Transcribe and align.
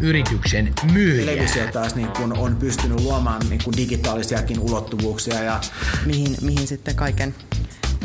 yrityksen 0.00 0.74
myyjää. 0.92 1.26
Televisio 1.26 1.72
taas 1.72 1.94
niin 1.94 2.08
kun 2.08 2.38
on 2.38 2.56
pystynyt 2.56 3.00
luomaan 3.00 3.42
niin 3.48 3.60
kun 3.64 3.76
digitaalisiakin 3.76 4.60
ulottuvuuksia. 4.60 5.42
Ja... 5.42 5.60
Mihin, 6.06 6.36
mihin 6.40 6.66
sitten 6.66 6.96
kaiken 6.96 7.34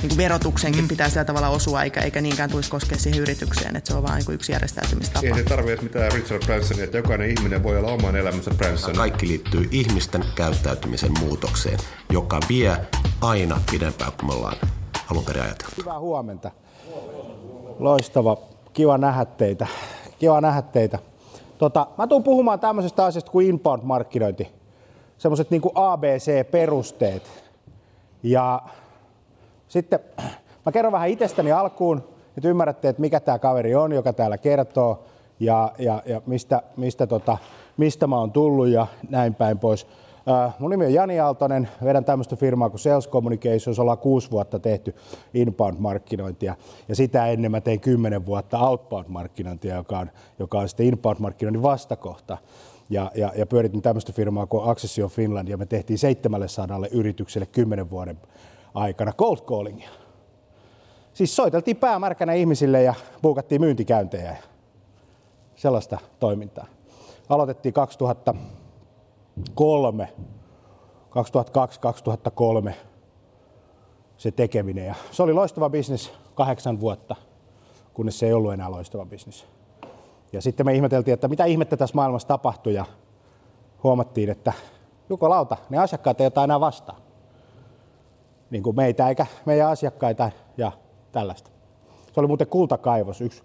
niin 0.02 0.10
kuin 0.10 0.18
verotuksenkin 0.18 0.82
mm. 0.82 0.88
pitää 0.88 1.10
sillä 1.10 1.26
tavalla 1.26 1.50
osua, 1.50 1.84
eikä, 1.84 2.02
eikä 2.02 2.22
niinkään 2.22 2.50
tulisi 2.50 2.70
koskea 2.70 2.98
siihen 2.98 3.22
yritykseen, 3.22 3.76
että 3.76 3.92
se 3.92 3.98
on 3.98 4.04
vain 4.04 4.24
niin 4.28 4.36
yksi 4.36 4.52
järjestäytymistapa. 4.52 5.28
Ei 5.28 5.36
se 5.36 5.44
tarvitse 5.44 5.84
mitään 5.84 6.12
Richard 6.12 6.46
Bransonia, 6.46 6.84
että 6.84 6.98
jokainen 6.98 7.30
ihminen 7.30 7.64
voi 7.64 7.78
olla 7.78 7.92
oman 7.92 8.16
elämänsä 8.16 8.52
Branson. 8.52 8.96
Kaikki 8.96 9.28
liittyy 9.28 9.68
ihmisten 9.72 10.26
käyttäytymisen 10.36 11.12
muutokseen, 11.20 11.80
joka 12.10 12.40
vie 12.50 12.78
aina 13.22 13.62
pidempään 13.72 14.12
kuin 14.12 14.26
me 14.26 14.34
ollaan 14.34 14.58
alun 15.12 15.26
perin 15.26 15.44
ajateltu. 15.44 15.76
Hyvää 15.78 16.00
huomenta. 16.00 16.52
Loistava. 17.80 18.38
Kiva 18.74 18.98
nähdä 18.98 19.26
teitä. 19.26 19.68
Kiva 20.20 20.42
nähdä 20.42 20.62
teitä. 20.62 21.00
Tota, 21.60 21.88
mä 21.98 22.08
tuun 22.08 22.24
puhumaan 22.24 22.60
tämmöisestä 22.60 23.06
asiasta 23.06 23.32
kuin 23.32 23.48
inbound-markkinointi. 23.48 24.48
Semmoiset 25.18 25.52
niin 25.52 25.62
ABC-perusteet. 25.76 27.24
Ja 28.24 28.62
sitten 29.68 30.00
mä 30.66 30.72
kerron 30.72 30.92
vähän 30.92 31.10
itsestäni 31.10 31.52
alkuun, 31.52 32.04
että 32.38 32.50
ymmärrätte, 32.50 32.90
että 32.90 33.02
mikä 33.02 33.20
tämä 33.20 33.40
kaveri 33.40 33.76
on, 33.76 33.92
joka 33.92 34.14
täällä 34.14 34.38
kertoo 34.38 35.04
ja, 35.40 35.72
ja, 35.78 36.02
ja 36.06 36.22
mistä, 36.26 36.62
mistä, 36.78 37.08
tota, 37.08 37.38
mistä 37.78 38.08
mä 38.08 38.18
oon 38.18 38.32
tullut 38.32 38.68
ja 38.68 38.88
näin 39.10 39.36
päin 39.36 39.60
pois. 39.60 39.88
Äh, 40.30 40.56
mun 40.60 40.72
nimi 40.72 40.86
on 40.86 40.94
Jani 40.94 41.20
Aaltonen, 41.20 41.70
vedän 41.84 42.06
tämmöistä 42.06 42.36
firmaa 42.36 42.70
kuin 42.70 42.80
Sales 42.80 43.10
Communications, 43.10 43.80
ollaan 43.80 43.98
kuusi 43.98 44.32
vuotta 44.32 44.60
tehty 44.60 44.96
inbound-markkinointia 45.34 46.56
ja 46.88 46.96
sitä 46.96 47.28
ennen 47.28 47.52
mä 47.52 47.62
tein 47.62 47.80
kymmenen 47.80 48.26
vuotta 48.26 48.58
outbound-markkinointia, 48.58 49.76
joka 49.76 50.00
on, 50.00 50.12
joka 50.40 50.60
on 50.60 50.70
sitten 50.70 50.86
inbound-markkinoinnin 50.86 51.62
vastakohta. 51.62 52.38
Ja, 52.90 53.12
ja, 53.16 53.32
ja 53.36 53.46
pyöritin 53.46 53.82
tämmöistä 53.82 54.14
firmaa 54.14 54.46
kuin 54.46 54.70
Accession 54.70 55.10
Finland 55.10 55.48
ja 55.48 55.58
me 55.58 55.66
tehtiin 55.66 56.00
700 56.00 56.80
yritykselle 56.92 57.46
kymmenen 57.46 57.90
vuoden 57.90 58.18
aikana 58.74 59.14
cold 59.14 59.38
callingia. 59.38 59.90
Siis 61.14 61.36
soiteltiin 61.36 61.78
päämärkänä 61.78 62.34
ihmisille 62.34 62.84
ja 62.84 62.94
buukattiin 63.22 63.62
myyntikäyntejä 63.62 64.32
ja 64.32 64.38
sellaista 65.56 65.98
toimintaa. 66.20 66.66
Aloitettiin 67.30 67.74
2003, 69.40 70.10
2002-2003 72.72 72.74
se 74.18 74.32
tekeminen 74.32 74.86
ja 74.86 74.96
se 75.12 75.24
oli 75.24 75.34
loistava 75.34 75.70
bisnes 75.70 76.12
kahdeksan 76.36 76.80
vuotta, 76.80 77.16
kunnes 77.94 78.20
se 78.20 78.26
ei 78.26 78.34
ollut 78.34 78.54
enää 78.54 78.72
loistava 78.72 79.06
bisnes. 79.06 79.46
Ja 80.34 80.42
sitten 80.42 80.66
me 80.66 80.74
ihmeteltiin, 80.74 81.14
että 81.14 81.28
mitä 81.28 81.46
ihmettä 81.46 81.78
tässä 81.78 81.96
maailmassa 81.96 82.28
tapahtui 82.28 82.74
ja 82.74 82.86
huomattiin, 83.84 84.30
että 84.30 84.54
lauta, 85.30 85.58
ne 85.70 85.78
asiakkaat 85.78 86.22
ei 86.22 86.28
ota 86.28 86.44
enää 86.44 86.60
niin 88.50 88.64
kuin 88.64 88.76
meitä 88.76 89.10
eikä 89.10 89.26
meidän 89.46 89.70
asiakkaita 89.70 90.32
ja 90.58 90.72
tällaista. 91.12 91.50
Se 92.14 92.20
oli 92.20 92.28
muuten 92.28 92.48
kultakaivos. 92.48 93.22
Yksi, 93.22 93.44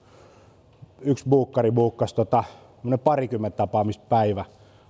yksi 1.00 1.28
buukkari 1.28 1.70
buukkasi 1.70 2.14
tota, 2.14 2.44
parikymmentä 3.04 3.56
tapaamista 3.56 4.04
päivä, 4.08 4.44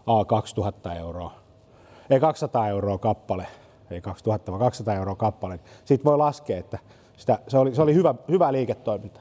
A 0.07 0.25
2000 0.25 0.95
euroa. 0.95 1.33
Ei 2.11 2.21
200 2.21 2.69
euroa 2.69 2.99
kappale, 2.99 3.47
ei 3.91 4.01
2000 4.01 4.53
vaan 4.53 4.61
200 4.61 4.95
euroa 4.95 5.15
kappale. 5.15 5.61
Siitä 5.85 6.05
voi 6.05 6.19
laskea, 6.19 6.59
että 6.59 6.79
sitä, 7.17 7.39
se 7.49 7.59
oli, 7.59 7.75
se 7.75 7.83
oli 7.83 7.95
hyvä, 7.95 8.15
hyvä 8.29 8.53
liiketoiminta. 8.53 9.21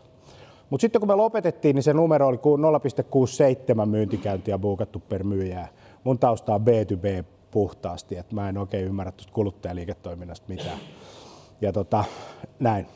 Mutta 0.70 0.82
sitten 0.82 1.00
kun 1.00 1.08
me 1.08 1.16
lopetettiin, 1.16 1.76
niin 1.76 1.84
se 1.84 1.94
numero 1.94 2.28
oli 2.28 2.38
0,67 2.38 3.86
myyntikäyntiä 3.86 4.60
buukattu 4.60 5.00
per 5.00 5.24
myyjää. 5.24 5.68
Mun 6.04 6.20
tausta 6.20 6.56
on 6.56 6.62
B2B 6.62 7.24
puhtaasti, 7.52 8.18
että 8.18 8.36
mä 8.36 8.50
en 8.50 8.58
oikein 8.58 8.86
ymmärrä 8.86 9.12
tuosta 9.12 9.34
kuluttajaliiketoiminnasta 9.34 10.46
mitään. 10.48 10.78
Ja 11.62 11.74
tota, 11.74 12.04
näin. 12.60 12.88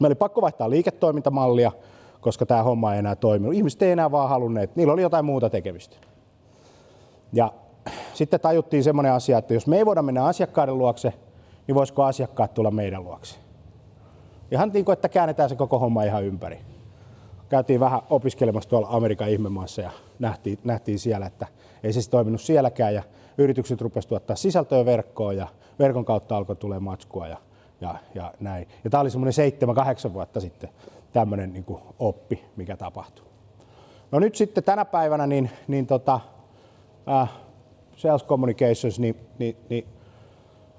Me 0.00 0.06
oli 0.06 0.14
pakko 0.14 0.40
vaihtaa 0.40 0.70
liiketoimintamallia, 0.70 1.72
koska 2.20 2.46
tämä 2.46 2.62
homma 2.62 2.92
ei 2.92 2.98
enää 2.98 3.16
toiminut. 3.16 3.54
Ihmiset 3.54 3.82
ei 3.82 3.92
enää 3.92 4.10
vaan 4.10 4.28
halunneet, 4.28 4.76
niillä 4.76 4.92
oli 4.92 5.02
jotain 5.02 5.24
muuta 5.24 5.50
tekemistä. 5.50 5.96
Ja 7.32 7.52
sitten 8.14 8.40
tajuttiin 8.40 8.84
semmoinen 8.84 9.12
asia, 9.12 9.38
että 9.38 9.54
jos 9.54 9.66
me 9.66 9.76
ei 9.76 9.86
voida 9.86 10.02
mennä 10.02 10.24
asiakkaiden 10.24 10.78
luokse, 10.78 11.12
niin 11.66 11.74
voisiko 11.74 12.02
asiakkaat 12.02 12.54
tulla 12.54 12.70
meidän 12.70 13.04
luokse. 13.04 13.38
Ihan 14.50 14.70
niin 14.74 14.84
kuin, 14.84 14.92
että 14.92 15.08
käännetään 15.08 15.48
se 15.48 15.56
koko 15.56 15.78
homma 15.78 16.04
ihan 16.04 16.24
ympäri. 16.24 16.58
Käytiin 17.48 17.80
vähän 17.80 18.00
opiskelemassa 18.10 18.70
tuolla 18.70 18.88
Amerikan 18.90 19.30
ihmemaassa 19.30 19.82
ja 19.82 19.90
nähtiin, 20.18 20.58
nähtiin 20.64 20.98
siellä, 20.98 21.26
että 21.26 21.46
ei 21.82 21.92
se 21.92 22.10
toiminut 22.10 22.40
sielläkään. 22.40 22.94
Ja 22.94 23.02
yritykset 23.38 23.80
rupesivat 23.80 24.08
tuottaa 24.08 24.36
sisältöä 24.36 24.84
verkkoon 24.84 25.36
ja 25.36 25.48
verkon 25.78 26.04
kautta 26.04 26.36
alkoi 26.36 26.56
tulee 26.56 26.78
matskua 26.78 27.28
ja, 27.28 27.36
ja, 27.80 27.94
ja 28.14 28.32
näin. 28.40 28.68
Ja 28.84 28.90
tämä 28.90 29.00
oli 29.00 29.10
semmoinen 29.10 29.32
seitsemän, 29.32 29.74
kahdeksan 29.74 30.14
vuotta 30.14 30.40
sitten 30.40 30.70
tämmöinen 31.12 31.52
niin 31.52 31.64
oppi, 31.98 32.44
mikä 32.56 32.76
tapahtui. 32.76 33.24
No 34.10 34.18
nyt 34.18 34.34
sitten 34.34 34.64
tänä 34.64 34.84
päivänä 34.84 35.26
niin, 35.26 35.50
niin 35.68 35.86
tota, 35.86 36.20
äh, 37.08 37.30
Sales 37.96 38.24
Communications 38.24 38.98
niin, 38.98 39.16
niin, 39.38 39.56
niin 39.68 39.84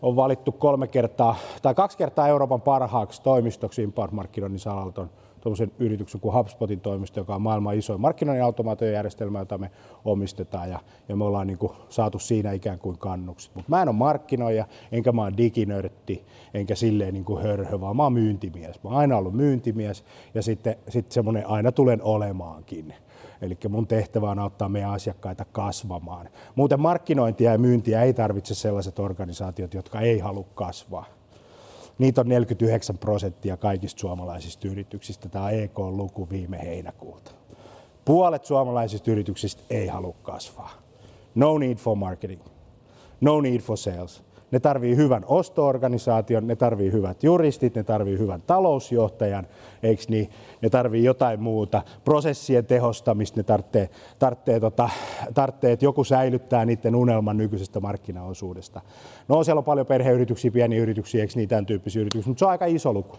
on 0.01 0.15
valittu 0.15 0.51
kolme 0.51 0.87
kertaa 0.87 1.35
tai 1.61 1.75
kaksi 1.75 1.97
kertaa 1.97 2.27
Euroopan 2.27 2.61
parhaaksi 2.61 3.21
toimistoksi 3.21 3.83
inbound-markkinoinnin 3.83 4.59
saralta 4.59 5.07
tuommoisen 5.41 5.71
yrityksen 5.79 6.21
kuin 6.21 6.35
HubSpotin 6.35 6.79
toimisto, 6.79 7.19
joka 7.19 7.35
on 7.35 7.41
maailman 7.41 7.77
isoin 7.77 8.01
markkinoinnin 8.01 8.43
automaatiojärjestelmä, 8.43 9.39
jota 9.39 9.57
me 9.57 9.71
omistetaan 10.05 10.69
ja, 10.69 10.79
ja 11.09 11.15
me 11.15 11.23
ollaan 11.23 11.47
niin 11.47 11.57
kuin 11.57 11.71
saatu 11.89 12.19
siinä 12.19 12.51
ikään 12.51 12.79
kuin 12.79 12.97
kannukset. 12.97 13.55
Mutta 13.55 13.69
mä 13.69 13.81
en 13.81 13.89
ole 13.89 13.95
markkinoija, 13.95 14.65
enkä 14.91 15.11
mä 15.11 15.23
ole 15.23 15.33
diginörtti, 15.37 16.25
enkä 16.53 16.75
silleen 16.75 17.13
niin 17.13 17.25
kuin 17.25 17.43
hörhö, 17.43 17.81
vaan 17.81 17.95
mä 17.95 18.03
oon 18.03 18.13
myyntimies. 18.13 18.83
Mä 18.83 18.89
oon 18.89 18.99
aina 18.99 19.17
ollut 19.17 19.33
myyntimies 19.33 20.05
ja 20.33 20.41
sitten, 20.41 20.75
sitten 20.87 21.13
semmoinen 21.13 21.47
aina 21.47 21.71
tulen 21.71 22.03
olemaankin. 22.03 22.93
Eli 23.41 23.57
mun 23.69 23.87
tehtävä 23.87 24.29
on 24.29 24.39
auttaa 24.39 24.69
meidän 24.69 24.91
asiakkaita 24.91 25.45
kasvamaan. 25.45 26.29
Muuten 26.55 26.79
markkinointia 26.79 27.51
ja 27.51 27.57
myyntiä 27.57 28.03
ei 28.03 28.13
tarvitse 28.13 28.55
sellaiset 28.55 28.99
organisaatiot, 28.99 29.73
jotka 29.73 30.01
ei 30.01 30.19
halua 30.19 30.45
kasvaa. 30.53 31.05
Niitä 31.97 32.21
on 32.21 32.27
49 32.29 32.97
prosenttia 32.97 33.57
kaikista 33.57 33.99
suomalaisista 33.99 34.67
yrityksistä. 34.67 35.29
Tämä 35.29 35.45
on 35.45 35.53
EK-luku 35.53 36.29
viime 36.29 36.59
heinäkuulta. 36.61 37.31
Puolet 38.05 38.45
suomalaisista 38.45 39.11
yrityksistä 39.11 39.63
ei 39.69 39.87
halua 39.87 40.15
kasvaa. 40.23 40.71
No 41.35 41.57
need 41.57 41.77
for 41.77 41.95
marketing. 41.95 42.41
No 43.21 43.41
need 43.41 43.59
for 43.59 43.77
sales. 43.77 44.23
Ne 44.51 44.59
tarvii 44.59 44.95
hyvän 44.95 45.23
ostoorganisaation, 45.27 46.47
ne 46.47 46.55
tarvii 46.55 46.91
hyvät 46.91 47.23
juristit, 47.23 47.75
ne 47.75 47.83
tarvii 47.83 48.17
hyvän 48.17 48.41
talousjohtajan, 48.41 49.47
eikö 49.83 50.03
niin? 50.07 50.29
Ne 50.61 50.69
tarvii 50.69 51.03
jotain 51.03 51.41
muuta, 51.41 51.81
prosessien 52.05 52.65
tehostamista, 52.65 53.39
ne 53.39 53.43
tarvitsee, 53.43 53.89
tarvitsee, 54.19 54.59
tota, 54.59 54.89
tarvitsee, 55.33 55.71
että 55.71 55.85
joku 55.85 56.03
säilyttää 56.03 56.65
niiden 56.65 56.95
unelman 56.95 57.37
nykyisestä 57.37 57.79
markkinaosuudesta. 57.79 58.81
No 59.27 59.43
siellä 59.43 59.59
on 59.59 59.65
paljon 59.65 59.85
perheyrityksiä, 59.85 60.51
pieniä 60.51 60.81
yrityksiä, 60.81 61.21
eikö 61.21 61.33
niin, 61.35 61.49
tämän 61.49 61.65
tyyppisiä 61.65 62.01
yrityksiä, 62.01 62.29
mutta 62.29 62.39
se 62.39 62.45
on 62.45 62.51
aika 62.51 62.65
iso 62.65 62.93
luku. 62.93 63.17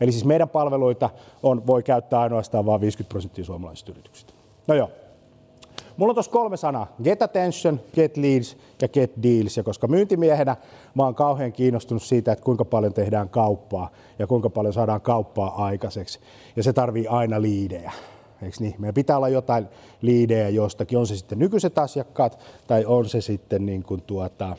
Eli 0.00 0.12
siis 0.12 0.24
meidän 0.24 0.48
palveluita 0.48 1.10
on, 1.42 1.66
voi 1.66 1.82
käyttää 1.82 2.20
ainoastaan 2.20 2.66
vain 2.66 2.80
50 2.80 3.10
prosenttia 3.10 3.44
suomalaisista 3.44 3.92
yrityksistä. 3.92 4.32
No 4.68 4.74
joo. 4.74 4.90
Mulla 5.96 6.10
on 6.10 6.14
tuossa 6.14 6.32
kolme 6.32 6.56
sanaa. 6.56 6.94
Get 7.04 7.22
attention, 7.22 7.80
get 7.94 8.16
leads 8.16 8.56
ja 8.82 8.88
get 8.88 9.12
deals. 9.22 9.56
Ja 9.56 9.62
koska 9.62 9.86
myyntimiehenä 9.86 10.56
mä 10.94 11.04
oon 11.04 11.14
kauhean 11.14 11.52
kiinnostunut 11.52 12.02
siitä, 12.02 12.32
että 12.32 12.44
kuinka 12.44 12.64
paljon 12.64 12.94
tehdään 12.94 13.28
kauppaa 13.28 13.90
ja 14.18 14.26
kuinka 14.26 14.50
paljon 14.50 14.74
saadaan 14.74 15.00
kauppaa 15.00 15.64
aikaiseksi. 15.64 16.20
Ja 16.56 16.62
se 16.62 16.72
tarvii 16.72 17.06
aina 17.06 17.42
liidejä. 17.42 17.92
Eikö 18.42 18.56
niin? 18.60 18.74
Meidän 18.78 18.94
pitää 18.94 19.16
olla 19.16 19.28
jotain 19.28 19.68
liidejä 20.02 20.48
jostakin, 20.48 20.98
on 20.98 21.06
se 21.06 21.16
sitten 21.16 21.38
nykyiset 21.38 21.78
asiakkaat 21.78 22.38
tai 22.66 22.84
on 22.84 23.08
se 23.08 23.20
sitten 23.20 23.66
niin 23.66 23.82
kuin 23.82 24.02
tuota, 24.02 24.56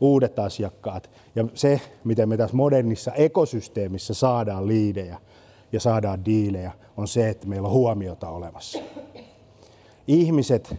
uudet 0.00 0.38
asiakkaat. 0.38 1.10
Ja 1.36 1.44
se, 1.54 1.80
miten 2.04 2.28
me 2.28 2.36
tässä 2.36 2.56
modernissa 2.56 3.12
ekosysteemissä 3.12 4.14
saadaan 4.14 4.68
liidejä 4.68 5.18
ja 5.72 5.80
saadaan 5.80 6.24
diilejä, 6.24 6.72
on 6.96 7.08
se, 7.08 7.28
että 7.28 7.46
meillä 7.46 7.66
on 7.66 7.74
huomiota 7.74 8.28
olemassa. 8.28 8.78
Ihmiset 10.08 10.76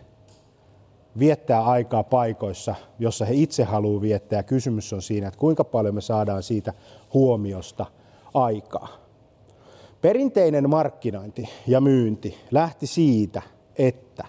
viettää 1.19 1.63
aikaa 1.63 2.03
paikoissa, 2.03 2.75
jossa 2.99 3.25
he 3.25 3.33
itse 3.33 3.63
haluavat 3.63 4.01
viettää. 4.01 4.43
Kysymys 4.43 4.93
on 4.93 5.01
siinä, 5.01 5.27
että 5.27 5.39
kuinka 5.39 5.63
paljon 5.63 5.95
me 5.95 6.01
saadaan 6.01 6.43
siitä 6.43 6.73
huomiosta 7.13 7.85
aikaa. 8.33 8.87
Perinteinen 10.01 10.69
markkinointi 10.69 11.49
ja 11.67 11.81
myynti 11.81 12.37
lähti 12.51 12.87
siitä, 12.87 13.41
että 13.77 14.25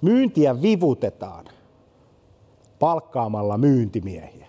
myyntiä 0.00 0.62
vivutetaan 0.62 1.44
palkkaamalla 2.78 3.58
myyntimiehiä. 3.58 4.46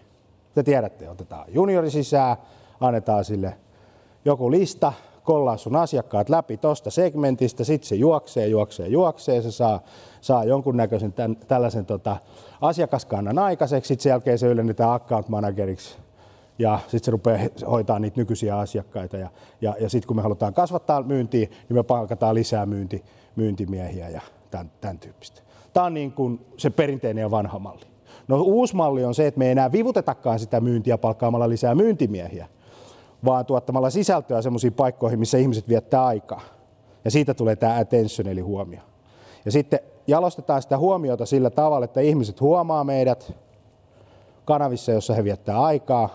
Te 0.56 0.64
tiedätte, 0.64 1.10
otetaan 1.10 1.46
juniori 1.48 1.92
sisään, 1.92 2.38
annetaan 2.80 3.26
sille 3.26 3.58
joku 4.26 4.52
lista, 4.52 4.94
kollaa 5.24 5.58
sun 5.58 5.76
asiakkaat 5.76 6.30
läpi 6.30 6.58
tuosta 6.58 6.92
segmentistä, 6.92 7.64
sitten 7.64 7.88
se 7.88 7.96
juoksee, 7.96 8.48
juoksee, 8.48 8.88
juoksee, 8.88 9.42
se 9.42 9.52
saa, 9.52 9.80
saa 10.22 10.44
jonkunnäköisen 10.44 11.14
tämän, 11.14 11.36
tällaisen 11.36 11.86
tota, 11.86 12.18
asiakaskannan 12.62 13.40
aikaiseksi, 13.40 13.88
sitten 13.88 14.04
sen 14.04 14.10
jälkeen 14.10 14.40
se 14.40 14.48
ylennetään 14.48 14.92
account 14.92 15.30
manageriksi 15.30 15.98
ja 16.60 16.80
sitten 16.82 17.04
se 17.04 17.12
rupeaa 17.12 17.40
hoitaa 17.72 18.00
niitä 18.00 18.20
nykyisiä 18.20 18.58
asiakkaita. 18.58 19.18
Ja, 19.18 19.30
ja, 19.62 19.76
ja 19.80 19.90
sitten 19.90 20.08
kun 20.08 20.16
me 20.16 20.22
halutaan 20.22 20.54
kasvattaa 20.54 21.04
myyntiä, 21.04 21.48
niin 21.50 21.78
me 21.78 21.84
palkataan 21.84 22.36
lisää 22.36 22.66
myynti, 22.66 23.04
myyntimiehiä 23.36 24.10
ja 24.10 24.22
tämän, 24.52 24.72
tämän 24.82 25.00
tyyppistä. 25.00 25.42
Tämä 25.74 25.86
on 25.86 25.94
niin 25.94 26.12
kuin 26.12 26.46
se 26.58 26.70
perinteinen 26.70 27.22
ja 27.22 27.32
vanha 27.32 27.60
malli. 27.60 27.86
No 28.28 28.42
uusi 28.42 28.76
malli 28.76 29.06
on 29.06 29.16
se, 29.16 29.28
että 29.28 29.38
me 29.38 29.46
ei 29.46 29.52
enää 29.52 29.72
vivutetakaan 29.72 30.40
sitä 30.40 30.62
myyntiä 30.62 30.98
palkkaamalla 30.98 31.50
lisää 31.50 31.76
myyntimiehiä, 31.76 32.48
vaan 33.26 33.46
tuottamalla 33.46 33.90
sisältöä 33.90 34.42
sellaisiin 34.42 34.74
paikkoihin, 34.74 35.20
missä 35.20 35.38
ihmiset 35.38 35.68
viettää 35.68 36.06
aikaa. 36.06 36.42
Ja 37.06 37.12
siitä 37.12 37.34
tulee 37.34 37.56
tämä 37.56 37.80
attention 37.80 38.28
eli 38.28 38.42
huomio. 38.42 38.82
Ja 39.46 39.52
sitten 39.52 39.80
jalostetaan 40.08 40.62
sitä 40.62 40.78
huomiota 40.78 41.26
sillä 41.26 41.50
tavalla, 41.50 41.86
että 41.86 42.02
ihmiset 42.02 42.42
huomaa 42.42 42.84
meidät 42.84 43.34
kanavissa, 44.46 44.92
jossa 44.92 45.14
he 45.14 45.24
viettää 45.24 45.62
aikaa, 45.62 46.10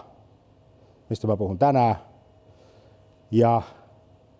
mistä 1.10 1.26
mä 1.26 1.36
puhun 1.36 1.58
tänään, 1.58 1.96
ja 3.30 3.62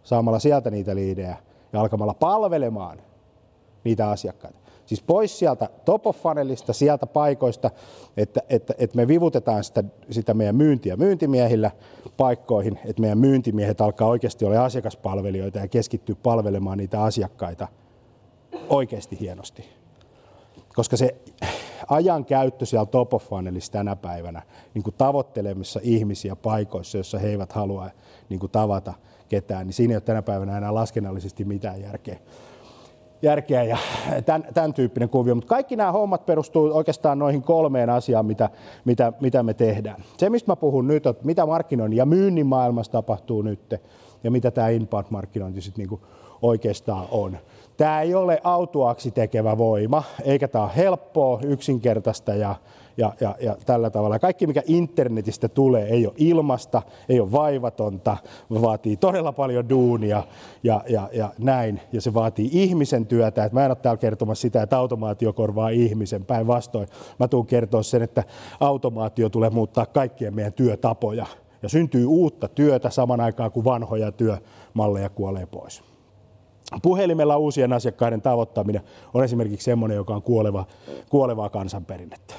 saamalla 0.03 0.39
sieltä 0.39 0.71
niitä 0.71 0.95
liidejä 0.95 1.37
ja 1.73 1.81
alkamalla 1.81 2.15
palvelemaan 2.15 3.03
niitä 3.85 4.11
asiakkaita. 4.11 4.64
Siis 4.87 5.03
pois 5.03 5.39
sieltä 5.39 5.69
top 5.85 6.07
of 6.07 6.17
funnelista, 6.17 6.73
sieltä 6.73 7.07
paikoista, 7.07 7.71
että, 8.17 8.41
että, 8.49 8.75
että 8.79 8.97
me 8.97 9.09
vivutetaan 9.09 9.65
sitä, 9.65 9.85
sitä 10.11 10.35
meidän 10.35 10.57
myyntiä 10.57 10.97
myyntimiehillä 10.97 11.71
paikkoihin, 12.17 12.79
että 12.85 13.01
meidän 13.01 13.19
myyntimiehet 13.19 13.81
alkaa 13.81 14.09
oikeasti 14.09 14.45
olla 14.45 14.65
asiakaspalvelijoita 14.65 15.59
ja 15.59 15.69
keskittyä 15.69 16.17
palvelemaan 16.23 16.79
niitä 16.79 17.03
asiakkaita 17.03 17.69
oikeasti 18.69 19.21
hienosti. 19.21 19.65
Koska 20.75 20.97
se 20.97 21.17
ajan 21.89 22.25
käyttö 22.25 22.67
siellä 22.67 22.87
top 22.87 23.15
of 23.15 23.25
funnelissa 23.29 23.73
tänä 23.73 23.97
päivänä 23.97 24.43
niin 24.75 24.83
kuin 24.83 24.95
tavoittelemissa 24.99 25.81
ihmisiä 25.83 26.37
paikoissa, 26.37 26.99
joissa 26.99 27.19
he 27.19 27.29
eivät 27.29 27.53
halua 27.53 27.91
niin 28.29 28.41
kuin 28.41 28.53
tavata 28.53 28.95
ketään, 29.29 29.67
niin 29.67 29.75
siinä 29.75 29.93
ei 29.93 29.97
ole 29.97 30.01
tänä 30.01 30.23
päivänä 30.23 30.59
enää 30.59 30.75
laskennallisesti 30.75 31.45
mitään 31.45 31.81
järkeä 31.81 32.19
järkeä 33.23 33.63
ja 33.63 33.77
tämän, 34.27 34.45
tämän 34.55 34.75
tyyppinen 34.75 35.09
kuvio. 35.09 35.35
Mutta 35.35 35.49
kaikki 35.49 35.77
nämä 35.77 35.93
hommat 35.93 36.27
perustuu 36.27 36.77
oikeastaan 36.77 37.19
noihin 37.19 37.43
kolmeen 37.43 37.91
asiaan, 37.91 38.27
mitä, 38.27 38.51
mitä, 38.85 39.13
mitä 39.21 39.43
me 39.43 39.55
tehdään. 39.55 40.05
Se, 40.17 40.31
mistä 40.31 40.53
mä 40.53 40.57
puhun 40.57 40.89
nyt, 40.89 41.07
että 41.07 41.27
mitä 41.27 41.47
markkinoinnin 41.47 41.97
ja 41.97 42.07
myynnin 42.07 42.47
maailmassa 42.47 42.93
tapahtuu 42.93 43.43
nyt 43.43 43.75
ja 44.25 44.31
mitä 44.31 44.51
tämä 44.51 44.69
inbound-markkinointi 44.69 45.61
sitten 45.61 45.83
niinku 45.83 46.01
oikeastaan 46.43 47.07
on. 47.11 47.39
Tämä 47.77 48.01
ei 48.01 48.15
ole 48.15 48.41
autuaksi 48.45 49.11
tekevä 49.11 49.59
voima, 49.59 50.03
eikä 50.25 50.49
tämä 50.49 50.65
ole 50.65 50.73
helppoa, 50.77 51.41
yksinkertaista 51.43 52.35
ja, 52.35 52.55
ja, 52.97 53.13
ja, 53.21 53.35
ja 53.41 53.57
tällä 53.67 53.91
tavalla. 53.91 54.19
Kaikki, 54.19 54.47
mikä 54.47 54.63
internetistä 54.67 55.49
tulee, 55.49 55.89
ei 55.89 56.07
ole 56.07 56.15
ilmasta, 56.17 56.83
ei 57.09 57.21
ole 57.21 57.33
vaivatonta, 57.33 58.17
vaatii 58.63 58.97
todella 58.97 59.33
paljon 59.33 59.69
duunia 59.69 60.23
ja, 60.63 60.83
ja, 60.89 61.09
ja 61.13 61.33
näin. 61.39 61.81
Ja 61.93 62.01
se 62.01 62.15
vaatii 62.15 62.49
ihmisen 62.53 63.07
työtä. 63.07 63.45
Et 63.45 63.53
mä 63.53 63.65
en 63.65 63.71
ole 63.71 63.77
täällä 63.77 63.99
kertomassa 63.99 64.43
sitä, 64.43 64.63
että 64.63 64.79
automaatio 64.79 65.33
korvaa 65.33 65.69
ihmisen. 65.69 66.25
Päinvastoin 66.25 66.89
mä 67.19 67.29
tuun 67.29 67.47
kertoa 67.47 67.83
sen, 67.83 68.03
että 68.03 68.25
automaatio 68.61 69.29
tulee 69.29 69.51
muuttaa 69.51 69.87
kaikkien 69.87 70.35
meidän 70.35 70.53
työtapoja. 70.53 71.27
Ja 71.63 71.69
syntyy 71.69 72.07
uutta 72.07 72.49
työtä 72.49 72.91
saman 72.91 73.21
aikaan, 73.21 73.53
kuin 73.53 73.65
vanhoja 73.65 74.13
työmalleja 74.13 75.09
kuolee 75.09 75.47
pois. 75.47 75.94
Puhelimella 76.83 77.37
uusien 77.37 77.73
asiakkaiden 77.73 78.23
tavoittaminen 78.23 78.83
on 79.15 79.25
esimerkiksi 79.25 79.65
semmoinen, 79.65 79.97
joka 79.97 80.15
on 80.15 80.23
kuoleva, 80.23 80.65
kuolevaa 81.11 81.49
kansanperinnettä. 81.49 82.35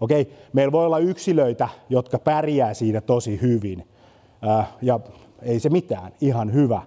Okei, 0.00 0.32
meillä 0.52 0.72
voi 0.72 0.86
olla 0.86 0.98
yksilöitä, 0.98 1.68
jotka 1.88 2.18
pärjää 2.18 2.74
siinä 2.74 3.00
tosi 3.00 3.40
hyvin. 3.40 3.88
Äh, 4.48 4.68
ja 4.82 5.00
ei 5.42 5.60
se 5.60 5.68
mitään, 5.68 6.12
ihan 6.20 6.52
hyvä. 6.52 6.82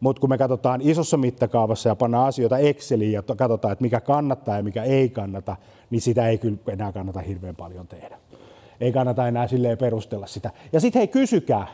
Mutta 0.00 0.20
kun 0.20 0.30
me 0.30 0.38
katsotaan 0.38 0.80
isossa 0.80 1.16
mittakaavassa 1.16 1.88
ja 1.88 1.96
pannaan 1.96 2.28
asioita 2.28 2.58
Exceliin 2.58 3.12
ja 3.12 3.22
katsotaan, 3.22 3.72
että 3.72 3.82
mikä 3.82 4.00
kannattaa 4.00 4.56
ja 4.56 4.62
mikä 4.62 4.82
ei 4.82 5.08
kannata, 5.08 5.56
niin 5.90 6.00
sitä 6.00 6.28
ei 6.28 6.38
kyllä 6.38 6.58
enää 6.68 6.92
kannata 6.92 7.20
hirveän 7.20 7.56
paljon 7.56 7.88
tehdä. 7.88 8.18
Ei 8.80 8.92
kannata 8.92 9.28
enää 9.28 9.46
silleen 9.46 9.78
perustella 9.78 10.26
sitä. 10.26 10.50
Ja 10.72 10.80
sitten 10.80 11.00
hei, 11.00 11.08
kysykää 11.08 11.66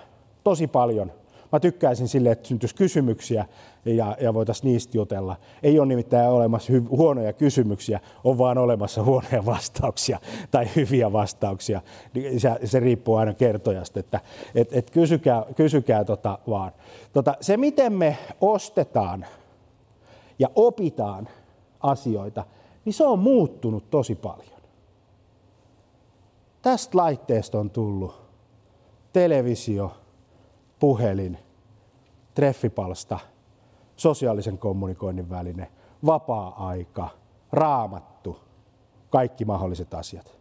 tosi 0.45 0.67
paljon 0.67 1.13
Mä 1.55 1.61
tykkäisin 1.61 2.09
sille, 2.09 2.31
että 2.31 2.49
syntyisi 2.49 2.75
kysymyksiä 2.75 3.47
ja, 3.85 4.17
ja 4.21 4.35
voitaisiin 4.35 4.73
niistä 4.73 4.97
jutella. 4.97 5.37
Ei 5.63 5.79
ole 5.79 5.87
nimittäin 5.87 6.31
olemassa 6.31 6.73
hy- 6.73 6.89
huonoja 6.89 7.33
kysymyksiä, 7.33 8.01
on 8.25 8.39
vaan 8.39 8.59
olemassa 8.59 9.03
huonoja 9.03 9.47
vastauksia 9.47 10.19
tai 10.51 10.69
hyviä 10.77 11.13
vastauksia. 11.13 11.81
Se, 12.39 12.51
se 12.65 12.81
riippuu 12.81 13.17
aina 13.17 13.35
kertojasta, 13.35 14.01
että 14.01 14.21
et, 14.55 14.69
et 14.73 14.91
kysykää, 14.91 15.45
kysykää 15.57 16.05
tota 16.05 16.39
vaan. 16.49 16.73
Tota, 17.13 17.37
se, 17.41 17.57
miten 17.57 17.93
me 17.93 18.19
ostetaan 18.41 19.27
ja 20.39 20.49
opitaan 20.55 21.29
asioita, 21.81 22.45
niin 22.85 22.93
se 22.95 23.05
on 23.05 23.19
muuttunut 23.19 23.91
tosi 23.91 24.15
paljon. 24.15 24.61
Tästä 26.63 26.99
laitteesta 26.99 27.59
on 27.59 27.71
tullut 27.71 28.23
televisio, 29.13 29.93
puhelin, 30.79 31.39
treffipalsta, 32.35 33.19
sosiaalisen 33.97 34.59
kommunikoinnin 34.59 35.31
väline, 35.31 35.71
vapaa-aika, 36.07 37.09
raamattu, 37.53 38.39
kaikki 39.11 39.45
mahdolliset 39.45 39.95
asiat. 39.95 40.37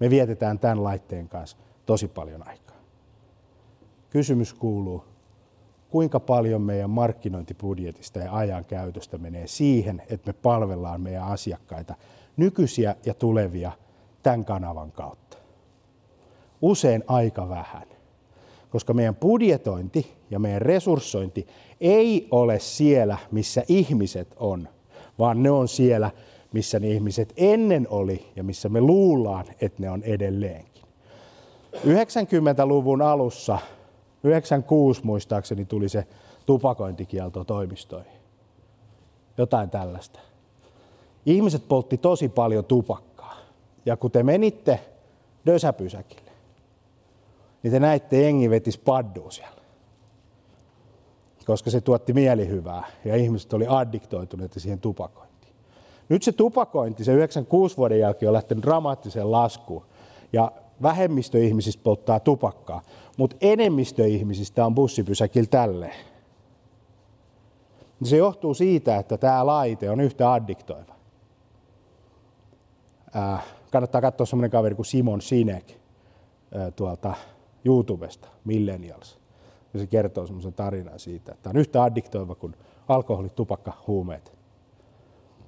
Me 0.00 0.10
vietetään 0.10 0.58
tämän 0.58 0.84
laitteen 0.84 1.28
kanssa 1.28 1.56
tosi 1.86 2.08
paljon 2.08 2.48
aikaa. 2.48 2.76
Kysymys 4.10 4.54
kuuluu, 4.54 5.04
kuinka 5.90 6.20
paljon 6.20 6.62
meidän 6.62 6.90
markkinointibudjetista 6.90 8.18
ja 8.18 8.36
ajan 8.36 8.64
käytöstä 8.64 9.18
menee 9.18 9.46
siihen, 9.46 10.02
että 10.10 10.28
me 10.28 10.32
palvellaan 10.32 11.00
meidän 11.00 11.24
asiakkaita, 11.24 11.94
nykyisiä 12.36 12.96
ja 13.06 13.14
tulevia, 13.14 13.72
tämän 14.22 14.44
kanavan 14.44 14.92
kautta 14.92 15.22
usein 16.62 17.04
aika 17.06 17.48
vähän. 17.48 17.86
Koska 18.72 18.94
meidän 18.94 19.14
budjetointi 19.14 20.12
ja 20.30 20.38
meidän 20.38 20.62
resurssointi 20.62 21.46
ei 21.80 22.28
ole 22.30 22.58
siellä, 22.58 23.18
missä 23.30 23.64
ihmiset 23.68 24.28
on, 24.36 24.68
vaan 25.18 25.42
ne 25.42 25.50
on 25.50 25.68
siellä, 25.68 26.10
missä 26.52 26.80
ne 26.80 26.88
ihmiset 26.88 27.32
ennen 27.36 27.86
oli 27.90 28.26
ja 28.36 28.44
missä 28.44 28.68
me 28.68 28.80
luullaan, 28.80 29.44
että 29.60 29.82
ne 29.82 29.90
on 29.90 30.02
edelleenkin. 30.02 30.82
90-luvun 31.74 33.02
alussa, 33.02 33.58
96 34.24 35.00
muistaakseni 35.04 35.64
tuli 35.64 35.88
se 35.88 36.06
tupakointikielto 36.46 37.44
toimistoihin. 37.44 38.12
Jotain 39.38 39.70
tällaista. 39.70 40.20
Ihmiset 41.26 41.68
poltti 41.68 41.98
tosi 41.98 42.28
paljon 42.28 42.64
tupakkaa. 42.64 43.36
Ja 43.86 43.96
kun 43.96 44.10
te 44.10 44.22
menitte 44.22 44.80
Dösäpysäkille, 45.46 46.31
niin 47.62 47.72
te 47.72 47.80
näitte 47.80 48.22
jengi 48.22 48.50
vetis 48.50 48.78
paddua 48.78 49.30
siellä. 49.30 49.62
koska 51.46 51.70
se 51.70 51.80
tuotti 51.80 52.12
mielihyvää 52.12 52.86
ja 53.04 53.16
ihmiset 53.16 53.52
oli 53.52 53.66
addiktoituneet 53.68 54.52
siihen 54.52 54.80
tupakointiin. 54.80 55.54
Nyt 56.08 56.22
se 56.22 56.32
tupakointi, 56.32 57.04
se 57.04 57.12
96 57.12 57.76
vuoden 57.76 57.98
jälkeen 57.98 58.28
on 58.30 58.32
lähtenyt 58.34 58.64
dramaattiseen 58.64 59.30
laskuun 59.30 59.84
ja 60.32 60.52
vähemmistö 60.82 61.38
ihmisistä 61.38 61.82
polttaa 61.82 62.20
tupakkaa, 62.20 62.82
mutta 63.18 63.36
enemmistö 63.40 64.06
ihmisistä 64.06 64.66
on 64.66 64.74
bussipysäkillä 64.74 65.48
tälleen. 65.50 66.04
Se 68.02 68.16
johtuu 68.16 68.54
siitä, 68.54 68.96
että 68.96 69.18
tämä 69.18 69.46
laite 69.46 69.90
on 69.90 70.00
yhtä 70.00 70.32
addiktoiva. 70.32 70.94
Äh, 73.16 73.44
kannattaa 73.70 74.00
katsoa 74.00 74.26
semmoinen 74.26 74.50
kaveri 74.50 74.74
kuin 74.74 74.86
Simon 74.86 75.20
Sinek 75.22 75.70
äh, 75.70 76.72
tuolta 76.76 77.14
YouTubesta, 77.64 78.28
Millennials. 78.44 79.20
Ja 79.74 79.80
se 79.80 79.86
kertoo 79.86 80.26
semmoisen 80.26 80.52
tarinan 80.52 80.98
siitä, 80.98 81.32
että 81.32 81.42
tämä 81.42 81.50
on 81.50 81.60
yhtä 81.60 81.82
addiktoiva 81.82 82.34
kuin 82.34 82.56
alkoholi, 82.88 83.28
tupakka, 83.28 83.72
huumeet. 83.86 84.32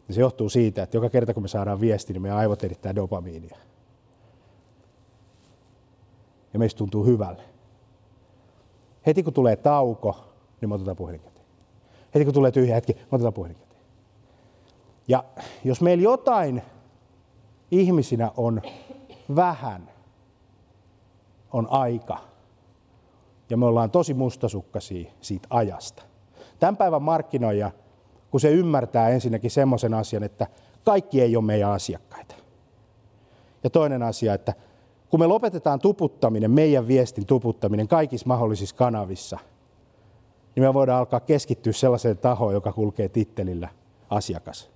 Ja 0.09 0.14
se 0.14 0.21
johtuu 0.21 0.49
siitä, 0.49 0.83
että 0.83 0.97
joka 0.97 1.11
kerta 1.11 1.35
kun 1.35 1.42
me 1.42 1.49
saadaan 1.49 1.80
viesti, 1.80 2.12
niin 2.12 2.23
meidän 2.23 2.38
aivot 2.38 2.64
erittää 2.64 2.94
dopamiinia. 2.94 3.56
Ja 6.52 6.59
meistä 6.59 6.78
tuntuu 6.78 7.04
hyvälle. 7.04 7.42
Heti 9.06 9.23
kun 9.23 9.33
tulee 9.33 9.56
tauko, 9.56 10.16
niin 10.61 10.68
me 10.68 10.75
otetaan 10.75 10.97
puhelin 10.97 11.21
käteen. 11.21 11.47
Heti 12.14 12.25
kun 12.25 12.35
tulee 12.35 12.50
tyhjä 12.50 12.75
hetki, 12.75 12.92
me 12.92 13.09
otetaan 13.12 13.35
puhelin 13.35 13.56
käteen. 13.56 13.80
Ja 15.09 15.25
jos 15.64 15.80
meillä 15.80 16.04
jotain 16.04 16.62
ihmisinä 17.71 18.30
on 18.37 18.62
vähän, 19.37 19.90
on 21.54 21.66
aika. 21.70 22.18
Ja 23.50 23.56
me 23.56 23.66
ollaan 23.66 23.90
tosi 23.90 24.14
mustasukkaisia 24.14 25.11
siitä 25.20 25.46
ajasta. 25.50 26.02
Tämän 26.58 26.76
päivän 26.76 27.02
markkinoija, 27.02 27.70
kun 28.30 28.40
se 28.40 28.50
ymmärtää 28.50 29.08
ensinnäkin 29.08 29.50
semmoisen 29.50 29.94
asian, 29.94 30.23
että 30.23 30.46
kaikki 30.84 31.20
ei 31.20 31.37
ole 31.37 31.44
meidän 31.44 31.70
asiakkaita. 31.70 32.34
Ja 33.64 33.70
toinen 33.70 34.02
asia, 34.02 34.34
että 34.34 34.54
kun 35.11 35.20
me 35.20 35.26
lopetetaan 35.26 35.80
tuputtaminen, 35.80 36.50
meidän 36.50 36.88
viestin 36.88 37.26
tuputtaminen 37.26 37.88
kaikissa 37.88 38.26
mahdollisissa 38.26 38.76
kanavissa, 38.76 39.38
niin 40.56 40.64
me 40.64 40.75
voidaan 40.75 40.99
alkaa 40.99 41.20
keskittyä 41.20 41.73
sellaiseen 41.73 42.18
tahoon, 42.18 42.54
joka 42.54 42.73
kulkee 42.73 43.08
tittelillä 43.08 43.68
asiakas, 44.11 44.70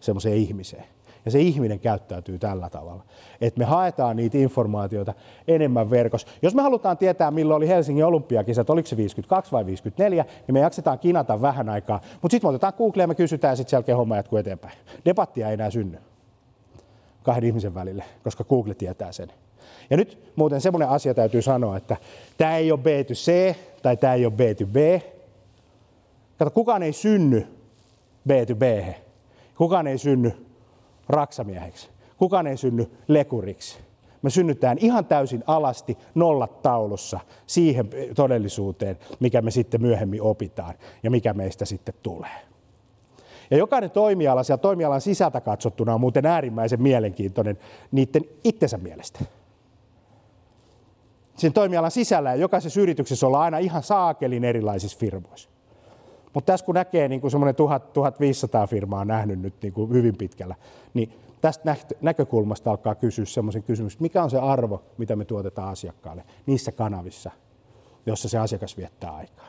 semmoiseen 0.00 0.36
ihmiseen. 0.36 0.95
Ja 1.26 1.30
se 1.30 1.40
ihminen 1.40 1.80
käyttäytyy 1.80 2.38
tällä 2.38 2.70
tavalla, 2.70 3.04
että 3.40 3.58
me 3.58 3.64
haetaan 3.64 4.16
niitä 4.16 4.38
informaatioita 4.38 5.14
enemmän 5.48 5.90
verkossa. 5.90 6.28
Jos 6.42 6.54
me 6.54 6.62
halutaan 6.62 6.98
tietää, 6.98 7.30
milloin 7.30 7.56
oli 7.56 7.68
Helsingin 7.68 8.04
olympiakisat, 8.04 8.70
oliko 8.70 8.88
se 8.88 8.96
52 8.96 9.52
vai 9.52 9.66
54, 9.66 10.24
niin 10.46 10.52
me 10.52 10.60
jaksetaan 10.60 10.98
kinata 10.98 11.40
vähän 11.40 11.68
aikaa. 11.68 12.00
Mutta 12.22 12.34
sitten 12.34 12.48
me 12.48 12.50
otetaan 12.50 12.72
Google 12.78 13.02
ja 13.02 13.06
me 13.06 13.14
kysytään 13.14 13.52
ja 13.52 13.56
sitten 13.56 13.70
sen 13.70 13.76
jälkeen 13.76 13.96
homma 13.96 14.16
jatkuu 14.16 14.38
eteenpäin. 14.38 14.78
Debattia 15.04 15.48
ei 15.48 15.54
enää 15.54 15.70
synny 15.70 15.98
kahden 17.22 17.44
ihmisen 17.44 17.74
välille, 17.74 18.04
koska 18.24 18.44
Google 18.44 18.74
tietää 18.74 19.12
sen. 19.12 19.32
Ja 19.90 19.96
nyt 19.96 20.32
muuten 20.36 20.60
semmoinen 20.60 20.88
asia 20.88 21.14
täytyy 21.14 21.42
sanoa, 21.42 21.76
että 21.76 21.96
tämä 22.38 22.56
ei 22.56 22.72
ole 22.72 22.80
B 22.80 22.86
to 23.06 23.14
C 23.14 23.56
tai 23.82 23.96
tämä 23.96 24.14
ei 24.14 24.26
ole 24.26 24.34
B 24.34 24.40
to 24.58 24.66
B. 24.66 24.76
Kato, 26.38 26.50
kukaan 26.50 26.82
ei 26.82 26.92
synny 26.92 27.46
B 28.28 28.30
to 28.46 28.54
B. 28.54 28.62
Kukaan 29.54 29.86
ei 29.86 29.98
synny 29.98 30.45
raksamieheksi. 31.08 31.88
Kukaan 32.18 32.46
ei 32.46 32.56
synny 32.56 32.90
lekuriksi. 33.08 33.78
Me 34.22 34.30
synnytään 34.30 34.78
ihan 34.80 35.04
täysin 35.04 35.44
alasti 35.46 35.98
nollat 36.14 36.62
taulussa 36.62 37.20
siihen 37.46 37.90
todellisuuteen, 38.14 38.98
mikä 39.20 39.42
me 39.42 39.50
sitten 39.50 39.82
myöhemmin 39.82 40.22
opitaan 40.22 40.74
ja 41.02 41.10
mikä 41.10 41.34
meistä 41.34 41.64
sitten 41.64 41.94
tulee. 42.02 42.46
Ja 43.50 43.56
jokainen 43.56 43.90
toimiala 43.90 44.42
siellä 44.42 44.62
toimialan 44.62 45.00
sisältä 45.00 45.40
katsottuna 45.40 45.94
on 45.94 46.00
muuten 46.00 46.26
äärimmäisen 46.26 46.82
mielenkiintoinen 46.82 47.58
niiden 47.92 48.24
itsensä 48.44 48.78
mielestä. 48.78 49.18
Sen 51.36 51.52
toimialan 51.52 51.90
sisällä 51.90 52.30
ja 52.30 52.36
jokaisessa 52.36 52.80
yrityksessä 52.80 53.26
ollaan 53.26 53.44
aina 53.44 53.58
ihan 53.58 53.82
saakelin 53.82 54.44
erilaisissa 54.44 54.98
firmoissa. 54.98 55.50
Mutta 56.36 56.52
tässä 56.52 56.66
kun 56.66 56.74
näkee 56.74 57.08
niin 57.08 57.20
kuin 57.20 57.30
semmoinen 57.30 57.54
1500 57.54 58.66
firmaa 58.66 59.04
nähnyt 59.04 59.40
nyt 59.40 59.54
niin 59.62 59.72
kuin 59.72 59.90
hyvin 59.90 60.16
pitkällä, 60.16 60.54
niin 60.94 61.12
tästä 61.40 61.76
näkökulmasta 62.00 62.70
alkaa 62.70 62.94
kysyä 62.94 63.24
semmoisen 63.24 63.62
kysymyksen, 63.62 64.02
mikä 64.02 64.22
on 64.22 64.30
se 64.30 64.38
arvo, 64.38 64.82
mitä 64.98 65.16
me 65.16 65.24
tuotetaan 65.24 65.68
asiakkaalle 65.68 66.24
niissä 66.46 66.72
kanavissa, 66.72 67.30
jossa 68.06 68.28
se 68.28 68.38
asiakas 68.38 68.76
viettää 68.76 69.10
aikaa. 69.10 69.48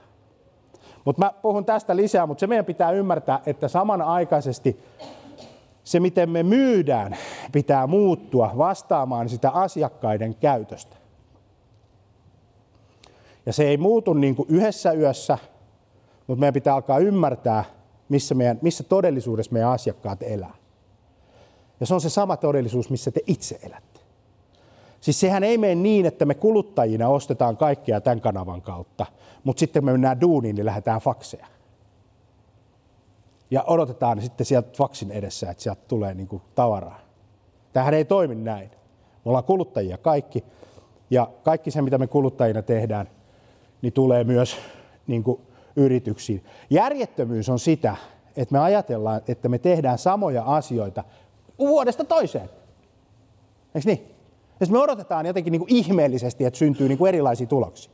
Mutta 1.06 1.26
mä 1.26 1.32
puhun 1.42 1.66
tästä 1.66 1.96
lisää, 1.96 2.26
mutta 2.26 2.40
se 2.40 2.48
meidän 2.48 2.66
pitää 2.66 2.92
ymmärtää, 2.92 3.40
että 3.46 3.68
samanaikaisesti 3.68 4.80
se, 5.84 6.00
miten 6.00 6.30
me 6.30 6.44
myydään, 6.44 7.18
pitää 7.52 7.88
muuttua 7.88 8.52
vastaamaan 8.58 9.30
sitä 9.30 9.50
asiakkaiden 9.50 10.36
käytöstä. 10.36 10.96
Ja 13.46 13.54
se 13.54 13.68
ei 13.68 13.78
muutu 13.78 14.14
niin 14.14 14.36
kuin 14.36 14.50
yhdessä 14.50 14.92
yössä, 14.92 15.38
mutta 16.28 16.40
meidän 16.40 16.54
pitää 16.54 16.74
alkaa 16.74 17.00
ymmärtää, 17.00 17.66
missä, 18.10 18.36
meidän, 18.36 18.60
missä 18.62 18.84
todellisuudessa 18.84 19.54
meidän 19.54 19.70
asiakkaat 19.70 20.24
elää. 20.24 20.56
Ja 21.80 21.86
se 21.86 21.94
on 21.94 22.02
se 22.02 22.10
sama 22.10 22.38
todellisuus, 22.38 22.90
missä 22.90 23.12
te 23.12 23.22
itse 23.28 23.60
elätte. 23.64 24.00
Siis 25.02 25.20
sehän 25.20 25.44
ei 25.44 25.58
mene 25.58 25.76
niin, 25.76 26.06
että 26.06 26.26
me 26.26 26.36
kuluttajina 26.36 27.08
ostetaan 27.08 27.58
kaikkea 27.58 28.02
tämän 28.02 28.22
kanavan 28.22 28.62
kautta, 28.62 29.06
mutta 29.44 29.60
sitten 29.60 29.86
me 29.86 29.92
mennään 29.92 30.22
duuniin, 30.22 30.56
niin 30.56 30.66
lähdetään 30.66 31.02
fakseja. 31.02 31.48
Ja 33.52 33.64
odotetaan 33.68 34.22
sitten 34.22 34.46
sieltä 34.46 34.70
faksin 34.78 35.12
edessä, 35.12 35.52
että 35.52 35.64
sieltä 35.64 35.82
tulee 35.88 36.14
niin 36.14 36.28
kuin 36.28 36.42
tavaraa. 36.56 37.00
Tämähän 37.74 37.94
ei 37.94 38.06
toimi 38.06 38.36
näin. 38.36 38.70
Me 38.70 39.30
ollaan 39.30 39.44
kuluttajia 39.44 39.98
kaikki, 39.98 40.44
ja 41.10 41.30
kaikki 41.44 41.72
se, 41.72 41.82
mitä 41.82 41.98
me 41.98 42.08
kuluttajina 42.08 42.62
tehdään, 42.62 43.10
niin 43.82 43.94
tulee 43.94 44.24
myös 44.24 44.58
niin 45.08 45.24
kuin 45.24 45.42
yrityksiin. 45.78 46.44
Järjettömyys 46.70 47.50
on 47.50 47.60
sitä, 47.60 47.96
että 48.38 48.54
me 48.54 48.60
ajatellaan, 48.60 49.22
että 49.28 49.50
me 49.50 49.60
tehdään 49.60 49.98
samoja 49.98 50.44
asioita 50.44 51.04
vuodesta 51.60 52.04
toiseen. 52.04 52.50
Eikö 53.76 53.90
niin? 53.90 54.12
Ja 54.60 54.68
me 54.70 54.80
odotetaan 54.80 55.26
jotenkin 55.26 55.52
niin 55.52 55.60
kuin 55.60 55.76
ihmeellisesti, 55.76 56.46
että 56.46 56.58
syntyy 56.58 56.88
niin 56.88 56.98
kuin 56.98 57.10
erilaisia 57.10 57.48
tuloksia. 57.48 57.92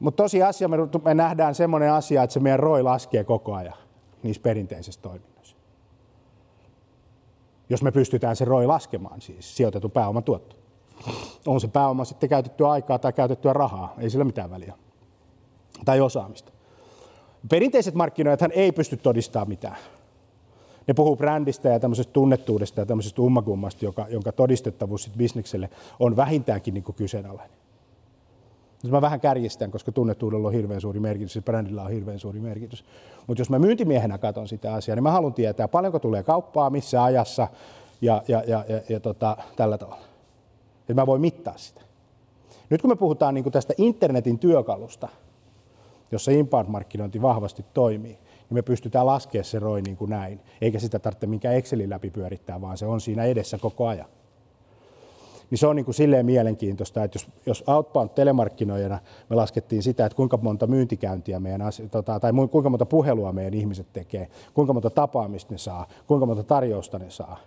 Mutta 0.00 0.22
tosiasia 0.22 0.68
me, 0.68 0.76
me 1.04 1.14
nähdään 1.14 1.54
semmoinen 1.54 1.92
asia, 1.92 2.22
että 2.22 2.34
se 2.34 2.40
meidän 2.40 2.58
roi 2.58 2.82
laskee 2.82 3.24
koko 3.24 3.54
ajan 3.54 3.74
niissä 4.22 4.42
perinteisissä 4.42 5.00
toiminnoissa. 5.00 5.56
Jos 7.68 7.82
me 7.82 7.92
pystytään 7.92 8.36
se 8.36 8.44
roi 8.44 8.66
laskemaan, 8.66 9.20
siis 9.20 9.56
sijoitetun 9.56 9.90
pääoman 9.90 10.24
tuotto. 10.24 10.56
On 11.46 11.60
se 11.60 11.68
pääoma 11.68 12.04
sitten 12.04 12.28
käytettyä 12.28 12.70
aikaa 12.70 12.98
tai 12.98 13.12
käytettyä 13.12 13.52
rahaa, 13.52 13.94
ei 13.98 14.10
sillä 14.10 14.24
mitään 14.24 14.50
väliä. 14.50 14.74
Tai 15.84 16.00
osaamista. 16.00 16.52
Perinteiset 17.50 17.94
markkinoijathan 17.94 18.52
ei 18.52 18.72
pysty 18.72 18.96
todistamaan 18.96 19.48
mitään. 19.48 19.76
Ne 20.86 20.94
puhuu 20.94 21.16
brändistä 21.16 21.68
ja 21.68 21.80
tämmöisestä 21.80 22.12
tunnettuudesta 22.12 22.80
ja 22.80 22.86
tämmöisestä 22.86 23.22
ummakummasta, 23.22 23.84
joka, 23.84 24.06
jonka 24.08 24.32
todistettavuus 24.32 25.02
sit 25.02 25.16
bisnekselle 25.16 25.70
on 26.00 26.16
vähintäänkin 26.16 26.74
niin 26.74 26.84
kuin 26.84 26.96
kyseenalainen. 26.96 27.56
Nyt 28.82 28.92
mä 28.92 29.00
vähän 29.00 29.20
kärjistän, 29.20 29.70
koska 29.70 29.92
tunnettuudella 29.92 30.48
on 30.48 30.54
hirveän 30.54 30.80
suuri 30.80 31.00
merkitys 31.00 31.36
ja 31.36 31.42
brändillä 31.42 31.82
on 31.82 31.90
hirveän 31.90 32.18
suuri 32.18 32.40
merkitys. 32.40 32.84
Mutta 33.26 33.40
jos 33.40 33.50
mä 33.50 33.58
myyntimiehenä 33.58 34.18
katson 34.18 34.48
sitä 34.48 34.74
asiaa, 34.74 34.94
niin 34.94 35.02
mä 35.02 35.10
haluan 35.10 35.34
tietää, 35.34 35.68
paljonko 35.68 35.98
tulee 35.98 36.22
kauppaa, 36.22 36.70
missä 36.70 37.04
ajassa 37.04 37.48
ja, 38.00 38.22
ja, 38.28 38.42
ja, 38.46 38.64
ja, 38.68 38.80
ja 38.88 39.00
tota, 39.00 39.36
tällä 39.56 39.78
tavalla. 39.78 40.04
Että 40.80 40.94
mä 40.94 41.06
voin 41.06 41.20
mittaa 41.20 41.54
sitä. 41.56 41.80
Nyt 42.70 42.80
kun 42.80 42.90
me 42.90 42.96
puhutaan 42.96 43.34
niin 43.34 43.52
tästä 43.52 43.74
internetin 43.78 44.38
työkalusta, 44.38 45.08
jossa 46.16 46.30
inbound-markkinointi 46.30 47.22
vahvasti 47.22 47.64
toimii, 47.74 48.12
niin 48.12 48.54
me 48.54 48.62
pystytään 48.62 49.06
laskemaan 49.06 49.44
se 49.44 49.58
ROI 49.58 49.82
niin 49.82 49.96
kuin 49.96 50.10
näin. 50.10 50.40
Eikä 50.60 50.78
sitä 50.78 50.98
tarvitse 50.98 51.26
minkään 51.26 51.54
Excelin 51.54 51.90
läpi 51.90 52.10
pyörittää, 52.10 52.60
vaan 52.60 52.78
se 52.78 52.86
on 52.86 53.00
siinä 53.00 53.24
edessä 53.24 53.58
koko 53.58 53.86
ajan. 53.86 54.06
Niin 55.50 55.58
se 55.58 55.66
on 55.66 55.76
niin 55.76 55.84
kuin 55.84 55.94
silleen 55.94 56.26
mielenkiintoista, 56.26 57.04
että 57.04 57.16
jos, 57.16 57.28
jos 57.46 57.64
outbound-telemarkkinoijana 57.66 58.98
me 59.30 59.36
laskettiin 59.36 59.82
sitä, 59.82 60.06
että 60.06 60.16
kuinka 60.16 60.36
monta 60.42 60.66
myyntikäyntiä 60.66 61.40
meidän, 61.40 61.60
tota, 61.90 62.20
tai 62.20 62.32
kuinka 62.50 62.70
monta 62.70 62.86
puhelua 62.86 63.32
meidän 63.32 63.54
ihmiset 63.54 63.86
tekee, 63.92 64.28
kuinka 64.54 64.72
monta 64.72 64.90
tapaamista 64.90 65.54
ne 65.54 65.58
saa, 65.58 65.86
kuinka 66.06 66.26
monta 66.26 66.42
tarjousta 66.42 66.98
ne 66.98 67.10
saa, 67.10 67.38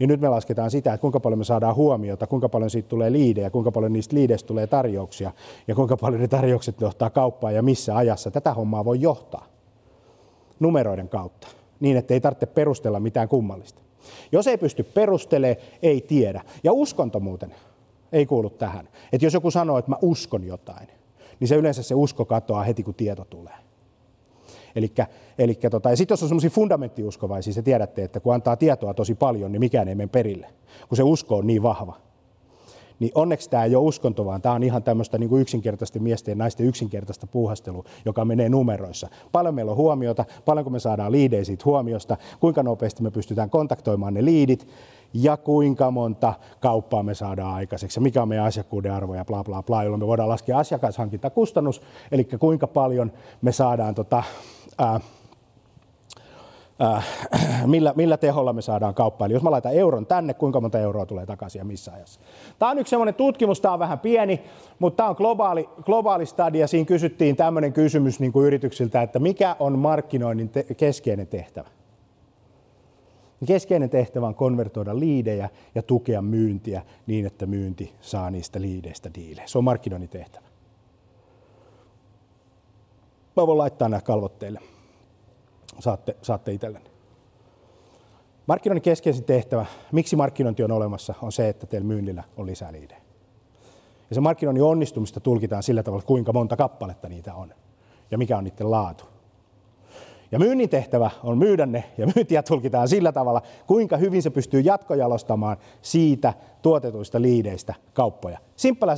niin 0.00 0.08
nyt 0.08 0.20
me 0.20 0.28
lasketaan 0.28 0.70
sitä, 0.70 0.92
että 0.92 1.00
kuinka 1.00 1.20
paljon 1.20 1.38
me 1.38 1.44
saadaan 1.44 1.74
huomiota, 1.74 2.26
kuinka 2.26 2.48
paljon 2.48 2.70
siitä 2.70 2.88
tulee 2.88 3.12
liidejä, 3.12 3.50
kuinka 3.50 3.72
paljon 3.72 3.92
niistä 3.92 4.16
liideistä 4.16 4.46
tulee 4.46 4.66
tarjouksia 4.66 5.32
ja 5.68 5.74
kuinka 5.74 5.96
paljon 5.96 6.20
ne 6.20 6.28
tarjoukset 6.28 6.80
johtaa 6.80 7.10
kauppaan 7.10 7.54
ja 7.54 7.62
missä 7.62 7.96
ajassa. 7.96 8.30
Tätä 8.30 8.54
hommaa 8.54 8.84
voi 8.84 9.00
johtaa 9.00 9.46
numeroiden 10.60 11.08
kautta 11.08 11.48
niin, 11.80 11.96
että 11.96 12.14
ei 12.14 12.20
tarvitse 12.20 12.46
perustella 12.46 13.00
mitään 13.00 13.28
kummallista. 13.28 13.82
Jos 14.32 14.46
ei 14.46 14.58
pysty 14.58 14.82
perustelemaan, 14.82 15.66
ei 15.82 16.00
tiedä. 16.00 16.42
Ja 16.64 16.72
uskonto 16.72 17.20
muuten 17.20 17.54
ei 18.12 18.26
kuulu 18.26 18.50
tähän. 18.50 18.88
Että 19.12 19.26
jos 19.26 19.34
joku 19.34 19.50
sanoo, 19.50 19.78
että 19.78 19.90
mä 19.90 19.96
uskon 20.02 20.46
jotain, 20.46 20.88
niin 21.40 21.48
se 21.48 21.56
yleensä 21.56 21.82
se 21.82 21.94
usko 21.94 22.24
katoaa 22.24 22.62
heti, 22.62 22.82
kun 22.82 22.94
tieto 22.94 23.24
tulee. 23.24 23.69
Elikkä, 24.76 25.06
elikkä 25.38 25.70
tota, 25.70 25.90
ja 25.90 25.96
sitten 25.96 26.12
jos 26.12 26.22
on 26.22 26.28
semmoisia 26.28 26.50
fundamenttiuskovaisia, 26.50 27.52
se 27.52 27.62
tiedätte, 27.62 28.02
että 28.02 28.20
kun 28.20 28.34
antaa 28.34 28.56
tietoa 28.56 28.94
tosi 28.94 29.14
paljon, 29.14 29.52
niin 29.52 29.60
mikään 29.60 29.88
ei 29.88 29.94
mene 29.94 30.08
perille, 30.12 30.46
kun 30.88 30.96
se 30.96 31.02
usko 31.02 31.36
on 31.36 31.46
niin 31.46 31.62
vahva. 31.62 31.96
Niin 33.00 33.12
onneksi 33.14 33.50
tämä 33.50 33.64
ei 33.64 33.76
ole 33.76 33.86
uskonto, 33.86 34.24
vaan 34.24 34.42
tämä 34.42 34.54
on 34.54 34.62
ihan 34.62 34.82
tämmöistä 34.82 35.18
niin 35.18 35.28
kuin 35.28 35.42
yksinkertaisesti 35.42 35.98
miesten 35.98 36.32
ja 36.32 36.36
naisten 36.36 36.66
yksinkertaista 36.66 37.26
puuhastelua, 37.26 37.84
joka 38.04 38.24
menee 38.24 38.48
numeroissa. 38.48 39.08
Paljon 39.32 39.54
meillä 39.54 39.70
on 39.70 39.76
huomiota, 39.76 40.24
paljonko 40.44 40.70
me 40.70 40.80
saadaan 40.80 41.12
liidejä 41.12 41.44
siitä 41.44 41.62
huomiosta, 41.64 42.16
kuinka 42.40 42.62
nopeasti 42.62 43.02
me 43.02 43.10
pystytään 43.10 43.50
kontaktoimaan 43.50 44.14
ne 44.14 44.24
liidit, 44.24 44.68
ja 45.14 45.36
kuinka 45.36 45.90
monta 45.90 46.34
kauppaa 46.60 47.02
me 47.02 47.14
saadaan 47.14 47.54
aikaiseksi 47.54 48.00
mikä 48.00 48.22
on 48.22 48.28
meidän 48.28 48.46
asiakkuuden 48.46 48.92
arvo 48.92 49.14
ja 49.14 49.24
bla 49.24 49.44
bla 49.44 49.62
bla, 49.62 49.82
jolloin 49.82 50.02
me 50.02 50.06
voidaan 50.06 50.28
laskea 50.28 50.58
asiakashankintakustannus, 50.58 51.82
eli 52.12 52.24
kuinka 52.24 52.66
paljon 52.66 53.12
me 53.42 53.52
saadaan 53.52 53.94
tota, 53.94 54.22
ää, 54.80 55.00
millä, 57.66 57.92
millä 57.96 58.16
teholla 58.16 58.52
me 58.52 58.62
saadaan 58.62 58.94
kauppaa. 58.94 59.26
Eli 59.26 59.34
jos 59.34 59.42
mä 59.42 59.50
laitan 59.50 59.74
euron 59.74 60.06
tänne, 60.06 60.34
kuinka 60.34 60.60
monta 60.60 60.78
euroa 60.78 61.06
tulee 61.06 61.26
takaisin 61.26 61.58
ja 61.58 61.64
missä 61.64 61.92
ajassa. 61.92 62.20
Tämä 62.58 62.70
on 62.70 62.78
yksi 62.78 62.90
sellainen 62.90 63.14
tutkimus, 63.14 63.60
tämä 63.60 63.74
on 63.74 63.78
vähän 63.80 63.98
pieni, 63.98 64.40
mutta 64.78 64.96
tämä 64.96 65.08
on 65.08 65.16
globaali, 65.18 65.68
globaali 65.82 66.26
stadia. 66.26 66.66
Siinä 66.66 66.86
kysyttiin 66.86 67.36
tämmöinen 67.36 67.72
kysymys 67.72 68.20
niin 68.20 68.32
kuin 68.32 68.46
yrityksiltä, 68.46 69.02
että 69.02 69.18
mikä 69.18 69.56
on 69.58 69.78
markkinoinnin 69.78 70.48
te- 70.48 70.74
keskeinen 70.76 71.26
tehtävä. 71.26 71.68
Keskeinen 73.46 73.90
tehtävä 73.90 74.26
on 74.26 74.34
konvertoida 74.34 74.98
liidejä 74.98 75.48
ja 75.74 75.82
tukea 75.82 76.22
myyntiä 76.22 76.82
niin, 77.06 77.26
että 77.26 77.46
myynti 77.46 77.92
saa 78.00 78.30
niistä 78.30 78.60
liideistä 78.60 79.10
diilejä. 79.14 79.46
Se 79.46 79.58
on 79.58 79.64
markkinoinnin 79.64 80.08
tehtävä. 80.08 80.49
Mä 83.36 83.46
voin 83.46 83.58
laittaa 83.58 83.88
nämä 83.88 84.00
kalvot 84.00 84.38
teille. 84.38 84.60
Saatte, 85.78 86.16
saatte 86.22 86.52
itsellenne. 86.52 86.90
Markkinoinnin 88.46 88.82
keskeisin 88.82 89.24
tehtävä, 89.24 89.66
miksi 89.92 90.16
markkinointi 90.16 90.62
on 90.62 90.72
olemassa, 90.72 91.14
on 91.22 91.32
se, 91.32 91.48
että 91.48 91.66
teillä 91.66 91.86
myynnillä 91.86 92.24
on 92.36 92.46
lisää 92.46 92.72
liidejä. 92.72 93.00
Ja 94.10 94.14
se 94.14 94.20
markkinoinnin 94.20 94.64
onnistumista 94.64 95.20
tulkitaan 95.20 95.62
sillä 95.62 95.82
tavalla, 95.82 96.04
kuinka 96.06 96.32
monta 96.32 96.56
kappaletta 96.56 97.08
niitä 97.08 97.34
on 97.34 97.54
ja 98.10 98.18
mikä 98.18 98.38
on 98.38 98.44
niiden 98.44 98.70
laatu. 98.70 99.04
Ja 100.32 100.38
myynnin 100.38 100.68
tehtävä 100.68 101.10
on 101.22 101.38
myydä 101.38 101.66
ne, 101.66 101.84
ja 101.98 102.06
myyntiä 102.14 102.42
tulkitaan 102.42 102.88
sillä 102.88 103.12
tavalla, 103.12 103.42
kuinka 103.66 103.96
hyvin 103.96 104.22
se 104.22 104.30
pystyy 104.30 104.60
jatkojalostamaan 104.60 105.56
siitä 105.82 106.34
tuotetuista 106.62 107.22
liideistä 107.22 107.74
kauppoja. 107.92 108.38
Simple. 108.56 108.92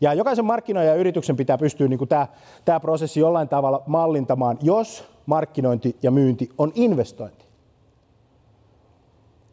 Ja 0.00 0.14
jokaisen 0.14 0.44
markkinoijan 0.44 0.94
ja 0.94 1.00
yrityksen 1.00 1.36
pitää 1.36 1.58
pystyä 1.58 1.88
niin 1.88 2.08
tämä, 2.08 2.26
tämä 2.64 2.80
prosessi 2.80 3.20
jollain 3.20 3.48
tavalla 3.48 3.82
mallintamaan, 3.86 4.58
jos 4.62 5.04
markkinointi 5.26 5.96
ja 6.02 6.10
myynti 6.10 6.48
on 6.58 6.72
investointi. 6.74 7.44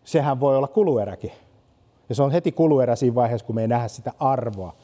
Sehän 0.03 0.39
voi 0.39 0.57
olla 0.57 0.67
kulueräkin. 0.67 1.31
Ja 2.09 2.15
se 2.15 2.23
on 2.23 2.31
heti 2.31 2.51
kuluerä 2.51 2.95
siinä 2.95 3.15
vaiheessa, 3.15 3.45
kun 3.45 3.55
me 3.55 3.61
ei 3.61 3.67
nähdä 3.67 3.87
sitä 3.87 4.13
arvoa, 4.19 4.75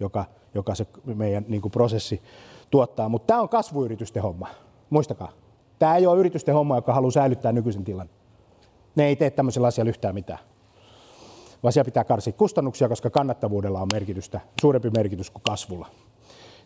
joka, 0.00 0.24
joka 0.54 0.74
se 0.74 0.86
meidän 1.04 1.44
niin 1.48 1.62
kuin 1.62 1.72
prosessi 1.72 2.22
tuottaa. 2.70 3.08
Mutta 3.08 3.26
tämä 3.26 3.40
on 3.40 3.48
kasvuyritysten 3.48 4.22
homma. 4.22 4.48
Muistakaa. 4.90 5.32
Tämä 5.78 5.96
ei 5.96 6.06
ole 6.06 6.18
yritysten 6.18 6.54
homma, 6.54 6.76
joka 6.76 6.94
haluaa 6.94 7.10
säilyttää 7.10 7.52
nykyisen 7.52 7.84
tilan. 7.84 8.10
Ne 8.94 9.06
ei 9.06 9.16
tee 9.16 9.30
tämmöisellä 9.30 9.68
asialla 9.68 9.88
yhtään 9.88 10.14
mitään. 10.14 10.38
Vaan 11.62 11.72
siellä 11.72 11.84
pitää 11.84 12.04
karsia 12.04 12.32
kustannuksia, 12.32 12.88
koska 12.88 13.10
kannattavuudella 13.10 13.80
on 13.80 13.88
merkitystä, 13.92 14.40
suurempi 14.60 14.90
merkitys 14.90 15.30
kuin 15.30 15.42
kasvulla. 15.42 15.86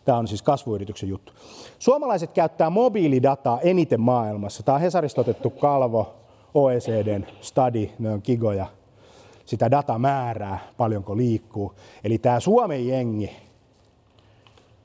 Tämä 0.05 0.17
on 0.17 0.27
siis 0.27 0.41
kasvuyrityksen 0.41 1.09
juttu. 1.09 1.33
Suomalaiset 1.79 2.31
käyttää 2.31 2.69
mobiilidataa 2.69 3.61
eniten 3.61 4.01
maailmassa. 4.01 4.63
Tämä 4.63 4.75
on 4.75 4.81
Hesarista 4.81 5.21
otettu 5.21 5.49
kalvo, 5.49 6.13
OECDn 6.53 7.25
study, 7.41 7.89
ne 7.99 8.09
on 8.09 8.21
kigoja. 8.21 8.65
Sitä 9.45 9.71
datamäärää, 9.71 10.59
paljonko 10.77 11.17
liikkuu. 11.17 11.73
Eli 12.03 12.17
tämä 12.17 12.39
Suomen 12.39 12.87
jengi 12.87 13.31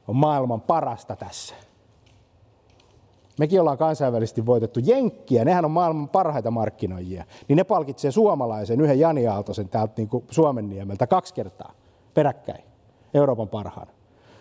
on 0.08 0.16
maailman 0.16 0.60
parasta 0.60 1.16
tässä. 1.16 1.54
Mekin 3.40 3.60
ollaan 3.60 3.78
kansainvälisesti 3.78 4.46
voitettu 4.46 4.80
Jenkkiä, 4.82 5.44
nehän 5.44 5.64
on 5.64 5.70
maailman 5.70 6.08
parhaita 6.08 6.50
markkinoijia. 6.50 7.24
Niin 7.48 7.56
ne 7.56 7.64
palkitsee 7.64 8.10
suomalaisen 8.10 8.80
yhden 8.80 9.00
Jani 9.00 9.26
Aaltosen 9.26 9.68
täältä 9.68 9.94
niin 9.96 10.08
kuin 10.08 10.24
Suomen 10.30 10.68
niemeltä 10.68 11.06
kaksi 11.06 11.34
kertaa 11.34 11.72
peräkkäin 12.14 12.64
Euroopan 13.14 13.48
parhaana. 13.48 13.90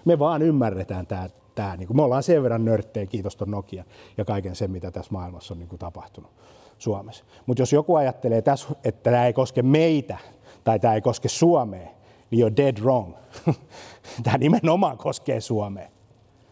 Me 0.05 0.19
vaan 0.19 0.41
ymmärretään 0.41 1.07
tämä, 1.07 1.29
tämä 1.55 1.75
niin 1.75 1.87
kuin 1.87 1.97
me 1.97 2.03
ollaan 2.03 2.23
sen 2.23 2.43
verran 2.43 2.65
nörttejä, 2.65 3.05
kiitos 3.05 3.35
ton 3.35 3.51
Nokia 3.51 3.83
ja 4.17 4.25
kaiken 4.25 4.55
sen, 4.55 4.71
mitä 4.71 4.91
tässä 4.91 5.11
maailmassa 5.11 5.53
on 5.53 5.59
niin 5.59 5.69
kuin 5.69 5.79
tapahtunut 5.79 6.31
Suomessa. 6.77 7.25
Mutta 7.45 7.61
jos 7.61 7.73
joku 7.73 7.95
ajattelee 7.95 8.41
tässä, 8.41 8.69
että 8.83 9.11
tämä 9.11 9.25
ei 9.25 9.33
koske 9.33 9.61
meitä 9.61 10.17
tai 10.63 10.79
tämä 10.79 10.95
ei 10.95 11.01
koske 11.01 11.29
Suomea, 11.29 11.87
niin 12.31 12.47
you're 12.47 12.57
dead 12.57 12.77
wrong. 12.81 13.13
Tämä 14.23 14.37
nimenomaan 14.37 14.97
koskee 14.97 15.41
Suomea. 15.41 15.89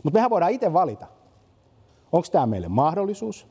Mutta 0.04 0.18
mehän 0.18 0.30
voidaan 0.30 0.52
itse 0.52 0.74
valita. 0.74 1.17
Onko 2.18 2.28
tämä 2.32 2.46
meille 2.46 2.68
mahdollisuus 2.68 3.48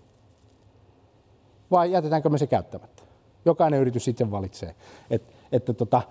vai 1.70 1.92
jätetäänkö 1.92 2.28
me 2.28 2.38
se 2.38 2.46
käyttämättä? 2.46 3.02
Jokainen 3.44 3.80
yritys 3.80 4.04
sitten 4.04 4.30
valitsee, 4.30 4.74
Et, 5.10 5.22
että 5.52 5.72
tota, 5.72 6.02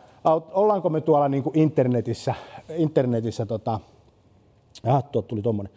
ollaanko 0.53 0.89
me 0.89 1.01
tuolla 1.01 1.29
niin 1.29 1.43
kuin 1.43 1.57
internetissä, 1.57 2.35
internetissä 2.75 3.45
tota, 3.45 3.79
ah, 4.87 5.03
tuot 5.03 5.27
tuli 5.27 5.41
tuommoinen 5.41 5.73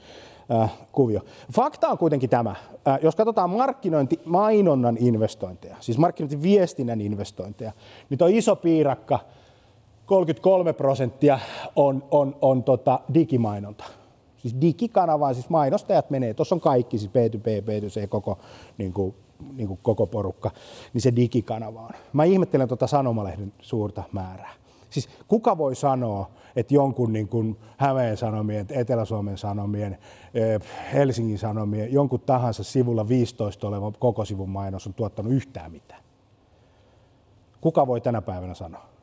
äh, 0.63 0.73
kuvio. 0.93 1.21
Fakta 1.53 1.89
on 1.89 1.99
kuitenkin 1.99 2.31
tämä. 2.31 2.51
Äh, 2.89 2.99
jos 3.03 3.17
katsotaan 3.17 3.51
markkinointi, 3.51 4.21
mainonnan 4.25 4.97
investointeja, 5.01 5.77
siis 5.81 5.99
markkinointiviestinnän 5.99 7.01
investointeja, 7.01 7.73
niin 8.11 8.19
tuo 8.19 8.29
iso 8.31 8.57
piirakka– 8.57 9.19
33 10.09 10.73
prosenttia 10.73 11.39
on, 11.77 12.05
on, 12.11 12.37
on 12.41 12.65
tota 12.65 13.01
digimainonta. 13.15 13.85
Siis 14.39 14.61
digikanavaan, 14.61 15.35
siis 15.35 15.51
mainostajat 15.51 16.11
menee, 16.11 16.35
tuossa 16.35 16.55
on 16.55 16.61
kaikki, 16.61 16.99
siis 16.99 17.11
B2B, 17.11 17.47
B2C, 17.63 18.09
koko, 18.09 18.39
niin 18.79 18.93
kuin, 18.93 19.15
niin 19.53 19.69
kuin 19.69 19.79
koko 19.83 20.07
porukka, 20.07 20.51
niin 20.93 21.03
se 21.03 21.17
digikanava 21.17 21.81
on. 21.81 21.91
Mä 22.13 22.25
ihmettelen 22.25 22.69
tuota 22.69 22.87
sanomalehden 22.87 23.53
suurta 23.61 24.03
määrää. 24.13 24.55
Siis 24.91 25.09
kuka 25.29 25.59
voi 25.59 25.75
sanoa, 25.77 26.31
että 26.57 26.75
jonkun 26.75 27.13
niin 27.13 27.29
kuin 27.29 27.57
Hämeen 27.77 28.17
Sanomien, 28.17 28.67
Etelä-Suomen 28.71 29.39
Sanomien, 29.39 29.99
eh, 30.35 30.61
Helsingin 30.93 31.39
Sanomien, 31.39 31.93
jonkun 31.93 32.21
tahansa 32.21 32.65
sivulla 32.65 33.09
15 33.09 33.69
oleva 33.69 33.93
koko 33.99 34.25
sivun 34.25 34.51
mainos 34.51 34.87
on 34.87 34.95
tuottanut 34.95 35.33
yhtään 35.33 35.73
mitään? 35.73 36.03
Kuka 37.61 37.87
voi 37.87 38.01
tänä 38.01 38.23
päivänä 38.23 38.55
sanoa? 38.55 38.99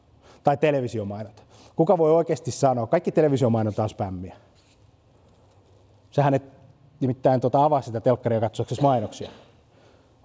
tai 0.45 0.57
televisiomainonta. 0.57 1.43
Kuka 1.75 1.97
voi 1.97 2.11
oikeasti 2.11 2.51
sanoa, 2.51 2.87
kaikki 2.87 3.11
televisiomainonta 3.11 3.83
on 3.83 3.89
spämmiä. 3.89 4.35
Sähän 6.15 6.33
et 6.33 6.43
nimittäin 6.99 7.41
tuota 7.41 7.63
avaa 7.63 7.81
sitä 7.81 8.01
telkkaria 8.01 8.39
katsoaksesi 8.39 8.81
mainoksia, 8.81 9.29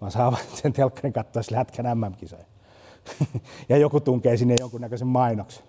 vaan 0.00 0.12
avaat 0.16 0.48
sen 0.54 0.72
telkkarin 0.72 1.12
katsoaksesi 1.12 1.54
lätkän 1.54 1.98
MM-kisoja. 1.98 2.44
ja 3.68 3.76
joku 3.76 4.00
tunkee 4.00 4.36
sinne 4.36 4.54
jonkunnäköisen 4.60 5.08
mainoksen. 5.08 5.64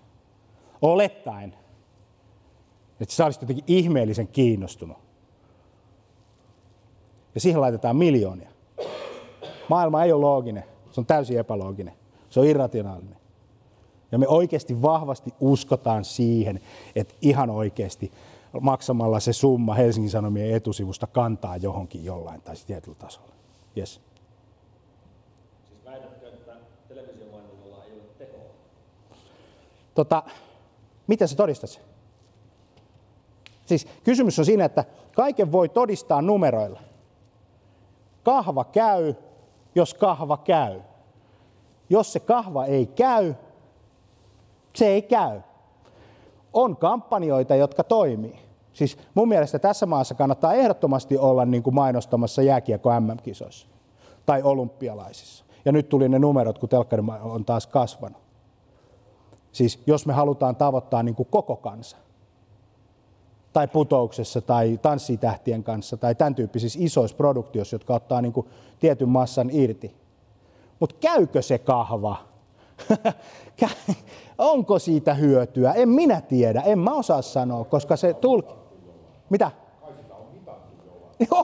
Olettaen, 0.82 1.54
että 3.00 3.14
sä 3.14 3.24
olisit 3.24 3.42
jotenkin 3.42 3.64
ihmeellisen 3.66 4.28
kiinnostunut. 4.28 4.96
Ja 7.34 7.40
siihen 7.40 7.60
laitetaan 7.60 7.96
miljoonia. 7.96 8.50
Maailma 9.68 10.04
ei 10.04 10.12
ole 10.12 10.20
looginen, 10.20 10.64
se 10.90 11.00
on 11.00 11.06
täysin 11.06 11.38
epälooginen, 11.38 11.94
se 12.30 12.40
on 12.40 12.46
irrationaalinen. 12.46 13.16
Ja 14.12 14.18
me 14.18 14.28
oikeasti 14.28 14.82
vahvasti 14.82 15.34
uskotaan 15.40 16.04
siihen, 16.04 16.60
että 16.96 17.14
ihan 17.22 17.50
oikeasti 17.50 18.12
maksamalla 18.60 19.20
se 19.20 19.32
summa 19.32 19.74
Helsingin 19.74 20.10
Sanomien 20.10 20.56
etusivusta 20.56 21.06
kantaa 21.06 21.56
johonkin 21.56 22.04
jollain 22.04 22.42
tai 22.42 22.54
tietyllä 22.66 22.96
tasolla. 22.98 23.32
Yes. 23.76 24.00
Siis 25.68 25.84
väitätkö, 25.84 26.28
että 26.28 26.52
ei 28.20 28.30
ole? 28.34 28.50
Tota, 29.94 30.22
mitä 31.06 31.26
se 31.26 31.36
todistaisi? 31.36 31.80
Siis 33.66 33.88
kysymys 34.04 34.38
on 34.38 34.44
siinä, 34.44 34.64
että 34.64 34.84
kaiken 35.14 35.52
voi 35.52 35.68
todistaa 35.68 36.22
numeroilla. 36.22 36.80
Kahva 38.22 38.64
käy, 38.64 39.14
jos 39.74 39.94
kahva 39.94 40.36
käy. 40.36 40.80
Jos 41.90 42.12
se 42.12 42.20
kahva 42.20 42.64
ei 42.66 42.86
käy, 42.86 43.34
se 44.74 44.86
ei 44.86 45.02
käy. 45.02 45.40
On 46.52 46.76
kampanjoita, 46.76 47.54
jotka 47.54 47.84
toimii. 47.84 48.38
Siis 48.72 48.98
mun 49.14 49.28
mielestä 49.28 49.58
tässä 49.58 49.86
maassa 49.86 50.14
kannattaa 50.14 50.54
ehdottomasti 50.54 51.18
olla 51.18 51.44
niin 51.44 51.62
kuin 51.62 51.74
mainostamassa 51.74 52.42
jääkiekko 52.42 53.00
MM-kisoissa 53.00 53.66
tai 54.26 54.42
olympialaisissa. 54.42 55.44
Ja 55.64 55.72
nyt 55.72 55.88
tuli 55.88 56.08
ne 56.08 56.18
numerot, 56.18 56.58
kun 56.58 56.68
telkkari 56.68 57.02
on 57.22 57.44
taas 57.44 57.66
kasvanut. 57.66 58.22
Siis 59.52 59.82
jos 59.86 60.06
me 60.06 60.12
halutaan 60.12 60.56
tavoittaa 60.56 61.02
niin 61.02 61.14
kuin 61.14 61.28
koko 61.30 61.56
kansa. 61.56 61.96
Tai 63.52 63.68
putouksessa 63.68 64.40
tai 64.40 64.78
tanssitähtien 64.82 65.64
kanssa 65.64 65.96
tai 65.96 66.14
tämän 66.14 66.34
tyyppisissä 66.34 66.78
isoissa 66.82 67.16
produktioissa, 67.16 67.74
jotka 67.74 67.94
ottaa 67.94 68.22
niin 68.22 68.32
kuin 68.32 68.46
tietyn 68.80 69.08
massan 69.08 69.50
irti. 69.52 69.96
Mutta 70.80 70.96
käykö 71.00 71.42
se 71.42 71.58
kahva? 71.58 72.16
Onko 74.38 74.78
siitä 74.78 75.14
hyötyä? 75.14 75.72
En 75.72 75.88
minä 75.88 76.20
tiedä, 76.20 76.60
en 76.60 76.78
mä 76.78 76.94
osaa 76.94 77.22
sanoa, 77.22 77.64
koska 77.64 77.96
se 77.96 78.14
tulki... 78.14 78.54
Mitä? 79.30 79.50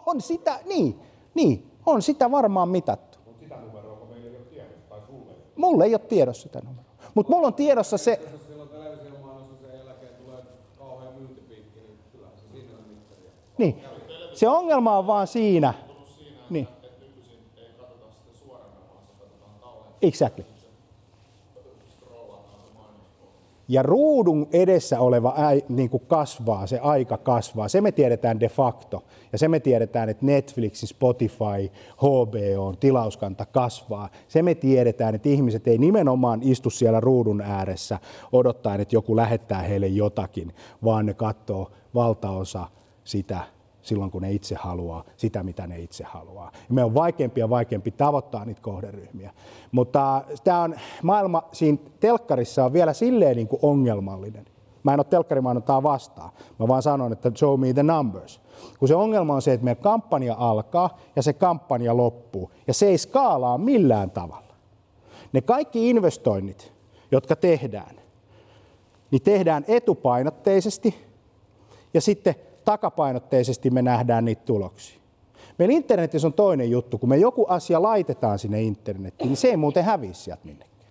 On 0.06 0.20
sitä, 0.20 0.58
niin, 0.64 1.00
niin, 1.34 1.70
on 1.86 2.02
sitä 2.02 2.30
varmaan 2.30 2.68
mitattu. 2.68 3.18
Mutta 3.24 3.40
sitä 3.42 3.56
numeroa, 3.56 4.06
meillä 4.10 4.26
ei 4.26 4.36
ole 4.36 4.44
tiedossa, 4.44 4.88
tai 4.88 5.00
sulle? 5.06 5.32
Mulle 5.56 5.84
ei 5.84 5.94
ole 5.94 5.98
tiedossa 5.98 6.42
sitä 6.42 6.60
numeroa. 6.64 6.84
Mutta 7.14 7.32
mulla 7.32 7.46
on 7.46 7.54
tiedossa 7.54 7.98
se... 7.98 8.20
Niin. 13.58 13.82
Se 14.32 14.48
ongelma 14.48 14.98
on 14.98 15.06
vaan 15.06 15.26
siinä. 15.26 15.74
Niin. 16.50 16.68
Exactly. 20.02 20.44
Ja 23.68 23.82
ruudun 23.82 24.46
edessä 24.52 25.00
oleva 25.00 25.34
äi, 25.36 25.64
niin 25.68 25.90
kuin 25.90 26.02
kasvaa, 26.06 26.66
se 26.66 26.78
aika 26.78 27.16
kasvaa. 27.18 27.68
Se 27.68 27.80
me 27.80 27.92
tiedetään 27.92 28.40
de 28.40 28.48
facto. 28.48 29.04
Ja 29.32 29.38
se 29.38 29.48
me 29.48 29.60
tiedetään, 29.60 30.08
että 30.08 30.26
Netflixin, 30.26 30.88
Spotify, 30.88 31.70
HBO, 31.96 32.74
tilauskanta 32.80 33.46
kasvaa. 33.46 34.08
Se 34.28 34.42
me 34.42 34.54
tiedetään, 34.54 35.14
että 35.14 35.28
ihmiset 35.28 35.68
ei 35.68 35.78
nimenomaan 35.78 36.40
istu 36.42 36.70
siellä 36.70 37.00
ruudun 37.00 37.40
ääressä 37.40 37.98
odottaen, 38.32 38.80
että 38.80 38.96
joku 38.96 39.16
lähettää 39.16 39.62
heille 39.62 39.86
jotakin, 39.86 40.54
vaan 40.84 41.06
ne 41.06 41.14
katsoo 41.14 41.70
valtaosa 41.94 42.66
sitä 43.04 43.57
silloin, 43.88 44.10
kun 44.10 44.22
ne 44.22 44.32
itse 44.32 44.54
haluaa 44.54 45.04
sitä, 45.16 45.42
mitä 45.42 45.66
ne 45.66 45.78
itse 45.78 46.04
haluaa. 46.04 46.50
Ja 46.54 46.74
me 46.74 46.84
on 46.84 46.94
vaikeampi 46.94 47.40
ja 47.40 47.50
vaikeampi 47.50 47.90
tavoittaa 47.90 48.44
niitä 48.44 48.60
kohderyhmiä. 48.60 49.32
Mutta 49.72 50.22
tämä 50.44 50.62
on, 50.62 50.74
maailma 51.02 51.42
siinä 51.52 51.78
telkkarissa 52.00 52.64
on 52.64 52.72
vielä 52.72 52.92
silleen 52.92 53.36
niin 53.36 53.48
kuin 53.48 53.60
ongelmallinen. 53.62 54.44
Mä 54.82 54.94
en 54.94 55.00
ole 55.00 55.06
telkkarimainontaa 55.10 55.82
vastaan. 55.82 56.30
Mä 56.58 56.68
vaan 56.68 56.82
sanon, 56.82 57.12
että 57.12 57.32
show 57.36 57.60
me 57.60 57.72
the 57.72 57.82
numbers. 57.82 58.40
Kun 58.78 58.88
se 58.88 58.94
ongelma 58.94 59.34
on 59.34 59.42
se, 59.42 59.52
että 59.52 59.64
meidän 59.64 59.82
kampanja 59.82 60.36
alkaa 60.38 60.98
ja 61.16 61.22
se 61.22 61.32
kampanja 61.32 61.96
loppuu. 61.96 62.50
Ja 62.66 62.74
se 62.74 62.86
ei 62.86 62.98
skaalaa 62.98 63.58
millään 63.58 64.10
tavalla. 64.10 64.54
Ne 65.32 65.40
kaikki 65.40 65.90
investoinnit, 65.90 66.72
jotka 67.10 67.36
tehdään, 67.36 67.96
niin 69.10 69.22
tehdään 69.22 69.64
etupainotteisesti 69.68 71.08
ja 71.94 72.00
sitten 72.00 72.34
takapainotteisesti 72.68 73.70
me 73.70 73.82
nähdään 73.82 74.24
niitä 74.24 74.42
tuloksia. 74.44 75.00
Meillä 75.58 75.74
internetissä 75.74 76.28
on 76.28 76.32
toinen 76.32 76.70
juttu, 76.70 76.98
kun 76.98 77.08
me 77.08 77.16
joku 77.16 77.46
asia 77.48 77.82
laitetaan 77.82 78.38
sinne 78.38 78.62
internettiin, 78.62 79.28
niin 79.28 79.36
se 79.36 79.48
ei 79.48 79.56
muuten 79.56 79.84
häviä 79.84 80.12
sieltä 80.12 80.42
minnekään. 80.44 80.88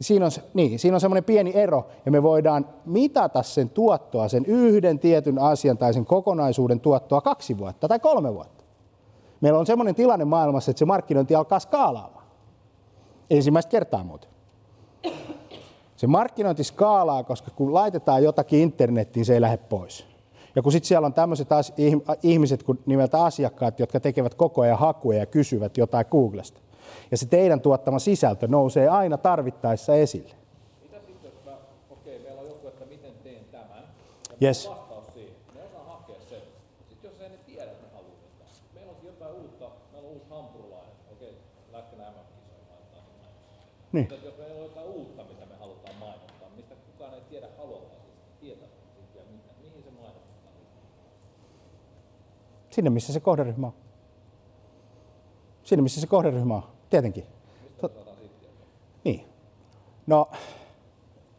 Siinä 0.00 0.24
on, 0.24 0.30
niin, 0.54 0.78
siinä 0.78 0.96
on 0.96 1.00
semmoinen 1.00 1.24
pieni 1.24 1.52
ero, 1.54 1.86
ja 2.06 2.12
me 2.12 2.22
voidaan 2.22 2.66
mitata 2.86 3.42
sen 3.42 3.70
tuottoa, 3.70 4.28
sen 4.28 4.44
yhden 4.46 4.98
tietyn 4.98 5.38
asian 5.38 5.78
tai 5.78 5.94
sen 5.94 6.06
kokonaisuuden 6.06 6.80
tuottoa 6.80 7.20
kaksi 7.20 7.58
vuotta 7.58 7.88
tai 7.88 7.98
kolme 7.98 8.34
vuotta. 8.34 8.64
Meillä 9.40 9.58
on 9.58 9.66
semmoinen 9.66 9.94
tilanne 9.94 10.24
maailmassa, 10.24 10.70
että 10.70 10.78
se 10.78 10.84
markkinointi 10.84 11.34
alkaa 11.34 11.58
skaalaamaan. 11.58 12.24
Ensimmäistä 13.30 13.70
kertaa 13.70 14.04
muuten. 14.04 14.30
Se 15.98 16.06
markkinointi 16.06 16.64
skaalaa, 16.64 17.24
koska 17.24 17.50
kun 17.50 17.74
laitetaan 17.74 18.22
jotakin 18.22 18.60
internettiin, 18.60 19.24
se 19.24 19.34
ei 19.34 19.40
lähde 19.40 19.56
pois. 19.56 20.06
Ja 20.56 20.62
kun 20.62 20.72
sitten 20.72 20.88
siellä 20.88 21.06
on 21.06 21.14
tämmöiset 21.14 21.48
ihmiset 22.22 22.62
kuin 22.62 22.78
nimeltä 22.86 23.24
asiakkaat, 23.24 23.80
jotka 23.80 24.00
tekevät 24.00 24.34
koko 24.34 24.60
ajan 24.60 24.78
hakuja 24.78 25.18
ja 25.18 25.26
kysyvät 25.26 25.76
jotain 25.76 26.06
Googlesta. 26.10 26.60
Ja 27.10 27.16
se 27.16 27.26
teidän 27.26 27.60
tuottama 27.60 27.98
sisältö 27.98 28.48
nousee 28.48 28.88
aina 28.88 29.18
tarvittaessa 29.18 29.94
esille. 29.94 30.34
Mitä 30.82 30.96
sitten, 31.06 31.30
että 31.30 31.50
okei, 31.90 32.18
meillä 32.18 32.40
on 32.40 32.46
joku, 32.46 32.68
että 32.68 32.84
miten 32.84 33.12
teen 33.22 33.44
tämän, 33.52 33.82
ja 34.40 34.48
yes. 34.48 34.70
vastaus 34.70 35.06
siihen. 35.14 35.34
Ne 35.54 35.60
osaa 35.62 35.84
hakea 35.84 36.16
sen. 36.28 36.42
Sitten 36.88 37.10
jos 37.10 37.20
ei 37.20 37.28
ne 37.28 37.38
tiedä, 37.46 37.64
että 37.64 37.86
me 37.86 37.92
haluamme 37.92 38.18
Meillä 38.74 38.92
on 38.92 38.98
jotain 39.06 39.34
uutta, 39.34 39.64
meillä 39.92 40.08
on 40.08 40.14
uusi 40.14 40.26
hampurilainen, 40.30 40.94
okei, 41.12 41.34
lähtenä 41.72 42.02
MM-kisoihin 42.02 42.66
Niin. 43.92 44.08
Sinne, 52.70 52.90
missä 52.90 53.12
se 53.12 53.20
kohderyhmä 53.20 53.66
on. 53.66 53.72
Sinne, 55.62 55.82
missä 55.82 56.00
se 56.00 56.06
kohderyhmä 56.06 56.54
on. 56.54 56.62
Tietenkin. 56.90 57.24
Tot... 57.80 57.92
Niin. 59.04 59.24
No, 60.06 60.30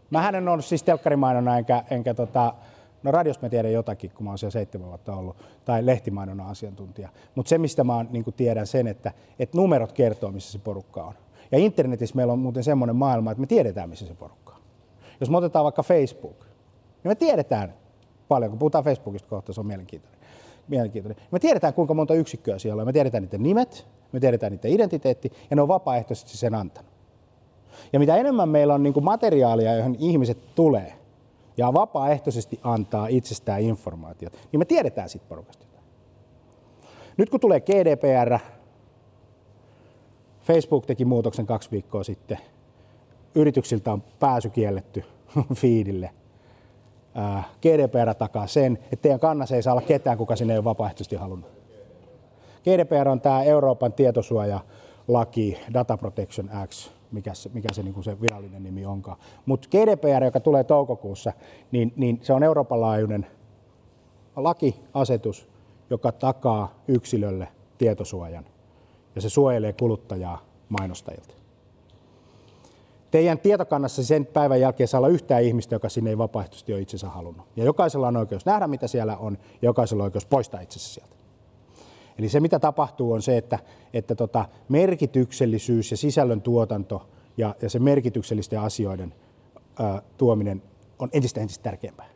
mä 0.10 0.30
en 0.30 0.48
ollut 0.48 0.66
siis 0.66 0.84
telkkarimainona, 0.84 1.58
enkä, 1.58 1.84
enkä 1.92 2.14
tota, 2.14 2.54
no 3.04 3.12
radios 3.12 3.42
mä 3.42 3.50
tiedän 3.50 3.74
jotakin, 3.74 4.12
kun 4.12 4.24
mä 4.24 4.30
oon 4.30 4.38
siellä 4.38 4.52
seitsemän 4.52 4.88
vuotta 4.88 5.16
ollut, 5.16 5.38
tai 5.66 5.86
lehtimainona 5.86 6.50
asiantuntija. 6.50 7.10
Mutta 7.36 7.50
se, 7.50 7.58
mistä 7.58 7.84
mä 7.84 8.06
niin 8.10 8.26
tiedän 8.36 8.68
sen, 8.68 8.88
että, 8.88 9.12
että 9.40 9.58
numerot 9.58 9.92
kertoo, 9.92 10.32
missä 10.32 10.52
se 10.52 10.60
porukka 10.60 11.04
on. 11.04 11.14
Ja 11.52 11.58
internetissä 11.58 12.16
meillä 12.16 12.34
on 12.34 12.40
muuten 12.40 12.64
semmoinen 12.64 12.96
maailma, 12.96 13.32
että 13.32 13.42
me 13.42 13.48
tiedetään, 13.48 13.90
missä 13.90 14.08
se 14.08 14.14
porukka 14.14 14.49
on. 14.49 14.49
Jos 15.20 15.30
me 15.30 15.38
otetaan 15.38 15.64
vaikka 15.64 15.84
Facebook, 15.84 16.40
niin 16.40 17.12
me 17.12 17.16
tiedetään 17.16 17.74
paljon, 18.28 18.52
kun 18.52 18.60
puhutaan 18.60 18.84
Facebookista 18.84 19.30
kohta, 19.30 19.54
se 19.54 19.60
on 19.60 19.68
mielenkiintoinen 19.68 20.20
mielenkiintoinen. 20.70 21.24
Me 21.32 21.40
tiedetään, 21.40 21.74
kuinka 21.74 21.94
monta 21.94 22.14
yksikköä 22.14 22.60
siellä 22.60 22.82
on. 22.82 22.88
Me 22.88 22.94
tiedetään 22.94 23.24
niiden 23.24 23.44
nimet, 23.44 23.88
me 24.12 24.20
tiedetään 24.20 24.52
niiden 24.52 24.72
identiteetti, 24.72 25.32
ja 25.50 25.56
ne 25.56 25.62
on 25.62 25.68
vapaaehtoisesti 25.68 26.38
sen 26.38 26.56
antanut. 26.56 26.92
Ja 27.94 28.00
mitä 28.00 28.16
enemmän 28.16 28.50
meillä 28.50 28.74
on 28.74 28.84
niin 28.84 28.94
kuin 28.94 29.04
materiaalia, 29.04 29.76
johon 29.76 29.96
ihmiset 30.00 30.56
tulee, 30.56 30.94
ja 31.58 31.74
vapaaehtoisesti 31.74 32.60
antaa 32.64 33.08
itsestään 33.08 33.62
informaatiota, 33.62 34.38
niin 34.52 34.60
me 34.60 34.66
tiedetään 34.66 35.10
siitä 35.10 35.26
porukasta 35.30 35.66
Nyt 37.18 37.30
kun 37.30 37.40
tulee 37.40 37.60
GDPR, 37.60 38.40
Facebook 40.42 40.86
teki 40.86 41.06
muutoksen 41.06 41.46
kaksi 41.46 41.72
viikkoa 41.72 42.04
sitten, 42.04 42.38
yrityksiltä 43.36 43.94
on 43.94 44.04
pääsy 44.20 44.50
kielletty 44.50 45.04
feedille. 45.62 46.10
GDPR 47.62 48.16
takaa 48.18 48.48
sen, 48.48 48.80
että 48.84 49.02
teidän 49.02 49.20
kannassa 49.20 49.56
ei 49.56 49.64
saa 49.64 49.74
olla 49.74 49.82
ketään, 49.82 50.18
kuka 50.18 50.36
sinne 50.36 50.54
ei 50.54 50.58
ole 50.58 50.64
vapaaehtoisesti 50.64 51.16
halunnut. 51.16 51.50
GDPR 52.64 53.08
on 53.08 53.22
tämä 53.22 53.44
Euroopan 53.44 53.94
tietosuojalaki, 53.94 55.58
Data 55.74 55.98
Protection 55.98 56.50
Act, 56.54 56.74
mikä 57.12 57.34
se, 57.34 57.50
mikä 57.54 57.74
se, 57.74 57.84
niin 57.84 58.04
se 58.04 58.22
virallinen 58.22 58.64
nimi 58.64 58.86
onkaan. 58.86 59.18
Mutta 59.46 59.68
GDPR, 59.68 60.24
joka 60.24 60.40
tulee 60.40 60.64
toukokuussa, 60.64 61.34
niin, 61.72 61.94
niin 61.96 62.20
se 62.22 62.34
on 62.34 62.44
Euroopan 62.44 62.82
laajuinen 62.82 63.28
lakiasetus, 64.36 65.50
joka 65.90 66.12
takaa 66.12 66.76
yksilölle 66.88 67.48
tietosuojan 67.78 68.46
ja 69.16 69.22
se 69.22 69.30
suojelee 69.30 69.74
kuluttajaa 69.74 70.46
mainostajilta 70.70 71.39
teidän 73.12 73.40
tietokannassa 73.40 74.04
sen 74.04 74.26
päivän 74.26 74.62
jälkeen 74.62 74.88
saa 74.88 75.00
olla 75.00 75.08
yhtään 75.08 75.44
ihmistä, 75.44 75.76
joka 75.76 75.90
sinne 75.90 76.10
ei 76.10 76.18
vapaaehtoisesti 76.18 76.74
ole 76.74 76.82
itsensä 76.82 77.10
halunnut. 77.10 77.48
Ja 77.56 77.64
jokaisella 77.64 78.08
on 78.08 78.18
oikeus 78.18 78.46
nähdä, 78.46 78.68
mitä 78.68 78.88
siellä 78.88 79.18
on, 79.18 79.38
ja 79.42 79.68
jokaisella 79.68 80.04
on 80.04 80.06
oikeus 80.06 80.26
poistaa 80.26 80.62
itsensä 80.62 80.94
sieltä. 80.94 81.16
Eli 82.20 82.30
se, 82.30 82.40
mitä 82.40 82.60
tapahtuu, 82.60 83.12
on 83.12 83.22
se, 83.22 83.38
että, 83.38 83.60
että 83.94 84.16
tota, 84.16 84.46
merkityksellisyys 84.70 85.92
ja 85.92 85.98
sisällön 85.98 86.42
tuotanto 86.42 87.10
ja, 87.38 87.56
ja 87.62 87.70
se 87.70 87.80
merkityksellisten 87.80 88.60
asioiden 88.60 89.14
ää, 89.80 90.02
tuominen 90.18 90.64
on 91.00 91.10
entistä 91.14 91.42
entistä 91.42 91.64
tärkeämpää. 91.64 92.10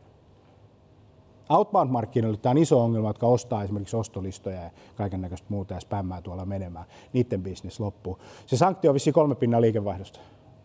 Outbound-markkinoille 1.48 2.36
tämä 2.36 2.50
on 2.50 2.58
iso 2.58 2.80
ongelma, 2.80 3.08
jotka 3.08 3.26
ostaa 3.26 3.62
esimerkiksi 3.62 3.96
ostolistoja 3.96 4.62
ja 4.62 4.70
kaiken 4.94 5.20
näköistä 5.20 5.46
muuta 5.48 5.74
ja 5.74 5.80
spämmää 5.80 6.22
tuolla 6.22 6.44
menemään. 6.44 6.84
Niiden 7.12 7.42
bisnes 7.42 7.80
loppuu. 7.80 8.18
Se 8.46 8.56
sanktio 8.56 8.90
on 8.90 8.94
vissiin 8.94 9.14
kolme 9.14 9.34
pinnaa 9.34 9.60
liikevaihdosta. 9.60 10.20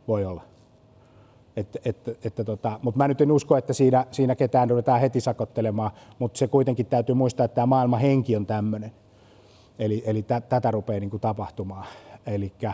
Voi 0.09 0.25
olla. 0.25 0.41
Et, 1.55 1.77
et, 1.85 2.25
et, 2.25 2.35
tota, 2.45 2.79
mutta 2.83 2.97
mä 2.97 3.07
nyt 3.07 3.21
en 3.21 3.31
usko, 3.31 3.57
että 3.57 3.73
siinä, 3.73 4.05
siinä 4.11 4.35
ketään 4.35 4.69
ruvetaan 4.69 5.01
heti 5.01 5.21
sakottelemaan, 5.21 5.91
mutta 6.19 6.37
se 6.37 6.47
kuitenkin 6.47 6.85
täytyy 6.85 7.15
muistaa, 7.15 7.43
että 7.43 7.55
tämä 7.55 7.65
maailman 7.65 7.99
henki 7.99 8.35
on 8.35 8.45
tämmöinen. 8.45 8.91
Eli, 9.79 10.03
eli 10.05 10.23
tä, 10.23 10.41
tätä 10.41 10.71
rupeaa 10.71 10.99
niin 10.99 11.09
kuin 11.09 11.19
tapahtumaan. 11.19 11.85
Elikkä, 12.25 12.73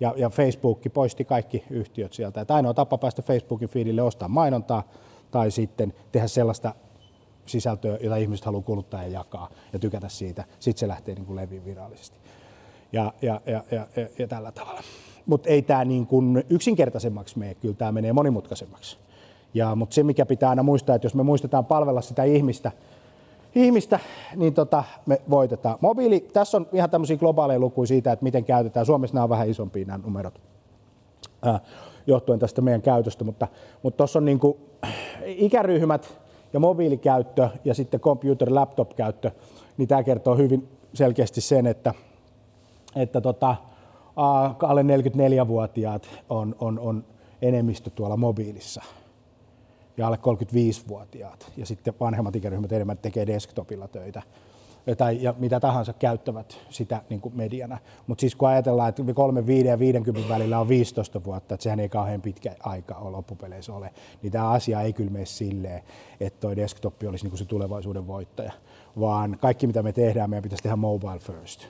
ja, 0.00 0.14
ja 0.16 0.30
Facebook 0.30 0.80
poisti 0.94 1.24
kaikki 1.24 1.64
yhtiöt 1.70 2.12
sieltä. 2.12 2.40
Et 2.40 2.50
ainoa 2.50 2.74
tapa 2.74 2.98
päästä 2.98 3.22
Facebookin 3.22 3.68
feedille 3.68 4.02
ostaa 4.02 4.28
mainontaa 4.28 4.82
tai 5.30 5.50
sitten 5.50 5.94
tehdä 6.12 6.26
sellaista 6.26 6.74
sisältöä, 7.46 7.98
jota 8.00 8.16
ihmiset 8.16 8.46
haluaa 8.46 8.62
kuluttaa 8.62 9.02
ja 9.02 9.08
jakaa 9.08 9.50
ja 9.72 9.78
tykätä 9.78 10.08
siitä. 10.08 10.44
Sitten 10.58 10.80
se 10.80 10.88
lähtee 10.88 11.14
niin 11.14 11.26
kuin 11.26 11.36
leviin 11.36 11.64
virallisesti. 11.64 12.18
Ja, 12.92 13.12
ja, 13.22 13.40
ja, 13.46 13.64
ja, 13.70 13.86
ja, 13.96 14.08
ja 14.18 14.28
tällä 14.28 14.52
tavalla. 14.52 14.82
Mutta 15.26 15.48
ei 15.48 15.62
tämä 15.62 15.84
niin 15.84 16.06
kuin 16.06 16.44
yksinkertaisemmaksi 16.50 17.38
mene, 17.38 17.54
kyllä 17.54 17.74
tämä 17.74 17.92
menee 17.92 18.12
monimutkaisemmaksi. 18.12 18.96
Ja, 19.54 19.74
mutta 19.74 19.94
se, 19.94 20.02
mikä 20.02 20.26
pitää 20.26 20.50
aina 20.50 20.62
muistaa, 20.62 20.96
että 20.96 21.06
jos 21.06 21.14
me 21.14 21.22
muistetaan 21.22 21.64
palvella 21.64 22.00
sitä 22.00 22.24
ihmistä, 22.24 22.72
ihmistä 23.54 24.00
niin 24.36 24.54
tota, 24.54 24.84
me 25.06 25.20
voitetaan. 25.30 25.78
Mobiili, 25.80 26.20
tässä 26.20 26.56
on 26.56 26.66
ihan 26.72 26.90
tämmöisiä 26.90 27.16
globaaleja 27.16 27.58
lukuja 27.58 27.86
siitä, 27.86 28.12
että 28.12 28.22
miten 28.22 28.44
käytetään. 28.44 28.86
Suomessa 28.86 29.14
nämä 29.14 29.24
on 29.24 29.30
vähän 29.30 29.50
isompia 29.50 29.86
nämä 29.86 30.04
numerot, 30.04 30.40
äh, 31.46 31.60
johtuen 32.06 32.38
tästä 32.38 32.62
meidän 32.62 32.82
käytöstä, 32.82 33.24
mutta 33.24 33.48
tuossa 33.96 34.18
on 34.18 34.24
niin 34.24 34.38
kuin, 34.38 34.56
ikäryhmät 35.24 36.18
ja 36.52 36.60
mobiilikäyttö 36.60 37.48
ja 37.64 37.74
sitten 37.74 38.00
computer 38.00 38.54
laptop 38.54 38.94
käyttö, 38.96 39.30
niin 39.76 39.88
tämä 39.88 40.02
kertoo 40.02 40.36
hyvin 40.36 40.68
selkeästi 40.94 41.40
sen, 41.40 41.66
että, 41.66 41.94
että 42.96 43.20
tota, 43.20 43.56
alle 44.16 44.82
44-vuotiaat 44.82 46.08
on, 46.28 46.56
on, 46.60 46.78
on 46.78 47.04
enemmistö 47.42 47.90
tuolla 47.90 48.16
mobiilissa 48.16 48.82
ja 49.96 50.06
alle 50.06 50.16
35-vuotiaat. 50.16 51.52
Ja 51.56 51.66
sitten 51.66 51.94
vanhemmat 52.00 52.36
ikäryhmät 52.36 52.72
enemmän 52.72 52.98
tekee 52.98 53.26
desktopilla 53.26 53.88
töitä 53.88 54.22
tai 54.98 55.22
ja 55.22 55.34
mitä 55.38 55.60
tahansa 55.60 55.92
käyttävät 55.92 56.60
sitä 56.70 57.02
niin 57.10 57.20
kuin 57.20 57.36
mediana. 57.36 57.78
Mutta 58.06 58.20
siis 58.20 58.34
kun 58.34 58.48
ajatellaan, 58.48 58.88
että 58.88 59.02
3, 59.14 59.46
5 59.46 59.68
ja 59.68 59.78
50 59.78 60.34
välillä 60.34 60.58
on 60.58 60.68
15 60.68 61.24
vuotta, 61.24 61.54
että 61.54 61.62
sehän 61.62 61.80
ei 61.80 61.88
kauhean 61.88 62.22
pitkä 62.22 62.56
aika 62.60 62.94
ole 62.94 63.10
loppupeleissä 63.10 63.72
ole, 63.72 63.90
niin 64.22 64.32
tämä 64.32 64.50
asia 64.50 64.80
ei 64.80 64.92
kyllä 64.92 65.10
mene 65.10 65.26
silleen, 65.26 65.82
että 66.20 66.40
tuo 66.40 66.56
desktop 66.56 66.94
olisi 67.08 67.24
niin 67.24 67.30
kuin 67.30 67.38
se 67.38 67.44
tulevaisuuden 67.44 68.06
voittaja, 68.06 68.52
vaan 69.00 69.38
kaikki 69.40 69.66
mitä 69.66 69.82
me 69.82 69.92
tehdään, 69.92 70.30
meidän 70.30 70.42
pitäisi 70.42 70.62
tehdä 70.62 70.76
mobile 70.76 71.18
first 71.18 71.66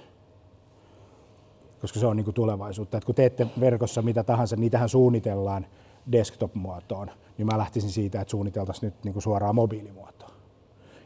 koska 1.85 2.01
se 2.01 2.07
on 2.07 2.17
niin 2.17 2.25
kuin 2.25 2.35
tulevaisuutta. 2.35 2.99
Et 2.99 3.05
kun 3.05 3.15
teette 3.15 3.47
verkossa 3.61 4.03
mitä 4.03 4.25
tahansa, 4.25 4.57
niitähän 4.57 4.89
suunnitellaan 4.89 5.67
desktop-muotoon, 6.13 7.11
niin 7.39 7.47
mä 7.47 7.59
lähtisin 7.59 7.91
siitä, 7.91 8.21
että 8.21 8.31
suunniteltaisiin 8.31 8.87
nyt 8.87 9.05
niin 9.05 9.13
kuin 9.13 9.23
suoraan 9.23 9.55
mobiilimuotoon. 9.55 10.31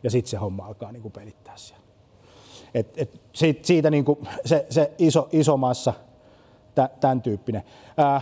Ja 0.03 0.11
sitten 0.11 0.31
se 0.31 0.37
homma 0.37 0.67
alkaa 0.67 0.93
niin 0.93 1.03
kuin 1.03 1.13
pelittää 1.13 1.57
siellä. 1.57 1.85
Et, 2.75 2.93
et 2.97 3.21
siitä, 3.33 3.67
siitä 3.67 3.91
niin 3.91 4.05
kuin 4.05 4.19
se, 4.45 4.67
se 4.71 4.93
iso, 4.99 5.29
iso 5.33 5.57
massa, 5.57 5.95
tämän 7.01 7.23
tyyppinen. 7.23 7.63
Ää, 7.97 8.21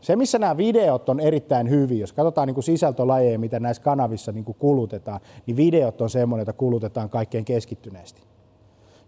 se, 0.00 0.16
missä 0.16 0.38
nämä 0.38 0.56
videot 0.56 1.08
on 1.08 1.20
erittäin 1.20 1.70
hyviä, 1.70 2.00
jos 2.00 2.12
katsotaan 2.12 2.46
niin 2.46 2.54
kuin 2.54 2.64
sisältölajeja, 2.64 3.38
mitä 3.38 3.60
näissä 3.60 3.82
kanavissa 3.82 4.32
niin 4.32 4.44
kuin 4.44 4.56
kulutetaan, 4.58 5.20
niin 5.46 5.56
videot 5.56 6.00
on 6.00 6.10
semmoinen, 6.10 6.42
että 6.42 6.52
kulutetaan 6.52 7.10
kaikkein 7.10 7.44
keskittyneesti. 7.44 8.22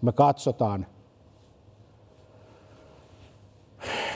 Me 0.02 0.12
katsotaan 0.12 0.86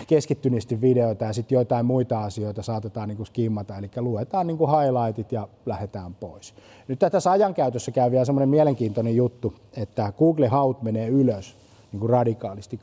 keskittyneesti 0.06 0.80
videoita 0.80 1.24
ja 1.24 1.32
sitten 1.32 1.56
joitain 1.56 1.86
muita 1.86 2.20
asioita 2.20 2.62
saatetaan 2.62 3.08
niin 3.08 3.16
kuin 3.16 3.26
skimmata, 3.26 3.78
eli 3.78 3.90
luetaan 3.96 4.46
niin 4.46 4.58
kuin 4.58 4.70
highlightit 4.70 5.32
ja 5.32 5.48
lähdetään 5.66 6.14
pois. 6.14 6.54
Nyt 6.88 6.98
tässä 6.98 7.30
ajankäytössä 7.30 7.90
käy 7.90 8.10
vielä 8.10 8.24
semmoinen 8.24 8.48
mielenkiintoinen 8.48 9.16
juttu, 9.16 9.54
että 9.76 10.12
Google 10.18 10.48
Haut 10.48 10.82
menee 10.82 11.08
ylös 11.08 11.56
niin 11.92 12.00
kuin 12.00 12.10
radikaalisti, 12.10 12.80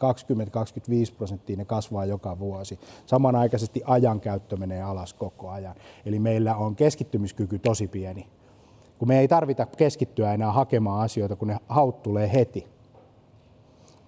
20-25 1.11 1.15
prosenttia 1.17 1.57
ne 1.57 1.65
kasvaa 1.65 2.05
joka 2.05 2.39
vuosi. 2.39 2.79
Samanaikaisesti 3.05 3.81
ajankäyttö 3.85 4.57
menee 4.57 4.81
alas 4.81 5.13
koko 5.13 5.49
ajan. 5.49 5.75
Eli 6.05 6.19
meillä 6.19 6.55
on 6.55 6.75
keskittymiskyky 6.75 7.59
tosi 7.59 7.87
pieni. 7.87 8.27
Kun 8.99 9.07
me 9.07 9.19
ei 9.19 9.27
tarvita 9.27 9.65
keskittyä 9.65 10.33
enää 10.33 10.51
hakemaan 10.51 11.01
asioita, 11.01 11.35
kun 11.35 11.47
ne 11.47 11.57
haut 11.67 12.03
tulee 12.03 12.33
heti. 12.33 12.67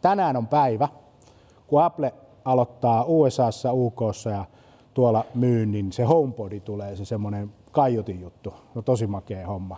Tänään 0.02 0.38
on 0.38 0.48
päivä, 0.48 0.88
kun 1.68 1.84
Apple 1.84 2.14
aloittaa 2.46 3.04
USAssa, 3.04 3.74
UKssa 3.74 4.30
ja 4.30 4.46
tuolla 4.94 5.26
myynnin, 5.36 5.92
se 5.92 6.04
HomePodi 6.04 6.60
tulee, 6.60 6.96
se 6.96 7.06
semmoinen 7.06 7.54
kaiutin 7.72 8.22
juttu, 8.22 8.54
no 8.76 8.82
tosi 8.82 9.08
makea 9.08 9.48
homma, 9.48 9.78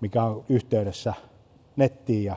mikä 0.00 0.24
on 0.24 0.44
yhteydessä 0.48 1.14
nettiin 1.76 2.24
ja 2.24 2.36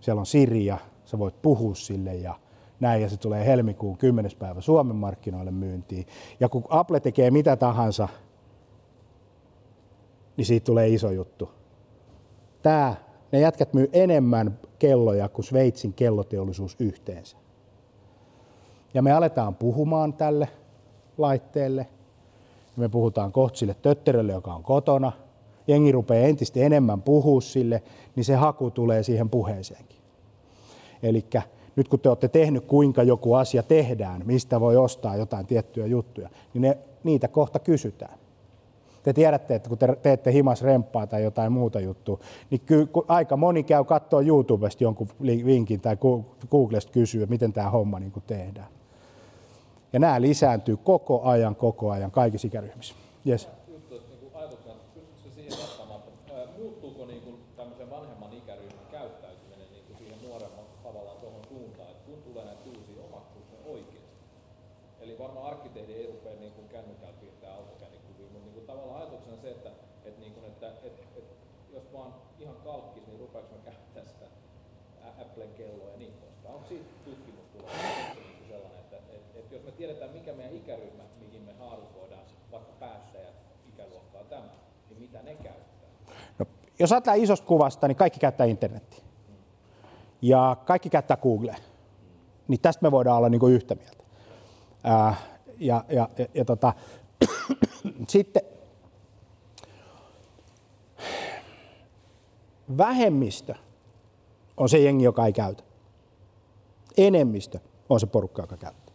siellä 0.00 0.20
on 0.20 0.26
Siri 0.26 0.66
ja 0.66 0.78
sä 1.04 1.18
voit 1.18 1.42
puhua 1.42 1.74
sille 1.74 2.14
ja 2.14 2.34
näin, 2.80 3.02
ja 3.02 3.08
se 3.08 3.16
tulee 3.16 3.46
helmikuun 3.46 3.98
10. 3.98 4.32
päivä 4.38 4.60
Suomen 4.60 4.96
markkinoille 4.96 5.50
myyntiin. 5.50 6.06
Ja 6.40 6.48
kun 6.48 6.64
Apple 6.68 7.00
tekee 7.00 7.30
mitä 7.30 7.56
tahansa, 7.56 8.08
niin 10.36 10.46
siitä 10.46 10.64
tulee 10.64 10.88
iso 10.88 11.10
juttu. 11.10 11.50
Tää, 12.62 12.96
ne 13.32 13.40
jätkät 13.40 13.74
myy 13.74 13.90
enemmän 13.92 14.58
kelloja 14.78 15.28
kuin 15.28 15.44
Sveitsin 15.44 15.92
kelloteollisuus 15.92 16.76
yhteensä 16.78 17.36
ja 18.96 19.02
me 19.02 19.12
aletaan 19.12 19.54
puhumaan 19.54 20.12
tälle 20.12 20.48
laitteelle. 21.18 21.86
Me 22.76 22.88
puhutaan 22.88 23.32
kohtsille 23.32 23.76
tötterölle, 23.82 24.32
joka 24.32 24.54
on 24.54 24.62
kotona. 24.62 25.12
Jengi 25.66 25.92
rupeaa 25.92 26.26
entistä 26.26 26.60
enemmän 26.60 27.02
puhua 27.02 27.40
sille, 27.40 27.82
niin 28.16 28.24
se 28.24 28.34
haku 28.34 28.70
tulee 28.70 29.02
siihen 29.02 29.30
puheeseenkin. 29.30 29.98
Eli 31.02 31.24
nyt 31.76 31.88
kun 31.88 32.00
te 32.00 32.08
olette 32.08 32.28
tehnyt, 32.28 32.64
kuinka 32.64 33.02
joku 33.02 33.34
asia 33.34 33.62
tehdään, 33.62 34.22
mistä 34.24 34.60
voi 34.60 34.76
ostaa 34.76 35.16
jotain 35.16 35.46
tiettyjä 35.46 35.86
juttuja, 35.86 36.28
niin 36.54 36.62
ne, 36.62 36.78
niitä 37.04 37.28
kohta 37.28 37.58
kysytään. 37.58 38.18
Te 39.02 39.12
tiedätte, 39.12 39.54
että 39.54 39.68
kun 39.68 39.78
te 39.78 39.96
teette 40.02 40.32
himas 40.32 40.62
remppaa 40.62 41.06
tai 41.06 41.22
jotain 41.22 41.52
muuta 41.52 41.80
juttua, 41.80 42.18
niin 42.50 42.60
ky- 42.60 42.88
aika 43.08 43.36
moni 43.36 43.62
käy 43.62 43.84
katsoa 43.84 44.20
YouTubesta 44.20 44.84
jonkun 44.84 45.08
vinkin 45.22 45.80
tai 45.80 45.96
Googlesta 46.50 46.92
kysyy, 46.92 47.26
miten 47.26 47.52
tämä 47.52 47.70
homma 47.70 48.00
niin 48.00 48.12
tehdään. 48.26 48.68
Ja 49.92 49.98
nämä 49.98 50.20
lisääntyy 50.20 50.76
koko 50.76 51.22
ajan, 51.22 51.56
koko 51.56 51.90
ajan, 51.90 52.10
kaikissa 52.10 52.46
ikäryhmissä. 52.46 52.94
Yes. 53.26 53.48
muuttuuko 56.58 57.06
niin 57.06 57.22
kuin 57.22 57.36
tämmöisen 57.56 57.90
vanhemman 57.90 58.32
ikäryhmän 58.32 58.86
käyttäytyminen 58.90 59.72
niin 59.72 59.84
kuin 59.86 59.98
siihen 59.98 60.18
nuoremman 60.28 60.64
tavallaan 60.82 61.18
tuohon 61.18 61.44
suuntaan, 61.48 61.90
että 61.90 62.04
kun 62.06 62.22
tulee 62.22 62.44
näitä 62.44 62.62
uusia 62.66 63.02
omaksuu 63.04 63.42
oikeasti. 63.66 64.16
Eli 65.00 65.18
varmaan 65.18 65.46
arkkitehdi 65.46 65.92
ei 65.92 66.06
rupea 66.06 66.40
niin 66.40 66.52
kuin 66.52 66.68
kännykällä 66.68 67.14
piirtää 67.20 67.54
autokädikuvia, 67.54 68.28
mutta 68.32 68.44
niin 68.44 68.54
kuin 68.54 68.66
tavallaan 68.66 69.00
ajatuksena 69.00 69.36
se, 69.36 69.50
että, 69.50 69.70
että, 70.04 70.20
niin 70.20 70.32
kuin, 70.32 70.46
että, 70.46 70.68
että, 70.68 71.02
että 71.16 71.34
jos 71.72 71.92
vaan 71.92 72.14
ihan 72.40 72.56
kalkkis, 72.64 73.06
niin 73.06 73.20
rupeeko 73.20 73.48
mä 73.54 73.70
käyttää 73.70 74.04
sitä 74.04 74.26
Applen 75.22 75.54
kelloa 75.56 75.90
ja 75.90 75.96
niin 75.96 76.12
poispäin. 76.12 76.54
Onko 76.54 76.68
siitä 76.68 76.84
tutkimustulosta? 77.04 77.76
jos 79.50 79.64
me 79.64 79.72
tiedetään, 79.72 80.10
mikä 80.10 80.32
meidän 80.32 80.56
ikäryhmä, 80.56 81.02
mihin 81.20 81.42
me 81.42 81.52
haarukoidaan, 81.52 82.24
vaikka 82.52 82.72
päättäjät, 82.72 83.34
ikäluokkaa 83.68 84.24
tämä, 84.24 84.48
niin 84.88 85.00
mitä 85.00 85.22
ne 85.22 85.34
käyttää? 85.34 85.88
No, 86.38 86.46
jos 86.78 86.92
ajatellaan 86.92 87.22
isosta 87.22 87.46
kuvasta, 87.46 87.88
niin 87.88 87.96
kaikki 87.96 88.20
käyttää 88.20 88.46
internetiä. 88.46 89.04
Ja 90.22 90.56
kaikki 90.64 90.90
käyttää 90.90 91.16
Googlea. 91.16 91.56
Niin 92.48 92.60
tästä 92.60 92.82
me 92.82 92.90
voidaan 92.90 93.16
olla 93.16 93.28
niin 93.28 93.52
yhtä 93.52 93.74
mieltä. 93.74 94.04
Ää, 94.84 95.14
ja, 95.58 95.84
ja, 95.88 96.08
ja, 96.18 96.26
ja 96.34 96.44
tota, 96.44 96.72
sitten 98.08 98.42
vähemmistö 102.78 103.54
on 104.56 104.68
se 104.68 104.78
jengi, 104.78 105.04
joka 105.04 105.26
ei 105.26 105.32
käytä. 105.32 105.62
Enemmistö 106.96 107.58
on 107.88 108.00
se 108.00 108.06
porukka, 108.06 108.42
joka 108.42 108.56
käyttää. 108.56 108.86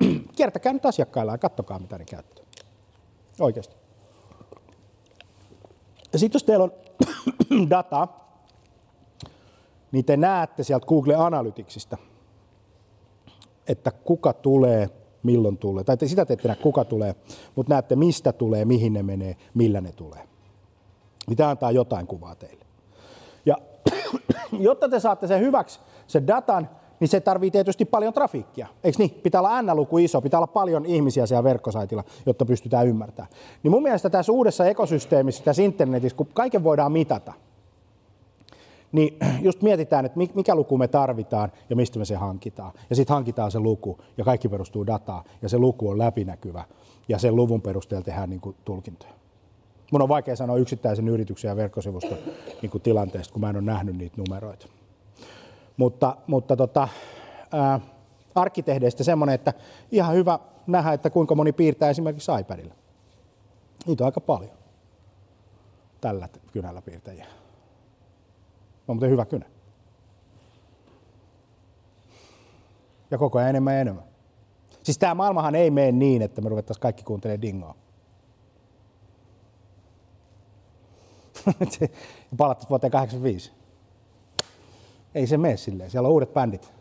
Kiertäkää 0.36 0.72
nyt 0.72 0.86
asiakkailla 0.86 1.32
ja 1.32 1.38
kattokaa, 1.38 1.78
mitä 1.78 1.98
ne 1.98 2.04
käyttää. 2.04 2.44
Oikeasti. 3.40 3.79
Ja 6.12 6.18
sitten 6.18 6.36
jos 6.36 6.44
teillä 6.44 6.64
on 6.64 6.72
data, 7.70 8.08
niin 9.92 10.04
te 10.04 10.16
näette 10.16 10.62
sieltä 10.62 10.86
Google 10.86 11.14
Analyticsista, 11.14 11.96
että 13.68 13.90
kuka 13.90 14.32
tulee, 14.32 14.90
milloin 15.22 15.58
tulee. 15.58 15.84
Tai 15.84 15.96
te 15.96 16.08
sitä 16.08 16.24
te 16.24 16.32
ette 16.32 16.48
näe, 16.48 16.56
kuka 16.56 16.84
tulee, 16.84 17.14
mutta 17.54 17.74
näette, 17.74 17.96
mistä 17.96 18.32
tulee, 18.32 18.64
mihin 18.64 18.92
ne 18.92 19.02
menee, 19.02 19.36
millä 19.54 19.80
ne 19.80 19.92
tulee. 19.92 20.28
Niin 21.26 21.42
antaa 21.42 21.70
jotain 21.70 22.06
kuvaa 22.06 22.34
teille. 22.34 22.64
Ja 23.46 23.56
jotta 24.58 24.88
te 24.88 25.00
saatte 25.00 25.26
sen 25.26 25.40
hyväksi, 25.40 25.80
sen 26.06 26.26
datan, 26.26 26.70
niin 27.00 27.08
se 27.08 27.20
tarvii 27.20 27.50
tietysti 27.50 27.84
paljon 27.84 28.12
trafiikkia. 28.12 28.66
Eikö 28.84 28.98
niin? 28.98 29.10
Pitää 29.10 29.40
olla 29.40 29.62
N-luku 29.62 29.98
iso, 29.98 30.20
pitää 30.20 30.38
olla 30.38 30.46
paljon 30.46 30.86
ihmisiä 30.86 31.26
siellä 31.26 31.44
verkkosaitilla, 31.44 32.04
jotta 32.26 32.44
pystytään 32.44 32.86
ymmärtämään. 32.86 33.32
Niin 33.62 33.70
mun 33.70 33.82
mielestä 33.82 34.10
tässä 34.10 34.32
uudessa 34.32 34.66
ekosysteemissä, 34.66 35.44
tässä 35.44 35.62
internetissä, 35.62 36.16
kun 36.16 36.28
kaiken 36.34 36.64
voidaan 36.64 36.92
mitata, 36.92 37.32
niin 38.92 39.18
just 39.46 39.62
mietitään, 39.62 40.04
että 40.04 40.18
mikä 40.34 40.54
luku 40.54 40.78
me 40.78 40.88
tarvitaan 40.88 41.52
ja 41.70 41.76
mistä 41.76 41.98
me 41.98 42.04
se 42.04 42.14
hankitaan. 42.14 42.72
Ja 42.90 42.96
sitten 42.96 43.14
hankitaan 43.14 43.50
se 43.50 43.58
luku 43.60 43.98
ja 44.18 44.24
kaikki 44.24 44.48
perustuu 44.48 44.86
dataan 44.86 45.24
ja 45.42 45.48
se 45.48 45.58
luku 45.58 45.88
on 45.88 45.98
läpinäkyvä 45.98 46.64
ja 47.08 47.18
sen 47.18 47.36
luvun 47.36 47.62
perusteella 47.62 48.04
tehdään 48.04 48.30
niin 48.30 48.40
kuin 48.40 48.56
tulkintoja. 48.64 49.12
Mun 49.92 50.02
on 50.02 50.08
vaikea 50.08 50.36
sanoa 50.36 50.56
yksittäisen 50.56 51.08
yrityksen 51.08 51.48
ja 51.48 51.56
verkkosivuston 51.56 52.18
niin 52.62 52.70
kuin 52.70 52.82
tilanteesta, 52.82 53.32
kun 53.32 53.40
mä 53.40 53.50
en 53.50 53.56
ole 53.56 53.64
nähnyt 53.64 53.96
niitä 53.96 54.16
numeroita. 54.16 54.66
Mutta, 55.80 56.16
mutta 56.26 56.56
tota, 56.56 56.88
ää, 57.52 57.80
Arkkitehdeistä 58.34 59.04
semmoinen, 59.04 59.34
että 59.34 59.52
ihan 59.90 60.14
hyvä 60.14 60.38
nähdä, 60.66 60.92
että 60.92 61.10
kuinka 61.10 61.34
moni 61.34 61.52
piirtää 61.52 61.90
esimerkiksi 61.90 62.32
iPadilla. 62.40 62.74
Niitä 63.86 64.04
on 64.04 64.06
aika 64.06 64.20
paljon. 64.20 64.52
Tällä 66.00 66.28
kynällä 66.52 66.82
piirtäjiä. 66.82 67.26
On 68.88 68.96
muuten 68.96 69.10
hyvä 69.10 69.24
kynä. 69.24 69.46
Ja 73.10 73.18
koko 73.18 73.38
ajan 73.38 73.50
enemmän 73.50 73.74
ja 73.74 73.80
enemmän. 73.80 74.04
Siis 74.82 74.98
tämä 74.98 75.14
maailmahan 75.14 75.54
ei 75.54 75.70
mene 75.70 75.92
niin, 75.92 76.22
että 76.22 76.40
me 76.40 76.48
ruvettaisiin 76.48 76.82
kaikki 76.82 77.04
kuuntelemaan 77.04 77.42
dingoa. 77.42 77.74
Palattaisiin 82.36 82.70
vuoteen 82.70 82.90
85. 82.90 83.59
Ei 85.14 85.26
se 85.26 85.38
mene 85.38 85.56
silleen. 85.56 85.90
Siellä 85.90 86.06
on 86.06 86.12
uudet 86.12 86.34
bändit. 86.34 86.72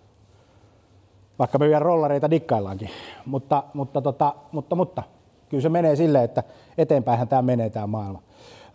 Vaikka 1.39 1.57
me 1.57 1.67
vielä 1.67 1.79
rollareita 1.79 2.29
dikkaillaankin. 2.29 2.89
Mutta, 3.25 3.63
mutta, 3.73 4.01
tota, 4.01 4.35
mutta, 4.51 4.75
mutta 4.75 5.03
kyllä 5.49 5.61
se 5.61 5.69
menee 5.69 5.95
silleen, 5.95 6.23
että 6.23 6.43
eteenpäinhän 6.77 7.27
tämä 7.27 7.41
menee 7.41 7.69
tämä 7.69 7.87
maailma. 7.87 8.21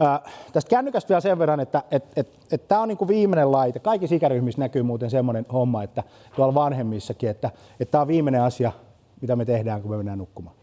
Ää, 0.00 0.20
tästä 0.52 0.68
kännykästä 0.68 1.08
vielä 1.08 1.20
sen 1.20 1.38
verran, 1.38 1.60
että 1.60 1.82
et, 1.90 2.04
et, 2.16 2.28
et 2.52 2.68
tämä 2.68 2.80
on 2.80 2.88
niinku 2.88 3.08
viimeinen 3.08 3.52
laite. 3.52 3.78
Kaikissa 3.78 4.16
ikäryhmissä 4.16 4.60
näkyy 4.60 4.82
muuten 4.82 5.10
semmoinen 5.10 5.46
homma, 5.52 5.82
että 5.82 6.02
tuolla 6.36 6.54
vanhemmissakin, 6.54 7.30
että 7.30 7.50
tämä 7.90 8.02
on 8.02 8.08
viimeinen 8.08 8.42
asia, 8.42 8.72
mitä 9.20 9.36
me 9.36 9.44
tehdään, 9.44 9.82
kun 9.82 9.90
me 9.90 9.96
mennään 9.96 10.18
nukkumaan. 10.18 10.56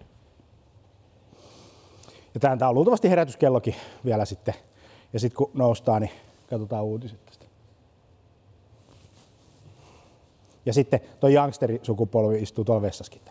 Ja 2.34 2.40
tämä 2.40 2.70
on 2.70 2.76
luultavasti 2.76 3.10
herätyskellokin 3.10 3.76
vielä 4.06 4.26
sitten. 4.26 4.54
Ja 5.14 5.20
sitten 5.20 5.38
kun 5.38 5.52
noustaan, 5.54 6.02
niin 6.02 6.12
katsotaan 6.50 6.84
uutiset 6.84 7.26
tästä. 7.26 7.46
Ja 10.66 10.74
sitten 10.74 11.00
tuo 11.20 11.30
youngsterisukupolvi 11.30 12.42
istuu 12.42 12.64
tuolla 12.64 12.82
vessaskin. 12.82 13.22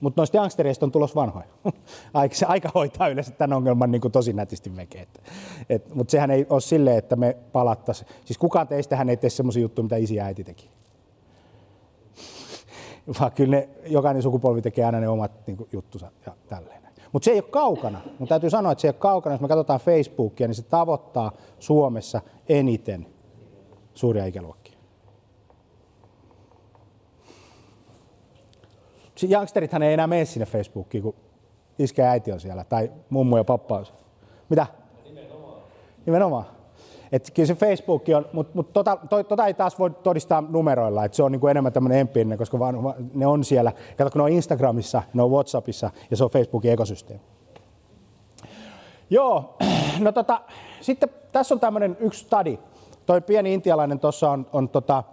Mutta 0.00 0.20
noista 0.20 0.36
youngstereista 0.36 0.86
on 0.86 0.92
tulos 0.92 1.14
vanhoja. 1.14 1.46
aika, 2.14 2.34
se 2.34 2.46
aika 2.46 2.70
hoitaa 2.74 3.08
yleensä 3.08 3.30
tämän 3.30 3.56
ongelman 3.56 3.90
niin 3.90 4.12
tosi 4.12 4.32
nätisti 4.32 4.76
veke. 4.76 5.08
Mutta 5.94 6.10
sehän 6.10 6.30
ei 6.30 6.46
ole 6.50 6.60
silleen, 6.60 6.98
että 6.98 7.16
me 7.16 7.36
palattaisiin. 7.52 8.08
Siis 8.24 8.38
kukaan 8.38 8.68
teistähän 8.68 9.10
ei 9.10 9.16
tee 9.16 9.30
semmoisia 9.30 9.62
juttuja, 9.62 9.82
mitä 9.82 9.96
isi 9.96 10.14
ja 10.14 10.24
äiti 10.24 10.44
teki. 10.44 10.70
Vaan 13.20 13.32
kyllä 13.32 13.56
ne, 13.56 13.68
jokainen 13.86 14.22
sukupolvi 14.22 14.62
tekee 14.62 14.84
aina 14.84 15.00
ne 15.00 15.08
omat 15.08 15.46
niin 15.46 15.56
kuin, 15.56 15.68
juttunsa 15.72 16.10
ja 16.26 16.36
tälleen. 16.48 16.84
Mutta 17.14 17.24
se 17.24 17.30
ei 17.30 17.38
ole 17.38 17.50
kaukana. 17.50 18.00
Mun 18.18 18.28
täytyy 18.28 18.50
sanoa, 18.50 18.72
että 18.72 18.82
se 18.82 18.88
ei 18.88 18.90
ole 18.90 18.96
kaukana. 18.98 19.34
Jos 19.34 19.40
me 19.40 19.48
katsotaan 19.48 19.80
Facebookia, 19.80 20.46
niin 20.46 20.54
se 20.54 20.62
tavoittaa 20.62 21.32
Suomessa 21.58 22.20
eniten 22.48 23.06
suuria 23.94 24.24
ikäluokkia. 24.26 24.63
Youngsterithan 29.22 29.82
ei 29.82 29.94
enää 29.94 30.06
mene 30.06 30.24
sinne 30.24 30.46
Facebookiin, 30.46 31.02
kun 31.02 31.14
iskä 31.78 32.02
ja 32.02 32.10
äiti 32.10 32.32
on 32.32 32.40
siellä, 32.40 32.64
tai 32.64 32.92
mummu 33.10 33.36
ja 33.36 33.44
pappa 33.44 33.78
on 33.78 33.86
siellä. 33.86 34.02
Mitä? 34.48 34.66
Nimenomaan. 35.04 35.62
Nimenomaan. 36.06 36.44
Että 37.12 37.32
kyllä 37.32 37.46
se 37.46 37.54
Facebook 37.54 38.04
on, 38.16 38.26
mutta 38.32 38.52
mut 38.54 38.72
tota, 38.72 38.98
to, 39.08 39.22
tota 39.22 39.46
ei 39.46 39.54
taas 39.54 39.78
voi 39.78 39.90
todistaa 39.90 40.40
numeroilla, 40.40 41.04
että 41.04 41.16
se 41.16 41.22
on 41.22 41.32
niinku 41.32 41.46
enemmän 41.46 41.72
tämmöinen 41.72 41.98
empiirinen, 41.98 42.38
koska 42.38 42.58
vaan, 42.58 42.94
ne 43.14 43.26
on 43.26 43.44
siellä. 43.44 43.72
Kato, 43.96 44.10
kun 44.10 44.18
ne 44.18 44.22
on 44.22 44.32
Instagramissa, 44.32 45.02
ne 45.14 45.22
on 45.22 45.30
Whatsappissa 45.30 45.90
ja 46.10 46.16
se 46.16 46.24
on 46.24 46.30
Facebookin 46.30 46.72
ekosysteemi. 46.72 47.22
Joo, 49.10 49.56
no 50.00 50.12
tota, 50.12 50.40
sitten 50.80 51.08
tässä 51.32 51.54
on 51.54 51.60
tämmöinen 51.60 51.96
yksi 52.00 52.24
study. 52.24 52.58
Toi 53.06 53.20
pieni 53.20 53.54
intialainen 53.54 54.00
tuossa 54.00 54.30
on, 54.30 54.46
on 54.52 54.68
tota, 54.68 55.04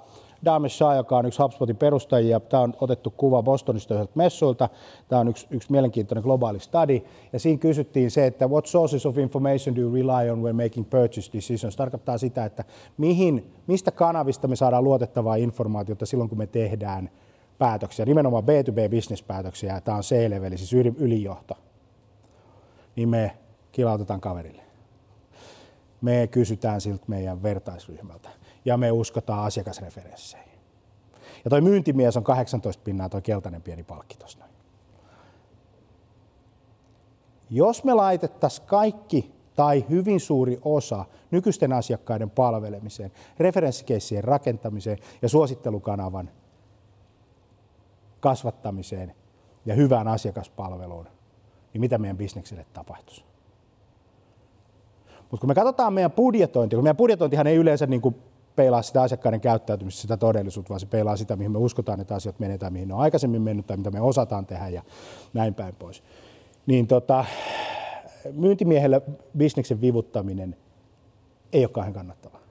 Damesh 0.45 0.75
Shah, 0.75 0.95
joka 0.95 1.17
on 1.17 1.25
yksi 1.25 1.41
HubSpotin 1.41 1.77
perustajia. 1.77 2.39
Tämä 2.39 2.63
on 2.63 2.73
otettu 2.81 3.09
kuva 3.17 3.43
Bostonista 3.43 3.93
yhdeltä 3.93 4.11
messuilta. 4.15 4.69
Tämä 5.07 5.19
on 5.19 5.27
yksi, 5.27 5.47
yksi 5.49 5.71
mielenkiintoinen 5.71 6.23
globaali 6.23 6.59
study. 6.59 7.01
Ja 7.33 7.39
siinä 7.39 7.59
kysyttiin 7.59 8.11
se, 8.11 8.25
että 8.25 8.47
what 8.47 8.65
sources 8.65 9.05
of 9.05 9.17
information 9.17 9.75
do 9.75 9.81
you 9.81 9.93
rely 9.93 10.29
on 10.29 10.43
when 10.43 10.55
making 10.55 10.89
purchase 10.89 11.33
decisions? 11.33 11.75
Tarkoittaa 11.75 12.17
sitä, 12.17 12.45
että 12.45 12.63
mihin, 12.97 13.53
mistä 13.67 13.91
kanavista 13.91 14.47
me 14.47 14.55
saadaan 14.55 14.83
luotettavaa 14.83 15.35
informaatiota 15.35 16.05
silloin, 16.05 16.29
kun 16.29 16.37
me 16.37 16.47
tehdään 16.47 17.09
päätöksiä, 17.57 18.05
nimenomaan 18.05 18.43
B2B-bisnespäätöksiä, 18.43 19.81
tämä 19.81 19.97
on 19.97 20.03
C-leveli, 20.03 20.57
siis 20.57 20.73
ylijohto, 20.97 21.57
niin 22.95 23.09
me 23.09 23.37
kilautetaan 23.71 24.21
kaverille. 24.21 24.61
Me 26.01 26.27
kysytään 26.31 26.81
siltä 26.81 27.05
meidän 27.07 27.43
vertaisryhmältä 27.43 28.29
ja 28.65 28.77
me 28.77 28.91
uskotaan 28.91 29.43
asiakasreferensseihin. 29.45 30.59
Ja 31.43 31.49
toi 31.49 31.61
myyntimies 31.61 32.17
on 32.17 32.23
18 32.23 32.83
pinnaa, 32.83 33.09
toi 33.09 33.21
keltainen 33.21 33.61
pieni 33.61 33.83
palkki 33.83 34.17
tuossa 34.17 34.39
Jos 37.49 37.83
me 37.83 37.93
laitettaisiin 37.93 38.67
kaikki 38.67 39.31
tai 39.55 39.85
hyvin 39.89 40.19
suuri 40.19 40.59
osa 40.65 41.05
nykyisten 41.31 41.73
asiakkaiden 41.73 42.29
palvelemiseen, 42.29 43.11
referenssikeissien 43.39 44.23
rakentamiseen 44.23 44.97
ja 45.21 45.29
suosittelukanavan 45.29 46.29
kasvattamiseen 48.19 49.15
ja 49.65 49.75
hyvään 49.75 50.07
asiakaspalveluun, 50.07 51.07
niin 51.73 51.81
mitä 51.81 51.97
meidän 51.97 52.17
bisnekselle 52.17 52.65
tapahtuisi? 52.73 53.25
Mutta 55.19 55.41
kun 55.41 55.49
me 55.49 55.55
katsotaan 55.55 55.93
meidän 55.93 56.11
budjetointia, 56.11 56.77
kun 56.77 56.83
meidän 56.83 56.97
budjetointihan 56.97 57.47
ei 57.47 57.55
yleensä 57.55 57.85
niin 57.85 58.01
kuin 58.01 58.15
peilaa 58.61 58.81
sitä 58.81 59.01
asiakkaiden 59.01 59.41
käyttäytymistä, 59.41 60.01
sitä 60.01 60.17
todellisuutta, 60.17 60.69
vaan 60.69 60.79
se 60.79 60.85
peilaa 60.85 61.17
sitä, 61.17 61.35
mihin 61.35 61.51
me 61.51 61.57
uskotaan, 61.57 61.99
että 61.99 62.15
asiat 62.15 62.39
menee 62.39 62.57
tai 62.57 62.71
mihin 62.71 62.87
ne 62.87 62.93
on 62.93 62.99
aikaisemmin 62.99 63.41
mennyt 63.41 63.67
tai 63.67 63.77
mitä 63.77 63.91
me 63.91 64.01
osataan 64.01 64.45
tehdä 64.45 64.67
ja 64.69 64.83
näin 65.33 65.53
päin 65.53 65.75
pois. 65.75 66.03
Niin 66.65 66.87
tota, 66.87 67.25
myyntimiehelle 68.33 69.01
bisneksen 69.37 69.81
vivuttaminen 69.81 70.55
ei 71.53 71.65
ole 71.65 71.69
kauhean 71.69 71.93
kannattavaa. 71.93 72.41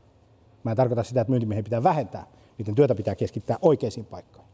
Mä 0.65 0.71
en 0.71 0.77
tarkoita 0.77 1.03
sitä, 1.03 1.21
että 1.21 1.31
myyntimiehen 1.31 1.65
pitää 1.65 1.83
vähentää, 1.83 2.27
niiden 2.59 2.75
työtä 2.75 2.95
pitää 2.95 3.15
keskittää 3.15 3.59
oikeisiin 3.63 4.07
paikkoihin, 4.07 4.51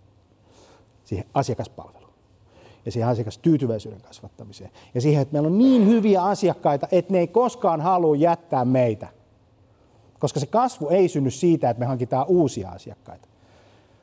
siihen 1.05 1.27
asiakaspalveluun 1.35 2.15
ja 2.87 2.93
siihen 2.93 3.09
asiakastyytyväisyyden 3.09 4.03
kasvattamiseen 4.03 4.71
ja 4.95 5.01
siihen, 5.01 5.23
että 5.23 5.33
meillä 5.33 5.47
on 5.47 5.59
niin 5.59 5.87
hyviä 5.87 6.23
asiakkaita, 6.23 6.89
että 6.93 7.13
ne 7.13 7.19
ei 7.19 7.27
koskaan 7.27 7.81
halua 7.81 8.17
jättää 8.17 8.65
meitä 8.65 9.09
koska 10.19 10.41
se 10.41 10.47
kasvu 10.47 10.89
ei 10.89 11.09
synny 11.09 11.31
siitä, 11.31 11.71
että 11.71 11.81
me 11.81 11.87
hankitaan 11.87 12.27
uusia 12.29 12.71
asiakkaita, 12.71 13.29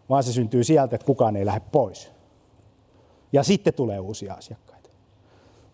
vaan 0.10 0.23
se 0.23 0.32
syntyy 0.32 0.63
sieltä, 0.63 0.95
että 0.95 1.06
kukaan 1.06 1.36
ei 1.36 1.45
lähde 1.45 1.62
pois. 1.71 2.12
Ja 3.34 3.43
sitten 3.43 3.73
tulee 3.73 3.99
uusia 3.99 4.34
asiakkaita. 4.34 4.89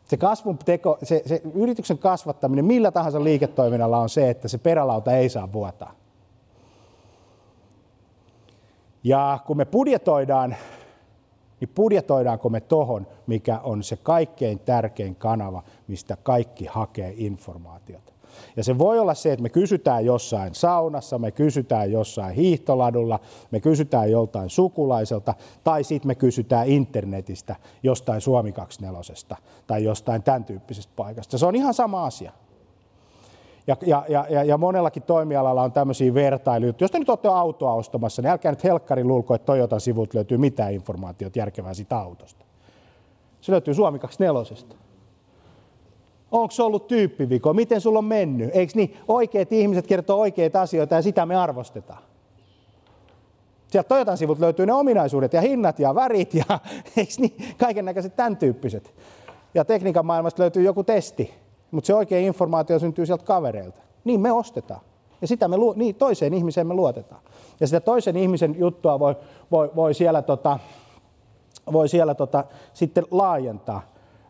Se, 0.10 0.18
kasvun 0.18 0.58
teko, 0.58 0.98
se, 1.04 1.24
se 1.26 1.42
yrityksen 1.54 1.98
kasvattaminen 1.98 2.66
millä 2.66 2.92
tahansa 2.92 3.24
liiketoiminnalla 3.24 4.00
on 4.00 4.10
se, 4.10 4.30
että 4.30 4.48
se 4.48 4.58
perälauta 4.58 5.12
ei 5.12 5.30
saa 5.30 5.54
vuotaa. 5.54 5.94
Ja 9.04 9.40
kun 9.48 9.58
me 9.58 9.66
budjetoidaan, 9.66 10.56
niin 11.60 11.70
budjetoidaanko 11.76 12.50
me 12.50 12.62
tohon, 12.62 13.08
mikä 13.28 13.60
on 13.60 13.84
se 13.84 13.98
kaikkein 13.98 14.60
tärkein 14.60 15.16
kanava, 15.16 15.64
mistä 15.88 16.18
kaikki 16.24 16.66
hakee 16.66 17.14
informaatiota. 17.18 18.09
Ja 18.58 18.64
se 18.64 18.78
voi 18.78 19.00
olla 19.00 19.14
se, 19.14 19.32
että 19.32 19.44
me 19.44 19.50
kysytään 19.50 20.06
jossain 20.06 20.56
saunassa, 20.56 21.20
me 21.20 21.32
kysytään 21.32 21.92
jossain 21.92 22.36
hiihtoladulla, 22.36 23.20
me 23.52 23.60
kysytään 23.60 24.12
joltain 24.12 24.50
sukulaiselta, 24.50 25.34
tai 25.64 25.84
sitten 25.84 26.08
me 26.08 26.16
kysytään 26.16 26.68
internetistä 26.68 27.56
jostain 27.84 28.22
Suomi 28.22 28.52
24 28.52 29.38
tai 29.68 29.84
jostain 29.84 30.24
tämän 30.24 30.44
tyyppisestä 30.44 30.94
paikasta. 30.96 31.38
Se 31.38 31.46
on 31.46 31.56
ihan 31.56 31.74
sama 31.74 32.06
asia. 32.06 32.32
Ja, 33.68 34.04
ja, 34.08 34.26
ja, 34.30 34.44
ja 34.44 34.58
monellakin 34.58 35.04
toimialalla 35.04 35.64
on 35.64 35.72
tämmöisiä 35.72 36.14
vertailuja. 36.14 36.74
Jos 36.80 36.92
te 36.92 37.00
nyt 37.00 37.10
olette 37.10 37.28
autoa 37.28 37.74
ostamassa, 37.74 38.22
niin 38.22 38.30
älkää 38.30 38.52
nyt 38.52 38.64
helkkarin 38.64 39.08
luulko, 39.08 39.36
että 39.36 39.46
Toyotan 39.46 39.82
sivut 39.82 40.14
löytyy 40.14 40.38
mitään 40.38 40.74
informaatiota 40.74 41.40
järkevää 41.40 41.74
siitä 41.74 41.98
autosta. 41.98 42.46
Se 43.42 43.52
löytyy 43.52 43.74
Suomi 43.74 44.00
24. 44.00 44.89
Onko 46.32 46.52
se 46.52 46.64
ollut 46.64 46.88
tyyppiviko? 46.88 47.54
Miten 47.54 47.82
sulla 47.82 48.00
on 48.00 48.06
mennyt? 48.06 48.50
Eikö 48.54 48.74
niin? 48.76 48.98
Oikeat 49.08 49.52
ihmiset 49.52 49.88
kertoo 49.88 50.20
oikeita 50.20 50.62
asioita 50.62 50.96
ja 50.96 51.02
sitä 51.02 51.26
me 51.26 51.36
arvostetaan. 51.36 52.00
Sieltä 53.68 53.88
Toyotan 53.88 54.18
sivut 54.18 54.40
löytyy 54.40 54.66
ne 54.66 54.74
ominaisuudet 54.74 55.34
ja 55.34 55.42
hinnat 55.42 55.80
ja 55.80 55.96
värit 55.96 56.34
ja 56.34 56.44
eikö 56.98 57.14
niin? 57.18 57.36
kaiken 57.58 57.86
näköiset 57.86 58.16
tämän 58.16 58.38
tyyppiset. 58.38 58.94
Ja 59.54 59.66
tekniikan 59.66 60.06
maailmasta 60.06 60.42
löytyy 60.42 60.64
joku 60.64 60.84
testi, 60.84 61.34
mutta 61.72 61.88
se 61.88 61.94
oikea 61.94 62.20
informaatio 62.20 62.80
syntyy 62.80 63.06
sieltä 63.06 63.24
kavereilta. 63.24 63.82
Niin 64.04 64.22
me 64.22 64.32
ostetaan. 64.32 64.82
Ja 65.22 65.28
sitä 65.28 65.48
me, 65.48 65.56
niin, 65.76 65.96
toiseen 65.96 66.34
ihmiseen 66.34 66.68
me 66.68 66.74
luotetaan. 66.74 67.22
Ja 67.60 67.68
sitä 67.68 67.80
toisen 67.80 68.18
ihmisen 68.18 68.56
juttua 68.60 69.00
voi, 69.00 69.16
voi, 69.52 69.72
voi 69.76 69.94
siellä, 69.94 70.22
tota, 70.22 70.60
voi 71.72 71.90
siellä 71.90 72.16
tota, 72.16 72.44
sitten 72.74 73.06
laajentaa 73.12 73.82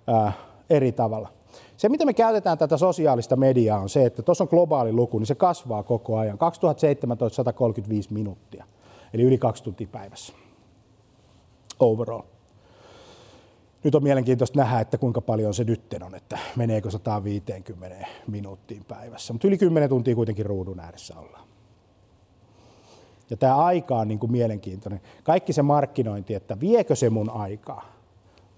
ää, 0.07 0.31
eri 0.69 0.91
tavalla. 0.91 1.38
Se, 1.79 1.89
miten 1.89 2.07
me 2.07 2.13
käytetään 2.13 2.57
tätä 2.57 2.77
sosiaalista 2.77 3.35
mediaa, 3.35 3.79
on 3.79 3.89
se, 3.89 4.05
että 4.05 4.21
tuossa 4.21 4.43
on 4.43 4.47
globaali 4.49 4.93
luku, 4.93 5.19
niin 5.19 5.27
se 5.27 5.35
kasvaa 5.35 5.83
koko 5.83 6.17
ajan. 6.17 6.37
2017 6.37 7.35
135 7.35 8.13
minuuttia. 8.13 8.65
eli 9.13 9.23
yli 9.23 9.37
kaksi 9.37 9.63
tuntia 9.63 9.87
päivässä 9.91 10.33
overall. 11.79 12.21
Nyt 13.83 13.95
on 13.95 14.03
mielenkiintoista 14.03 14.59
nähdä, 14.59 14.79
että 14.79 14.97
kuinka 14.97 15.21
paljon 15.21 15.53
se 15.53 15.63
nyt 15.63 15.95
on, 16.05 16.15
että 16.15 16.39
meneekö 16.55 16.91
150 16.91 18.07
minuuttiin 18.27 18.85
päivässä. 18.85 19.33
Mutta 19.33 19.47
yli 19.47 19.57
10 19.57 19.89
tuntia 19.89 20.15
kuitenkin 20.15 20.45
ruudun 20.45 20.79
ääressä 20.79 21.19
ollaan. 21.19 21.47
Ja 23.29 23.37
tämä 23.37 23.55
aika 23.55 23.95
on 23.95 24.07
niin 24.07 24.19
kuin 24.19 24.31
mielenkiintoinen. 24.31 25.01
Kaikki 25.23 25.53
se 25.53 25.61
markkinointi, 25.61 26.33
että 26.33 26.59
viekö 26.59 26.95
se 26.95 27.09
mun 27.09 27.29
aikaa 27.29 27.85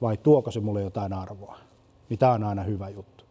vai 0.01 0.17
tuoko 0.17 0.51
se 0.51 0.59
mulle 0.59 0.81
jotain 0.81 1.13
arvoa, 1.13 1.57
niin 2.11 2.19
tämä 2.19 2.31
on 2.31 2.43
aina 2.43 2.63
hyvä 2.63 2.89
juttu. 2.89 3.23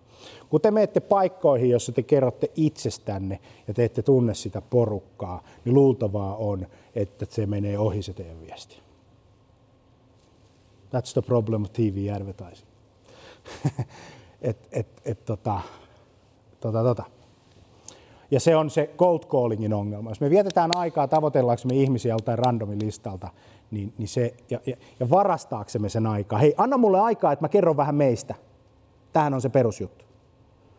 Kun 0.48 0.60
te 0.60 0.70
menette 0.70 1.00
paikkoihin, 1.00 1.70
jossa 1.70 1.92
te 1.92 2.02
kerrotte 2.02 2.50
itsestänne 2.56 3.40
ja 3.68 3.74
te 3.74 3.84
ette 3.84 4.02
tunne 4.02 4.34
sitä 4.34 4.60
porukkaa, 4.60 5.42
niin 5.64 5.74
luultavaa 5.74 6.36
on, 6.36 6.66
että 6.94 7.26
se 7.28 7.46
menee 7.46 7.78
ohi 7.78 8.02
se 8.02 8.12
teidän 8.12 8.40
viesti. 8.40 8.80
That's 10.86 11.12
the 11.12 11.22
problem 11.22 11.62
of 11.62 11.72
TV 11.72 12.14
advertising. 12.14 12.68
et, 14.42 14.68
et, 14.72 14.88
et, 15.04 15.24
tota, 15.24 15.60
tota, 16.60 16.82
tota. 16.82 17.04
Ja 18.30 18.40
se 18.40 18.56
on 18.56 18.70
se 18.70 18.90
cold 18.96 19.20
callingin 19.20 19.74
ongelma. 19.74 20.10
Jos 20.10 20.20
me 20.20 20.30
vietetään 20.30 20.76
aikaa 20.76 21.08
tavoitellaksemme 21.08 21.76
ihmisiä 21.76 22.14
joltain 22.14 22.38
randomin 22.38 22.80
listalta, 22.86 23.28
niin, 23.70 23.92
niin 23.98 24.08
se, 24.08 24.34
ja, 24.50 24.60
ja, 24.66 24.76
ja 25.00 25.10
varastaaksemme 25.10 25.88
sen 25.88 26.06
aikaa. 26.06 26.38
Hei, 26.38 26.54
anna 26.56 26.76
mulle 26.76 27.00
aikaa, 27.00 27.32
että 27.32 27.44
mä 27.44 27.48
kerron 27.48 27.76
vähän 27.76 27.94
meistä. 27.94 28.34
Tähän 29.12 29.34
on 29.34 29.40
se 29.40 29.48
perusjuttu. 29.48 30.04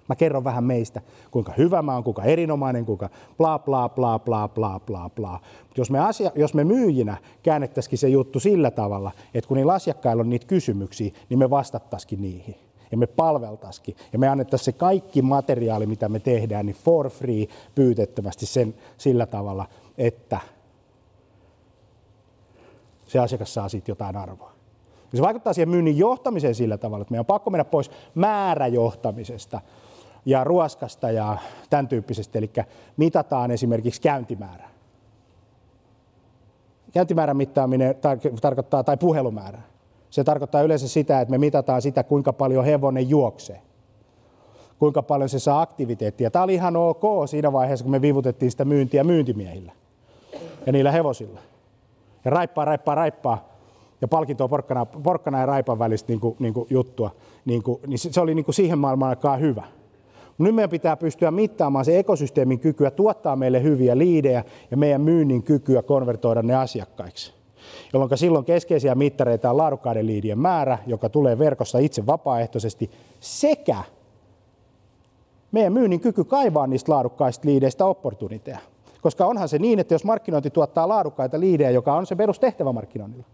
Mä 0.07 0.15
kerron 0.15 0.43
vähän 0.43 0.63
meistä, 0.63 1.01
kuinka 1.31 1.53
hyvä 1.57 1.81
mä 1.81 1.93
oon, 1.93 2.03
kuinka 2.03 2.23
erinomainen, 2.23 2.85
kuinka 2.85 3.09
bla 3.37 3.59
bla 3.59 3.89
bla 3.89 4.19
bla 4.19 4.49
bla 4.49 4.79
bla 4.79 5.09
bla. 5.09 5.39
Jos 5.77 5.91
me, 5.91 5.99
asia, 5.99 6.31
jos 6.35 6.53
me 6.53 6.63
myyjinä 6.63 7.17
käännettäisikin 7.43 7.99
se 7.99 8.09
juttu 8.09 8.39
sillä 8.39 8.71
tavalla, 8.71 9.11
että 9.33 9.47
kun 9.47 9.57
niillä 9.57 9.73
asiakkailla 9.73 10.21
on 10.21 10.29
niitä 10.29 10.47
kysymyksiä, 10.47 11.11
niin 11.29 11.39
me 11.39 11.49
vastattaisikin 11.49 12.21
niihin 12.21 12.55
ja 12.91 12.97
me 12.97 13.07
palveltaisikin. 13.07 13.95
Ja 14.13 14.19
me 14.19 14.27
annettaisiin 14.27 14.65
se 14.65 14.71
kaikki 14.71 15.21
materiaali, 15.21 15.85
mitä 15.85 16.09
me 16.09 16.19
tehdään, 16.19 16.65
niin 16.65 16.75
for 16.75 17.09
free 17.09 17.47
pyytettävästi 17.75 18.45
sen 18.45 18.75
sillä 18.97 19.25
tavalla, 19.25 19.67
että 19.97 20.39
se 23.07 23.19
asiakas 23.19 23.53
saa 23.53 23.69
siitä 23.69 23.91
jotain 23.91 24.17
arvoa. 24.17 24.50
Ja 25.11 25.17
se 25.17 25.21
vaikuttaa 25.21 25.53
siihen 25.53 25.69
myynnin 25.69 25.97
johtamiseen 25.97 26.55
sillä 26.55 26.77
tavalla, 26.77 27.01
että 27.01 27.11
meidän 27.11 27.21
on 27.21 27.25
pakko 27.25 27.49
mennä 27.49 27.65
pois 27.65 27.91
määräjohtamisesta 28.15 29.61
ja 30.25 30.43
ruoskasta 30.43 31.11
ja 31.11 31.37
tämän 31.69 31.87
tyyppisestä, 31.87 32.39
eli 32.39 32.51
mitataan 32.97 33.51
esimerkiksi 33.51 34.01
käyntimäärä. 34.01 34.69
Käyntimäärän 36.93 37.37
mittaaminen 37.37 37.95
tar- 37.95 38.39
tarkoittaa, 38.41 38.83
tai 38.83 38.97
puhelumäärä. 38.97 39.61
Se 40.09 40.23
tarkoittaa 40.23 40.61
yleensä 40.61 40.87
sitä, 40.87 41.21
että 41.21 41.31
me 41.31 41.37
mitataan 41.37 41.81
sitä, 41.81 42.03
kuinka 42.03 42.33
paljon 42.33 42.65
hevonen 42.65 43.09
juoksee. 43.09 43.61
Kuinka 44.79 45.01
paljon 45.01 45.29
se 45.29 45.39
saa 45.39 45.61
aktiviteettia. 45.61 46.31
Tämä 46.31 46.43
oli 46.43 46.53
ihan 46.53 46.75
ok 46.75 47.03
siinä 47.25 47.51
vaiheessa, 47.51 47.83
kun 47.83 47.91
me 47.91 48.01
vivutettiin 48.01 48.51
sitä 48.51 48.65
myyntiä 48.65 49.03
myyntimiehillä 49.03 49.71
ja 50.65 50.71
niillä 50.71 50.91
hevosilla. 50.91 51.39
Ja 52.25 52.31
raippaa, 52.31 52.65
raippaa, 52.65 52.95
raippaa 52.95 53.50
ja 54.01 54.07
palkintoa 54.07 54.47
porkkana, 54.47 54.85
porkkana 54.85 55.39
ja 55.39 55.45
raipan 55.45 55.79
välistä 55.79 56.11
niin 56.11 56.19
kuin, 56.19 56.35
niin 56.39 56.53
kuin 56.53 56.67
juttua, 56.69 57.11
niin, 57.45 57.63
kuin, 57.63 57.79
niin 57.87 57.99
se 57.99 58.21
oli 58.21 58.35
niin 58.35 58.45
kuin 58.45 58.55
siihen 58.55 58.77
maailmaan 58.77 59.09
aikaan 59.09 59.39
hyvä. 59.39 59.63
Nyt 60.37 60.55
meidän 60.55 60.69
pitää 60.69 60.97
pystyä 60.97 61.31
mittaamaan 61.31 61.85
se 61.85 61.99
ekosysteemin 61.99 62.59
kykyä 62.59 62.91
tuottaa 62.91 63.35
meille 63.35 63.63
hyviä 63.63 63.97
liidejä 63.97 64.43
ja 64.71 64.77
meidän 64.77 65.01
myynnin 65.01 65.43
kykyä 65.43 65.81
konvertoida 65.81 66.41
ne 66.41 66.55
asiakkaiksi. 66.55 67.33
Jolloin 67.93 68.17
silloin 68.17 68.45
keskeisiä 68.45 68.95
mittareita 68.95 69.49
on 69.49 69.57
laadukkaiden 69.57 70.07
liidien 70.07 70.39
määrä, 70.39 70.77
joka 70.87 71.09
tulee 71.09 71.39
verkossa 71.39 71.79
itse 71.79 72.05
vapaaehtoisesti, 72.05 72.91
sekä 73.19 73.83
meidän 75.51 75.73
myynnin 75.73 75.99
kyky 75.99 76.23
kaivaa 76.23 76.67
niistä 76.67 76.91
laadukkaista 76.91 77.47
liideistä 77.47 77.85
opportuniteja. 77.85 78.59
Koska 79.01 79.25
onhan 79.25 79.49
se 79.49 79.59
niin, 79.59 79.79
että 79.79 79.93
jos 79.93 80.03
markkinointi 80.03 80.49
tuottaa 80.49 80.87
laadukkaita 80.87 81.39
liidejä, 81.39 81.69
joka 81.69 81.93
on 81.93 82.05
se 82.05 82.15
perustehtävä 82.15 82.71
markkinoinnilla, 82.71 83.25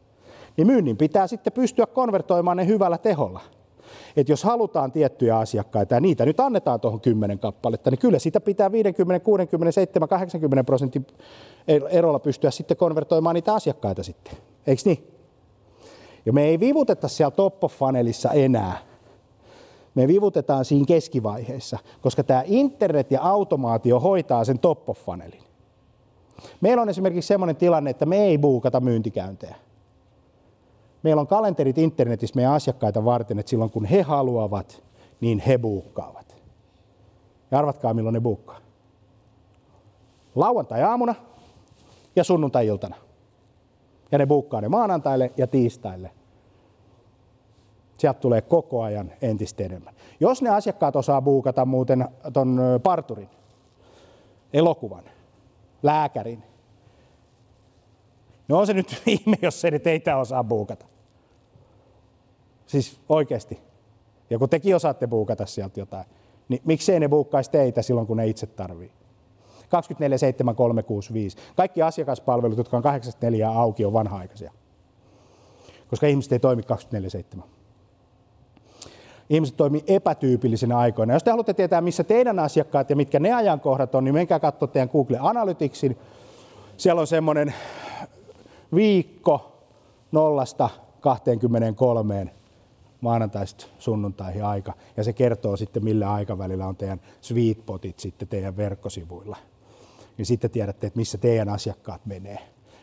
niin 0.57 0.67
myynnin 0.67 0.97
pitää 0.97 1.27
sitten 1.27 1.53
pystyä 1.53 1.85
konvertoimaan 1.85 2.57
ne 2.57 2.67
hyvällä 2.67 2.97
teholla. 2.97 3.41
Että 4.17 4.31
jos 4.31 4.43
halutaan 4.43 4.91
tiettyjä 4.91 5.37
asiakkaita 5.37 5.95
ja 5.95 6.01
niitä 6.01 6.25
nyt 6.25 6.39
annetaan 6.39 6.79
tuohon 6.79 7.01
10 7.01 7.39
kappaletta, 7.39 7.91
niin 7.91 7.99
kyllä 7.99 8.19
sitä 8.19 8.39
pitää 8.39 8.71
50, 8.71 9.23
60, 9.25 9.71
70, 9.71 10.07
80 10.07 10.63
prosentin 10.63 11.07
erolla 11.89 12.19
pystyä 12.19 12.51
sitten 12.51 12.77
konvertoimaan 12.77 13.33
niitä 13.33 13.53
asiakkaita 13.53 14.03
sitten. 14.03 14.33
Eikö 14.67 14.81
niin? 14.85 15.07
Ja 16.25 16.33
me 16.33 16.43
ei 16.43 16.59
vivuteta 16.59 17.07
siellä 17.07 17.31
top 17.31 17.61
fanelissa 17.67 18.31
enää. 18.31 18.77
Me 19.95 20.07
vivutetaan 20.07 20.65
siinä 20.65 20.85
keskivaiheessa, 20.85 21.77
koska 22.01 22.23
tämä 22.23 22.43
internet 22.45 23.11
ja 23.11 23.21
automaatio 23.21 23.99
hoitaa 23.99 24.43
sen 24.43 24.59
top 24.59 24.89
fanelin. 24.93 25.43
Meillä 26.61 26.81
on 26.81 26.89
esimerkiksi 26.89 27.27
sellainen 27.27 27.55
tilanne, 27.55 27.89
että 27.89 28.05
me 28.05 28.23
ei 28.23 28.37
buukata 28.37 28.79
myyntikäyntejä. 28.79 29.55
Meillä 31.07 31.21
on 31.21 31.27
kalenterit 31.27 31.77
internetissä 31.77 32.35
meidän 32.35 32.53
asiakkaita 32.53 33.05
varten, 33.05 33.39
että 33.39 33.49
silloin 33.49 33.71
kun 33.71 33.85
he 33.85 34.01
haluavat, 34.01 34.83
niin 35.21 35.39
he 35.39 35.57
buukkaavat. 35.57 36.35
Ja 37.51 37.59
arvatkaa 37.59 37.93
milloin 37.93 38.13
ne 38.13 38.19
buukkaa. 38.19 38.57
Lauantai-aamuna 40.35 41.15
ja 42.15 42.23
sunnuntai-iltana. 42.23 42.95
Ja 44.11 44.17
ne 44.17 44.25
buukkaa 44.25 44.61
ne 44.61 44.69
maanantaille 44.69 45.31
ja 45.37 45.47
tiistaille. 45.47 46.11
Sieltä 47.97 48.19
tulee 48.19 48.41
koko 48.41 48.81
ajan 48.81 49.11
entistä 49.21 49.63
enemmän. 49.63 49.93
Jos 50.19 50.41
ne 50.41 50.49
asiakkaat 50.49 50.95
osaa 50.95 51.21
buukata 51.21 51.65
muuten 51.65 52.07
ton 52.33 52.59
parturin, 52.83 53.29
elokuvan, 54.53 55.03
lääkärin, 55.83 56.43
No 58.47 58.57
on 58.57 58.67
se 58.67 58.73
nyt 58.73 59.01
ihme, 59.05 59.37
jos 59.41 59.61
se 59.61 59.71
nyt 59.71 59.83
teitä 59.83 60.17
osaa 60.17 60.43
buukata. 60.43 60.85
Siis 62.67 62.99
oikeasti. 63.09 63.59
Ja 64.29 64.39
kun 64.39 64.49
tekin 64.49 64.75
osaatte 64.75 65.07
buukata 65.07 65.45
sieltä 65.45 65.79
jotain, 65.79 66.05
niin 66.49 66.61
miksei 66.65 66.99
ne 66.99 67.09
buukkaisi 67.09 67.51
teitä 67.51 67.81
silloin, 67.81 68.07
kun 68.07 68.17
ne 68.17 68.27
itse 68.27 68.47
tarvii? 68.47 68.91
24 69.69 70.17
7 70.17 70.55
365. 70.55 71.37
Kaikki 71.55 71.81
asiakaspalvelut, 71.81 72.57
jotka 72.57 72.77
on 72.77 72.83
84 72.83 73.49
auki, 73.49 73.85
on 73.85 73.93
vanha-aikaisia. 73.93 74.51
Koska 75.89 76.07
ihmiset 76.07 76.31
ei 76.31 76.39
toimi 76.39 76.63
24 76.63 77.09
7 77.09 77.43
ihmiset 79.29 79.57
toimii 79.57 79.83
epätyypillisinä 79.87 80.77
aikoina. 80.77 81.13
Jos 81.13 81.23
te 81.23 81.31
haluatte 81.31 81.53
tietää, 81.53 81.81
missä 81.81 82.03
teidän 82.03 82.39
asiakkaat 82.39 82.89
ja 82.89 82.95
mitkä 82.95 83.19
ne 83.19 83.33
ajankohdat 83.33 83.95
on, 83.95 84.03
niin 84.03 84.13
menkää 84.13 84.39
katsoa 84.39 84.67
teidän 84.67 84.89
Google 84.91 85.17
Analyticsin. 85.21 85.97
Siellä 86.77 86.99
on 86.99 87.07
semmoinen 87.07 87.53
viikko 88.75 89.63
nollasta 90.11 90.69
23 90.99 92.31
maanantaista 93.01 93.65
sunnuntaihin 93.79 94.45
aika. 94.45 94.73
Ja 94.97 95.03
se 95.03 95.13
kertoo 95.13 95.57
sitten, 95.57 95.83
millä 95.83 96.13
aikavälillä 96.13 96.67
on 96.67 96.75
teidän 96.75 97.01
sweetpotit 97.21 97.99
sitten 97.99 98.27
teidän 98.27 98.57
verkkosivuilla. 98.57 99.37
Niin 100.17 100.25
sitten 100.25 100.51
tiedätte, 100.51 100.87
että 100.87 100.97
missä 100.97 101.17
teidän 101.17 101.49
asiakkaat 101.49 102.05
menee 102.05 102.39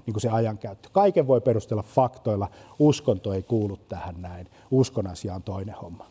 niin 0.07 0.15
kuin 0.15 0.21
se 0.21 0.29
ajankäyttö. 0.29 0.89
Kaiken 0.93 1.27
voi 1.27 1.41
perustella 1.41 1.83
faktoilla. 1.83 2.49
Uskonto 2.79 3.33
ei 3.33 3.43
kuulu 3.43 3.77
tähän 3.77 4.23
näin. 4.23 4.51
Uskon 4.71 5.07
asia 5.07 5.35
on 5.35 5.43
toinen 5.43 5.75
homma. 5.75 6.07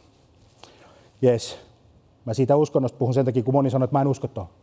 Jes. 1.21 1.59
Mä 2.25 2.33
siitä 2.33 2.55
uskonnosta 2.55 2.97
puhun 2.97 3.13
sen 3.13 3.25
takia, 3.25 3.43
kun 3.43 3.53
moni 3.53 3.69
sanoo, 3.69 3.83
että 3.83 3.95
mä 3.95 4.01
en 4.01 4.07
usko 4.07 4.27
tuohon. 4.27 4.53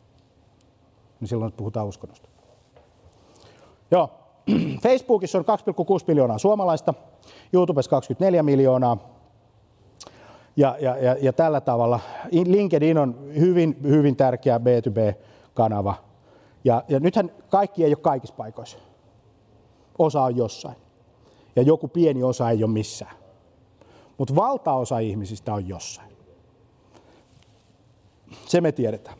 Niin 1.20 1.28
silloin 1.28 1.52
puhutaan 1.52 1.86
uskonnosta. 1.86 2.28
Joo. 3.90 4.10
Facebookissa 4.82 5.38
on 5.38 5.44
2,6 5.44 6.04
miljoonaa 6.06 6.38
suomalaista, 6.38 6.94
YouTubessa 7.52 7.90
24 7.90 8.42
miljoonaa. 8.42 9.19
Ja, 10.56 10.76
ja, 10.80 10.96
ja, 10.96 11.16
ja 11.20 11.32
tällä 11.32 11.60
tavalla 11.60 12.00
LinkedIn 12.32 12.98
on 12.98 13.18
hyvin, 13.38 13.76
hyvin 13.82 14.16
tärkeä 14.16 14.58
B2B-kanava. 14.58 15.94
Ja, 16.64 16.84
ja 16.88 17.00
nythän 17.00 17.30
kaikki 17.48 17.84
ei 17.84 17.90
ole 17.90 17.96
kaikissa 17.96 18.34
paikoissa. 18.36 18.78
Osa 19.98 20.22
on 20.22 20.36
jossain. 20.36 20.76
Ja 21.56 21.62
joku 21.62 21.88
pieni 21.88 22.22
osa 22.22 22.50
ei 22.50 22.64
ole 22.64 22.72
missään. 22.72 23.16
Mutta 24.18 24.34
valtaosa 24.34 24.98
ihmisistä 24.98 25.54
on 25.54 25.68
jossain. 25.68 26.12
Se 28.46 28.60
me 28.60 28.72
tiedetään. 28.72 29.16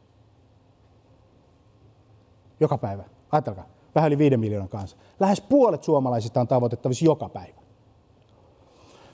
Joka 2.59 2.77
päivä. 2.77 3.03
Ajatelkaa, 3.31 3.65
vähän 3.95 4.07
yli 4.07 4.17
viiden 4.17 4.39
miljoonan 4.39 4.69
kanssa. 4.69 4.97
Lähes 5.19 5.41
puolet 5.41 5.83
suomalaisista 5.83 6.41
on 6.41 6.47
tavoitettavissa 6.47 7.05
joka 7.05 7.29
päivä. 7.29 7.61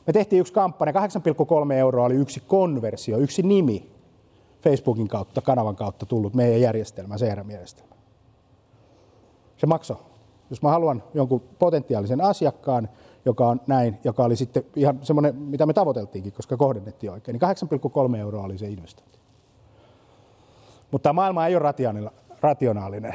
Me 0.07 0.13
tehtiin 0.13 0.39
yksi 0.39 0.53
kampanja, 0.53 0.93
8,3 0.93 1.73
euroa 1.73 2.05
oli 2.05 2.15
yksi 2.15 2.39
konversio, 2.47 3.17
yksi 3.17 3.41
nimi. 3.41 3.91
Facebookin 4.61 5.07
kautta, 5.07 5.41
kanavan 5.41 5.75
kautta 5.75 6.05
tullut 6.05 6.33
meidän 6.33 6.61
järjestelmä, 6.61 7.15
CRM-järjestelmä. 7.15 7.95
Se 9.57 9.67
maksoi. 9.67 9.97
Jos 10.49 10.61
mä 10.61 10.69
haluan 10.69 11.03
jonkun 11.13 11.41
potentiaalisen 11.59 12.21
asiakkaan, 12.21 12.89
joka 13.25 13.47
on 13.47 13.61
näin, 13.67 13.97
joka 14.03 14.23
oli 14.23 14.35
sitten 14.35 14.63
ihan 14.75 14.99
semmoinen, 15.01 15.35
mitä 15.35 15.65
me 15.65 15.73
tavoiteltiinkin, 15.73 16.33
koska 16.33 16.57
kohdennettiin 16.57 17.11
oikein, 17.11 17.39
niin 17.39 18.11
8,3 18.11 18.15
euroa 18.15 18.43
oli 18.43 18.57
se 18.57 18.67
investointi. 18.67 19.19
Mutta 20.91 21.13
maailma 21.13 21.47
ei 21.47 21.55
ole 21.55 21.73
rationaalinen. 22.41 23.13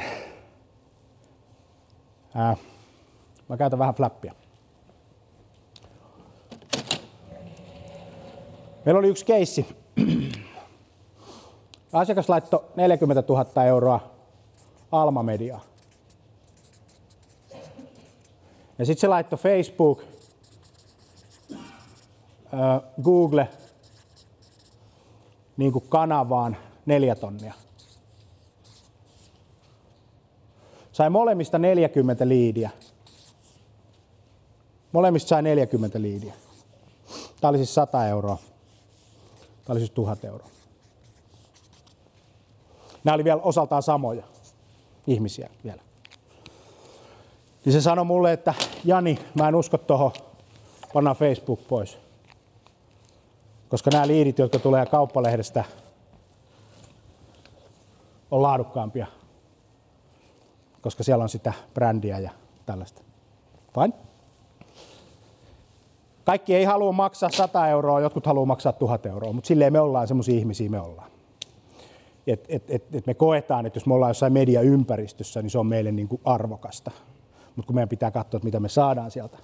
Ää, 2.35 2.57
mä 3.49 3.57
käytän 3.57 3.79
vähän 3.79 3.95
flappia. 3.95 4.33
Meillä 8.85 8.99
oli 8.99 9.07
yksi 9.07 9.25
keissi. 9.25 9.75
Asiakas 11.93 12.29
laittoi 12.29 12.65
40 12.75 13.23
000 13.29 13.63
euroa 13.63 13.99
Alma 14.91 15.23
Mediaa. 15.23 15.61
Ja 18.79 18.85
sitten 18.85 19.01
se 19.01 19.07
laittoi 19.07 19.39
Facebook, 19.39 20.03
Google 23.03 23.49
niin 25.57 25.71
kuin 25.71 25.85
kanavaan 25.89 26.57
neljä 26.85 27.15
tonnia. 27.15 27.53
Sai 30.95 31.09
molemmista 31.09 31.59
40 31.59 32.27
liidiä. 32.27 32.69
Molemmista 34.91 35.29
sai 35.29 35.41
40 35.41 36.01
liidiä. 36.01 36.33
Tämä 37.41 37.49
oli 37.49 37.57
siis 37.57 37.75
100 37.75 38.07
euroa. 38.07 38.37
Tämä 39.65 39.73
oli 39.73 39.79
siis 39.79 39.91
1000 39.91 40.25
euroa. 40.25 40.47
Nämä 43.03 43.15
oli 43.15 43.23
vielä 43.23 43.41
osaltaan 43.41 43.83
samoja 43.83 44.23
ihmisiä 45.07 45.49
vielä. 45.63 45.81
Niin 47.65 47.73
se 47.73 47.81
sanoi 47.81 48.05
mulle, 48.05 48.33
että 48.33 48.53
Jani, 48.85 49.19
mä 49.33 49.47
en 49.47 49.55
usko 49.55 49.77
tuohon, 49.77 50.11
panna 50.93 51.15
Facebook 51.15 51.67
pois. 51.67 51.97
Koska 53.69 53.89
nämä 53.93 54.07
liidit, 54.07 54.39
jotka 54.39 54.59
tulee 54.59 54.85
kauppalehdestä, 54.85 55.63
on 58.31 58.41
laadukkaampia. 58.41 59.07
Koska 60.85 61.03
siellä 61.03 61.23
on 61.23 61.29
sitä 61.29 61.53
brändiä 61.73 62.19
ja 62.19 62.29
tällaista. 62.65 63.01
Fine. 63.73 63.93
Kaikki 66.25 66.55
ei 66.55 66.63
halua 66.63 66.91
maksaa 66.91 67.29
100 67.29 67.67
euroa, 67.67 67.99
jotkut 67.99 68.25
haluaa 68.25 68.45
maksaa 68.45 68.73
1000 68.73 69.05
euroa, 69.05 69.33
mutta 69.33 69.47
silleen 69.47 69.73
me 69.73 69.79
ollaan 69.79 70.07
semmoisia 70.07 70.35
ihmisiä 70.35 70.69
me 70.69 70.79
ollaan. 70.79 71.11
Et, 72.27 72.45
et, 72.49 72.63
et, 72.69 72.95
et 72.95 73.07
me 73.07 73.13
koetaan, 73.13 73.65
että 73.65 73.77
jos 73.77 73.85
me 73.85 73.93
ollaan 73.93 74.09
jossain 74.09 74.33
mediaympäristössä, 74.33 75.41
niin 75.41 75.49
se 75.49 75.59
on 75.59 75.67
meille 75.67 75.91
niin 75.91 76.07
kuin 76.07 76.21
arvokasta. 76.25 76.91
Mutta 77.55 77.67
kun 77.67 77.75
meidän 77.75 77.89
pitää 77.89 78.11
katsoa, 78.11 78.37
että 78.37 78.45
mitä 78.45 78.59
me 78.59 78.69
saadaan 78.69 79.11
sieltä. 79.11 79.37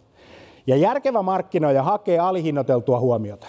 Ja 0.67 0.75
järkevä 0.75 1.21
markkinoija 1.21 1.83
hakee 1.83 2.19
alihinnoiteltua 2.19 2.99
huomiota, 2.99 3.47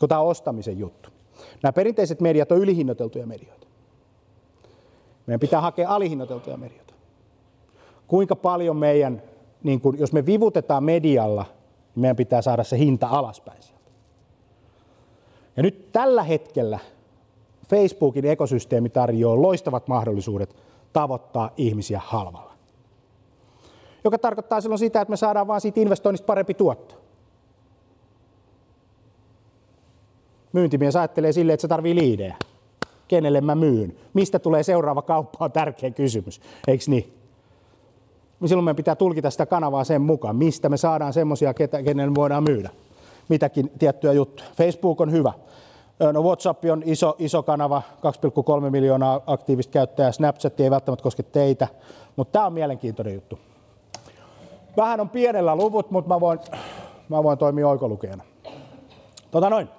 kun 0.00 0.08
tämä 0.08 0.20
on 0.20 0.28
ostamisen 0.28 0.78
juttu. 0.78 1.10
Nämä 1.62 1.72
perinteiset 1.72 2.20
mediat 2.20 2.52
on 2.52 2.58
ylihinnoiteltuja 2.58 3.26
medioita. 3.26 3.57
Meidän 5.28 5.40
pitää 5.40 5.60
hakea 5.60 5.88
alihinnoiteltuja 5.88 6.56
medioita. 6.56 6.94
Kuinka 8.06 8.36
paljon 8.36 8.76
meidän, 8.76 9.22
niin 9.62 9.80
kun, 9.80 9.98
jos 9.98 10.12
me 10.12 10.26
vivutetaan 10.26 10.84
medialla, 10.84 11.44
niin 11.94 12.00
meidän 12.00 12.16
pitää 12.16 12.42
saada 12.42 12.64
se 12.64 12.78
hinta 12.78 13.06
alaspäin 13.06 13.62
sieltä. 13.62 13.90
Ja 15.56 15.62
nyt 15.62 15.92
tällä 15.92 16.22
hetkellä 16.22 16.78
Facebookin 17.68 18.24
ekosysteemi 18.24 18.88
tarjoaa 18.88 19.42
loistavat 19.42 19.88
mahdollisuudet 19.88 20.56
tavoittaa 20.92 21.50
ihmisiä 21.56 22.00
halvalla. 22.04 22.52
Joka 24.04 24.18
tarkoittaa 24.18 24.60
silloin 24.60 24.78
sitä, 24.78 25.00
että 25.00 25.10
me 25.10 25.16
saadaan 25.16 25.46
vaan 25.46 25.60
siitä 25.60 25.80
investoinnista 25.80 26.26
parempi 26.26 26.54
tuotto. 26.54 26.94
Myyntimies 30.52 30.96
ajattelee 30.96 31.32
silleen, 31.32 31.54
että 31.54 31.62
se 31.62 31.68
tarvii 31.68 31.94
liidejä. 31.94 32.36
Kenelle 33.08 33.40
mä 33.40 33.54
myyn? 33.54 33.96
Mistä 34.14 34.38
tulee 34.38 34.62
seuraava 34.62 35.02
kauppa 35.02 35.44
on 35.44 35.52
tärkeä 35.52 35.90
kysymys, 35.90 36.40
eikö 36.68 36.84
niin? 36.86 37.14
Silloin 38.46 38.64
meidän 38.64 38.76
pitää 38.76 38.96
tulkita 38.96 39.30
sitä 39.30 39.46
kanavaa 39.46 39.84
sen 39.84 40.02
mukaan, 40.02 40.36
mistä 40.36 40.68
me 40.68 40.76
saadaan 40.76 41.12
semmoisia, 41.12 41.54
kenelle 41.84 42.14
voidaan 42.14 42.42
myydä. 42.42 42.70
Mitäkin 43.28 43.70
tiettyjä 43.78 44.12
juttuja. 44.12 44.48
Facebook 44.56 45.00
on 45.00 45.12
hyvä. 45.12 45.32
No 46.12 46.22
WhatsApp 46.22 46.64
on 46.72 46.82
iso, 46.86 47.16
iso 47.18 47.42
kanava, 47.42 47.82
2,3 48.64 48.70
miljoonaa 48.70 49.20
aktiivista 49.26 49.72
käyttäjää. 49.72 50.12
Snapchat 50.12 50.60
ei 50.60 50.70
välttämättä 50.70 51.02
koske 51.02 51.22
teitä, 51.22 51.68
mutta 52.16 52.32
tämä 52.32 52.46
on 52.46 52.52
mielenkiintoinen 52.52 53.14
juttu. 53.14 53.38
Vähän 54.76 55.00
on 55.00 55.08
pienellä 55.08 55.56
luvut, 55.56 55.90
mutta 55.90 56.08
mä 56.08 56.20
voin, 56.20 56.38
mä 57.08 57.22
voin 57.22 57.38
toimia 57.38 57.68
oikolukijana. 57.68 58.24
Tota 59.30 59.50
noin. 59.50 59.77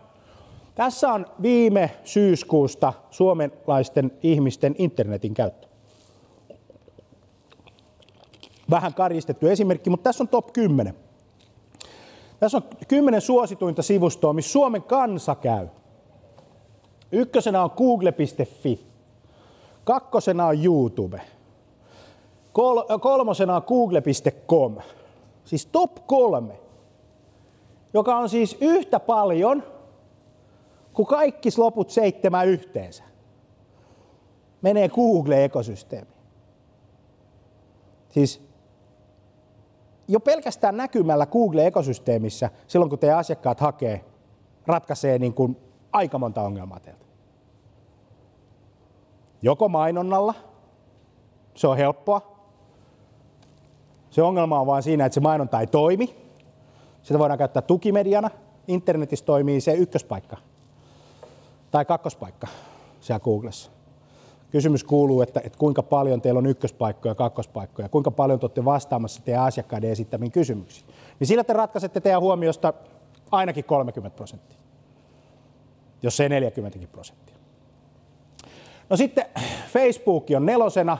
Tässä 0.79 1.13
on 1.13 1.25
viime 1.41 1.91
syyskuusta 2.03 2.93
suomalaisten 3.11 4.11
ihmisten 4.23 4.75
internetin 4.77 5.33
käyttö. 5.33 5.67
Vähän 8.69 8.93
karjistettu 8.93 9.47
esimerkki, 9.47 9.89
mutta 9.89 10.03
tässä 10.03 10.23
on 10.23 10.27
top 10.27 10.53
10. 10.53 10.93
Tässä 12.39 12.57
on 12.57 12.63
10 12.87 13.21
suosituinta 13.21 13.81
sivustoa, 13.81 14.33
missä 14.33 14.51
Suomen 14.51 14.83
kansa 14.83 15.35
käy. 15.35 15.67
Ykkösenä 17.11 17.63
on 17.63 17.71
google.fi. 17.77 18.79
Kakkosena 19.83 20.45
on 20.45 20.65
YouTube. 20.65 21.21
Kol- 22.53 22.99
kolmosena 22.99 23.55
on 23.55 23.63
google.com. 23.67 24.75
Siis 25.45 25.65
top 25.65 26.07
kolme. 26.07 26.59
Joka 27.93 28.17
on 28.17 28.29
siis 28.29 28.57
yhtä 28.61 28.99
paljon 28.99 29.63
kuin 30.99 31.07
kaikki 31.07 31.49
loput 31.57 31.89
seitsemän 31.89 32.47
yhteensä. 32.47 33.03
Menee 34.61 34.89
Google-ekosysteemi. 34.89 36.11
Siis 38.09 38.41
jo 40.07 40.19
pelkästään 40.19 40.77
näkymällä 40.77 41.25
Google-ekosysteemissä, 41.25 42.49
silloin 42.67 42.89
kun 42.89 42.99
teidän 42.99 43.17
asiakkaat 43.17 43.59
hakee, 43.59 44.05
ratkaisee 44.67 45.19
niin 45.19 45.33
kuin 45.33 45.57
aika 45.91 46.19
monta 46.19 46.41
ongelmaa 46.41 46.79
teiltä. 46.79 47.05
Joko 49.41 49.69
mainonnalla, 49.69 50.33
se 51.55 51.67
on 51.67 51.77
helppoa. 51.77 52.21
Se 54.09 54.21
ongelma 54.21 54.59
on 54.59 54.67
vain 54.67 54.83
siinä, 54.83 55.05
että 55.05 55.13
se 55.13 55.19
mainonta 55.19 55.59
ei 55.59 55.67
toimi. 55.67 56.15
Sitä 57.01 57.19
voidaan 57.19 57.37
käyttää 57.37 57.61
tukimediana. 57.61 58.29
Internetissä 58.67 59.25
toimii 59.25 59.61
se 59.61 59.73
ykköspaikka 59.73 60.48
tai 61.71 61.85
kakkospaikka 61.85 62.47
siellä 62.99 63.19
Googlessa. 63.19 63.71
Kysymys 64.51 64.83
kuuluu, 64.83 65.21
että, 65.21 65.41
että 65.43 65.59
kuinka 65.59 65.83
paljon 65.83 66.21
teillä 66.21 66.37
on 66.37 66.45
ykköspaikkoja 66.45 67.11
ja 67.11 67.15
kakkospaikkoja, 67.15 67.89
kuinka 67.89 68.11
paljon 68.11 68.39
te 68.39 68.45
olette 68.45 68.65
vastaamassa 68.65 69.21
teidän 69.25 69.43
asiakkaiden 69.43 69.91
esittämiin 69.91 70.31
kysymyksiin. 70.31 70.87
Niin 71.19 71.27
sillä 71.27 71.43
te 71.43 71.53
ratkaisette 71.53 72.01
teidän 72.01 72.21
huomiosta 72.21 72.73
ainakin 73.31 73.63
30 73.63 74.15
prosenttia 74.15 74.59
jos 76.03 76.17
se 76.17 76.29
40 76.29 76.79
prosenttia. 76.91 77.35
No 78.89 78.97
sitten 78.97 79.25
Facebook 79.67 80.25
on 80.35 80.45
nelosena, 80.45 80.97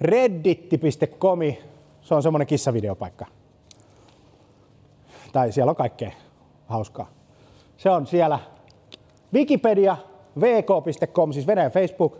reddit.com, 0.00 1.38
se 2.02 2.14
on 2.14 2.22
semmoinen 2.22 2.46
kissavideopaikka. 2.46 3.26
Tai 5.32 5.52
siellä 5.52 5.70
on 5.70 5.76
kaikkea 5.76 6.12
hauskaa. 6.66 7.10
Se 7.76 7.90
on 7.90 8.06
siellä 8.06 8.38
Wikipedia, 9.34 9.96
vk.com, 10.40 11.32
siis 11.32 11.46
Venäjän 11.46 11.72
Facebook, 11.72 12.18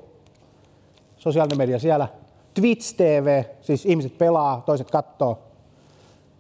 sosiaalinen 1.16 1.58
media 1.58 1.78
siellä, 1.78 2.08
Twitch 2.54 2.96
TV, 2.96 3.44
siis 3.60 3.86
ihmiset 3.86 4.18
pelaa, 4.18 4.62
toiset 4.66 4.90
kattoo, 4.90 5.38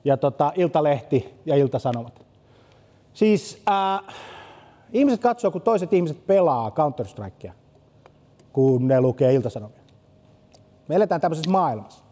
ja 0.04 0.16
tota, 0.16 0.52
Iltalehti 0.56 1.34
ja 1.46 1.56
Iltasanomat. 1.56 2.24
Siis 3.14 3.62
äh, 3.68 4.14
Ihmiset 4.94 5.20
katsoo, 5.20 5.50
kun 5.50 5.62
toiset 5.62 5.92
ihmiset 5.92 6.26
pelaa 6.26 6.70
Counter-Strikea, 6.70 7.52
kun 8.52 8.88
ne 8.88 9.00
lukee 9.00 9.34
iltasanomia. 9.34 9.78
Me 10.88 10.94
eletään 10.94 11.20
tämmöisessä 11.20 11.50
maailmassa, 11.50 12.04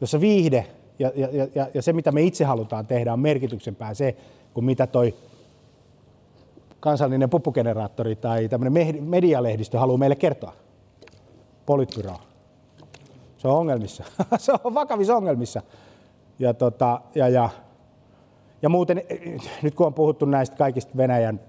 jossa 0.00 0.20
viihde 0.20 0.66
ja, 0.98 1.12
ja, 1.14 1.48
ja, 1.54 1.66
ja 1.74 1.82
se, 1.82 1.92
mitä 1.92 2.12
me 2.12 2.22
itse 2.22 2.44
halutaan 2.44 2.86
tehdä, 2.86 3.12
on 3.12 3.20
merkityksempää 3.20 3.94
se, 3.94 4.16
kuin 4.54 4.64
mitä 4.64 4.86
toi 4.86 5.14
kansallinen 6.80 7.30
puppugeneraattori 7.30 8.16
tai 8.16 8.48
tämmöinen 8.48 9.04
medialehdistö 9.04 9.78
haluaa 9.78 9.98
meille 9.98 10.16
kertoa. 10.16 10.52
Politbyro. 11.66 12.16
Se 13.38 13.48
on 13.48 13.58
ongelmissa. 13.58 14.04
se 14.38 14.52
on 14.64 14.74
vakavissa 14.74 15.16
ongelmissa. 15.16 15.62
Ja, 16.38 16.54
tota, 16.54 17.00
ja, 17.14 17.28
ja, 17.28 17.50
ja 18.62 18.68
muuten, 18.68 19.02
nyt 19.62 19.74
kun 19.74 19.86
on 19.86 19.94
puhuttu 19.94 20.24
näistä 20.24 20.56
kaikista 20.56 20.96
Venäjän 20.96 21.40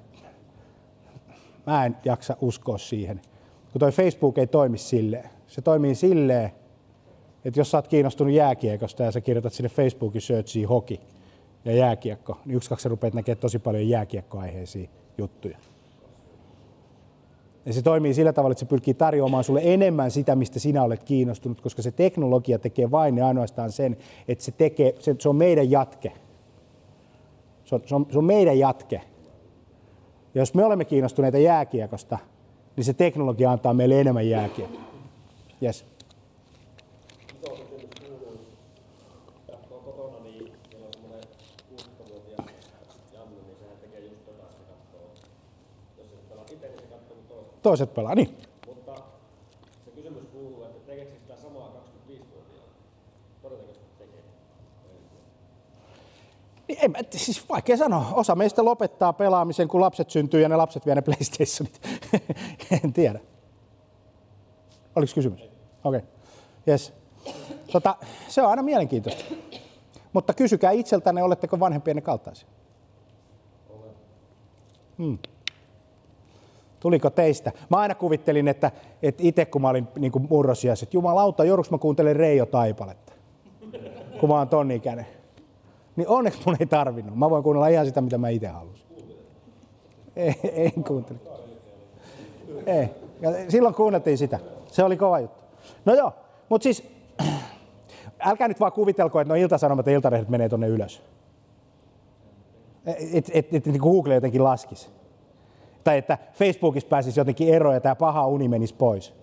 mä 1.68 1.86
en 1.86 1.98
jaksa 2.06 2.38
uskoa 2.42 2.78
siihen. 2.78 3.22
Kun 3.72 3.80
toi 3.80 3.92
Facebook 3.92 4.38
ei 4.38 4.48
toimi 4.48 4.78
silleen. 4.78 5.30
Se 5.48 5.62
toimii 5.62 5.96
silleen, 5.96 6.52
että 7.46 7.60
jos 7.60 7.72
sä 7.72 7.78
oot 7.78 7.88
kiinnostunut 7.88 8.34
jääkiekosta 8.34 9.04
ja 9.04 9.12
sä 9.12 9.22
kirjoitat 9.22 9.54
sinne 9.54 9.70
Facebookin 9.70 10.22
searchiin 10.22 10.68
hoki 10.68 11.00
ja 11.66 11.76
jääkiekko, 11.76 12.38
niin 12.46 12.56
yksi 12.56 12.70
kaksi 12.70 12.90
rupeat 12.90 13.14
näkemään 13.14 13.40
tosi 13.40 13.60
paljon 13.60 13.90
jääkiekkoaiheisia 13.90 14.90
juttuja. 15.18 15.58
Ja 17.66 17.74
se 17.74 17.82
toimii 17.82 18.14
sillä 18.14 18.34
tavalla, 18.34 18.52
että 18.52 18.60
se 18.60 18.66
pyrkii 18.66 18.94
tarjoamaan 18.94 19.44
sulle 19.44 19.62
enemmän 19.64 20.12
sitä, 20.12 20.36
mistä 20.36 20.60
sinä 20.60 20.84
olet 20.84 21.04
kiinnostunut, 21.04 21.62
koska 21.62 21.82
se 21.82 21.92
teknologia 21.92 22.60
tekee 22.60 22.92
vain 22.92 23.18
ja 23.18 23.28
ainoastaan 23.28 23.72
sen, 23.72 23.98
että 24.28 24.44
se, 24.44 24.52
tekee, 24.52 24.96
se, 25.00 25.16
se 25.20 25.30
on 25.30 25.36
meidän 25.36 25.72
jatke. 25.72 26.12
Se 27.66 27.76
on, 27.76 27.82
se, 27.86 27.96
on, 27.96 28.06
se 28.12 28.18
on 28.18 28.26
meidän 28.26 28.60
jatke. 28.60 29.02
Ja 30.36 30.42
jos 30.42 30.54
me 30.54 30.66
olemme 30.66 30.86
kiinnostuneita 30.86 31.38
jääkiekosta, 31.38 32.18
niin 32.76 32.84
se 32.84 32.94
teknologia 32.94 33.52
antaa 33.52 33.74
meille 33.74 34.02
enemmän 34.02 34.30
jääkiekkoa. 34.30 34.82
Yes. 35.64 35.86
Toiset 47.62 47.94
pelaa, 47.94 48.16
niin. 48.16 48.38
Mutta 48.68 48.96
se 49.86 49.92
kysymys 49.92 50.24
kuuluu, 50.32 50.64
että 50.64 50.80
tekeekö 50.86 51.12
sitä 51.12 51.36
samaa 51.42 51.68
25-vuotiaana? 51.68 52.72
Todennäköisesti 53.42 53.88
tekee. 53.98 54.24
Niin 56.68 56.80
en, 56.82 56.94
siis 57.12 57.50
vaikea 57.50 57.78
sanoa. 57.78 58.06
Osa 58.14 58.36
meistä 58.36 58.66
lopettaa 58.66 59.14
pelaamisen, 59.14 59.68
kun 59.68 59.82
lapset 59.82 60.10
syntyy 60.10 60.42
ja 60.42 60.50
ne 60.50 60.56
lapset 60.56 60.86
vie 60.86 60.96
ne 60.96 61.02
PlayStationit. 61.02 61.82
en 62.84 62.94
tiedä. 62.94 63.20
Oliko 64.96 65.12
kysymys? 65.16 65.42
Okei. 65.84 66.00
Okay. 66.00 66.02
Yes. 66.68 66.94
Tota, 67.72 67.96
se 68.28 68.42
on 68.42 68.50
aina 68.50 68.64
mielenkiintoista. 68.64 69.24
Mutta 70.14 70.34
kysykää 70.34 70.72
itseltänne, 70.72 71.24
oletteko 71.24 71.60
vanhempienne 71.60 72.02
kaltaisia? 72.02 72.48
Hmm. 74.98 75.18
Tuliko 76.80 77.10
teistä? 77.10 77.52
Mä 77.70 77.78
aina 77.78 77.96
kuvittelin, 77.96 78.48
että, 78.48 78.72
että 79.04 79.24
itse 79.26 79.46
kun 79.46 79.62
mä 79.62 79.70
olin 79.70 79.88
niin 80.00 80.12
murrosias, 80.30 80.84
että 80.84 80.98
jumalauta, 80.98 81.44
jouduks 81.44 81.72
mä 81.72 81.78
kuuntelen 81.78 82.16
Reijo 82.16 82.46
Taipaletta, 82.46 83.14
kun 84.20 84.30
mä 84.30 84.36
oon 84.36 84.50
ton 84.50 84.72
ikäinen. 84.72 85.08
Niin 85.96 86.08
onneksi 86.08 86.42
mun 86.46 86.56
ei 86.60 86.66
tarvinnut. 86.66 87.18
Mä 87.18 87.30
voin 87.30 87.44
kuunnella 87.44 87.68
ihan 87.68 87.86
sitä, 87.86 88.02
mitä 88.02 88.18
mä 88.18 88.30
itse 88.30 88.48
halusin. 88.48 88.88
Ei, 90.16 90.36
en 90.44 90.84
kuuntele. 90.84 91.20
Ei. 92.66 92.90
Ja 93.22 93.32
silloin 93.50 93.76
kuunneltiin 93.76 94.18
sitä. 94.18 94.40
Se 94.68 94.84
oli 94.84 94.98
kova 94.98 95.20
juttu. 95.20 95.44
No 95.86 95.94
joo, 95.94 96.14
mutta 96.50 96.64
siis 96.64 96.84
älkää 98.20 98.48
nyt 98.48 98.60
vaan 98.60 98.72
kuvitelko, 98.72 99.20
että 99.20 99.34
no 99.34 99.36
iltasanomat 99.36 99.86
ja 99.86 99.94
iltalehdet 99.94 100.30
menee 100.30 100.50
tonne 100.50 100.68
ylös. 100.68 101.02
Että 102.86 103.32
et, 103.34 103.54
et, 103.54 103.68
et, 103.68 103.78
Google 103.78 104.14
jotenkin 104.14 104.44
laskisi. 104.44 104.90
Tai 105.88 105.98
että 105.98 106.18
Facebookissa 106.34 106.90
pääsisi 106.90 107.20
jotenkin 107.20 107.54
eroon 107.54 107.76
ja 107.76 107.82
tämä 107.82 107.96
paha 107.96 108.28
uni 108.28 108.48
menisi 108.48 108.76
pois. 108.76 109.14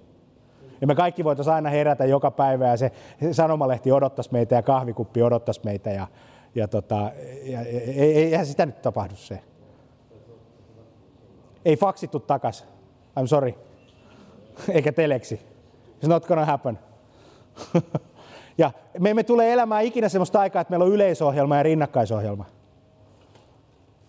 Ja 0.80 0.86
me 0.86 0.94
kaikki 0.94 1.24
voitaisiin 1.24 1.54
aina 1.54 1.70
herätä 1.70 2.04
joka 2.04 2.30
päivä 2.30 2.66
ja 2.66 2.76
se 2.76 2.92
sanomalehti 3.32 3.92
odottaisi 3.92 4.32
meitä 4.32 4.54
ja 4.54 4.62
kahvikuppi 4.62 5.22
odottaisi 5.22 5.60
meitä 5.64 5.90
ja, 5.90 6.06
ja, 6.54 6.68
tota, 6.68 7.12
ja 7.42 7.60
ei, 7.60 7.92
ei, 7.96 8.16
eihän 8.16 8.46
sitä 8.46 8.66
nyt 8.66 8.82
tapahdu 8.82 9.16
se. 9.16 9.40
Ei 11.64 11.76
faksittu 11.76 12.20
takas. 12.20 12.66
I'm 13.20 13.26
sorry. 13.26 13.54
Eikä 14.74 14.92
teleksi. 14.92 15.40
It's 16.02 16.08
not 16.08 16.26
gonna 16.26 16.44
happen. 16.44 16.78
ja 18.58 18.70
me 18.98 19.10
emme 19.10 19.22
tule 19.22 19.52
elämään 19.52 19.84
ikinä 19.84 20.08
sellaista 20.08 20.40
aikaa, 20.40 20.60
että 20.60 20.72
meillä 20.72 20.84
on 20.84 20.92
yleisohjelma 20.92 21.56
ja 21.56 21.62
rinnakkaisohjelma, 21.62 22.44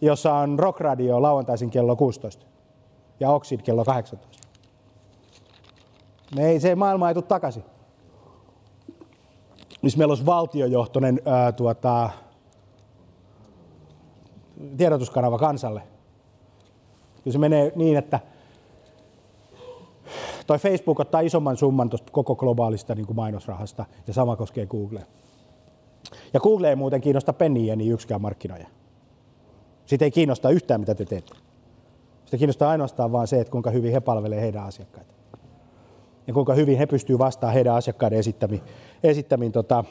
jossa 0.01 0.33
on 0.33 0.59
Rock 0.59 0.79
Radio 0.79 1.21
lauantaisin 1.21 1.69
kello 1.69 1.95
16 1.95 2.45
ja 3.19 3.31
Oxid 3.31 3.61
kello 3.61 3.85
18. 3.85 4.39
Me 6.35 6.45
ei, 6.45 6.59
se 6.59 6.75
maailma 6.75 7.07
ei 7.07 7.13
tule 7.13 7.23
takaisin. 7.23 7.63
Missä 9.81 9.97
meillä 9.97 10.11
olisi 10.11 10.25
valtiojohtoinen 10.25 11.21
ää, 11.25 11.51
tuota, 11.51 12.09
tiedotuskanava 14.77 15.37
kansalle. 15.37 15.81
Ja 17.25 17.31
se 17.31 17.37
menee 17.37 17.71
niin, 17.75 17.97
että 17.97 18.19
toi 20.47 20.57
Facebook 20.57 20.99
ottaa 20.99 21.21
isomman 21.21 21.57
summan 21.57 21.89
tuosta 21.89 22.11
koko 22.11 22.35
globaalista 22.35 22.95
niin 22.95 23.05
kuin 23.05 23.15
mainosrahasta, 23.15 23.85
ja 24.07 24.13
sama 24.13 24.35
koskee 24.35 24.65
Googlea. 24.65 25.05
Ja 26.33 26.39
Google 26.39 26.69
ei 26.69 26.75
muuten 26.75 27.01
kiinnosta 27.01 27.33
penniä 27.33 27.75
niin 27.75 27.91
yksikään 27.91 28.21
markkinoija. 28.21 28.67
Siitä 29.86 30.05
ei 30.05 30.11
kiinnosta 30.11 30.49
yhtään, 30.49 30.79
mitä 30.79 30.95
te 30.95 31.05
teette. 31.05 31.36
Sitä 32.25 32.38
kiinnostaa 32.38 32.69
ainoastaan 32.69 33.11
vaan 33.11 33.27
se, 33.27 33.39
että 33.41 33.51
kuinka 33.51 33.69
hyvin 33.69 33.91
he 33.91 33.99
palvelee 33.99 34.41
heidän 34.41 34.63
asiakkaita. 34.63 35.13
Ja 36.27 36.33
kuinka 36.33 36.53
hyvin 36.53 36.77
he 36.77 36.86
pystyvät 36.86 37.19
vastaamaan 37.19 37.53
heidän 37.53 37.75
asiakkaiden 37.75 38.19
esittämiin, 38.19 38.61
esittämiin 39.03 39.51
tota, 39.51 39.83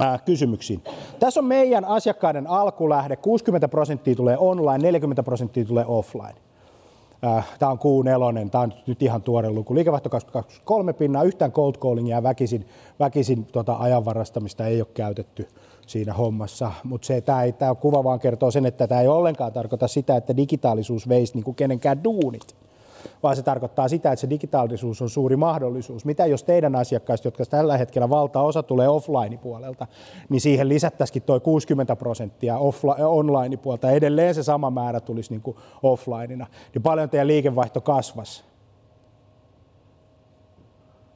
ää, 0.00 0.18
kysymyksiin. 0.18 0.82
Tässä 1.18 1.40
on 1.40 1.46
meidän 1.46 1.84
asiakkaiden 1.84 2.46
alkulähde. 2.46 3.16
60 3.16 3.68
prosenttia 3.68 4.14
tulee 4.14 4.38
online, 4.38 4.78
40 4.78 5.22
prosenttia 5.22 5.64
tulee 5.64 5.84
offline. 5.86 6.34
Tämä 7.58 7.72
on 7.72 7.78
kuun 7.78 8.04
nelonen, 8.04 8.50
tämä 8.50 8.62
on 8.62 8.72
nyt 8.86 9.02
ihan 9.02 9.22
tuore 9.22 9.50
luku. 9.50 9.74
Liikevaihto 9.74 10.10
23 10.10 10.92
pinnaa, 10.92 11.22
yhtään 11.22 11.52
cold 11.52 11.74
callingia 11.74 12.22
väkisin, 12.22 12.68
väkisin 13.00 13.44
tota 13.44 13.76
ajanvarastamista 13.78 14.66
ei 14.66 14.80
ole 14.80 14.88
käytetty 14.94 15.48
siinä 15.86 16.12
hommassa, 16.12 16.72
mutta 16.84 17.06
se, 17.06 17.20
tämä, 17.20 17.52
tämä 17.58 17.74
kuva 17.74 18.04
vaan 18.04 18.20
kertoo 18.20 18.50
sen, 18.50 18.66
että 18.66 18.86
tämä 18.86 19.00
ei 19.00 19.08
ollenkaan 19.08 19.52
tarkoita 19.52 19.88
sitä, 19.88 20.16
että 20.16 20.36
digitaalisuus 20.36 21.08
veisi 21.08 21.34
niin 21.34 21.44
kuin 21.44 21.54
kenenkään 21.54 22.04
duunit, 22.04 22.56
vaan 23.22 23.36
se 23.36 23.42
tarkoittaa 23.42 23.88
sitä, 23.88 24.12
että 24.12 24.20
se 24.20 24.30
digitaalisuus 24.30 25.02
on 25.02 25.10
suuri 25.10 25.36
mahdollisuus. 25.36 26.04
Mitä 26.04 26.26
jos 26.26 26.44
teidän 26.44 26.76
asiakkaista, 26.76 27.26
jotka 27.26 27.46
tällä 27.46 27.76
hetkellä 27.76 28.10
valtaosa 28.10 28.62
tulee 28.62 28.88
offline-puolelta, 28.88 29.86
niin 30.28 30.40
siihen 30.40 30.68
lisättäisikin 30.68 31.22
tuo 31.22 31.40
60 31.40 31.96
prosenttia 31.96 32.58
online-puolta, 32.98 33.90
edelleen 33.90 34.34
se 34.34 34.42
sama 34.42 34.70
määrä 34.70 35.00
tulisi 35.00 35.30
niin 35.30 35.56
offlineina, 35.82 36.46
niin 36.74 36.82
paljon 36.82 37.10
teidän 37.10 37.26
liikevaihto 37.26 37.80
kasvasi. 37.80 38.51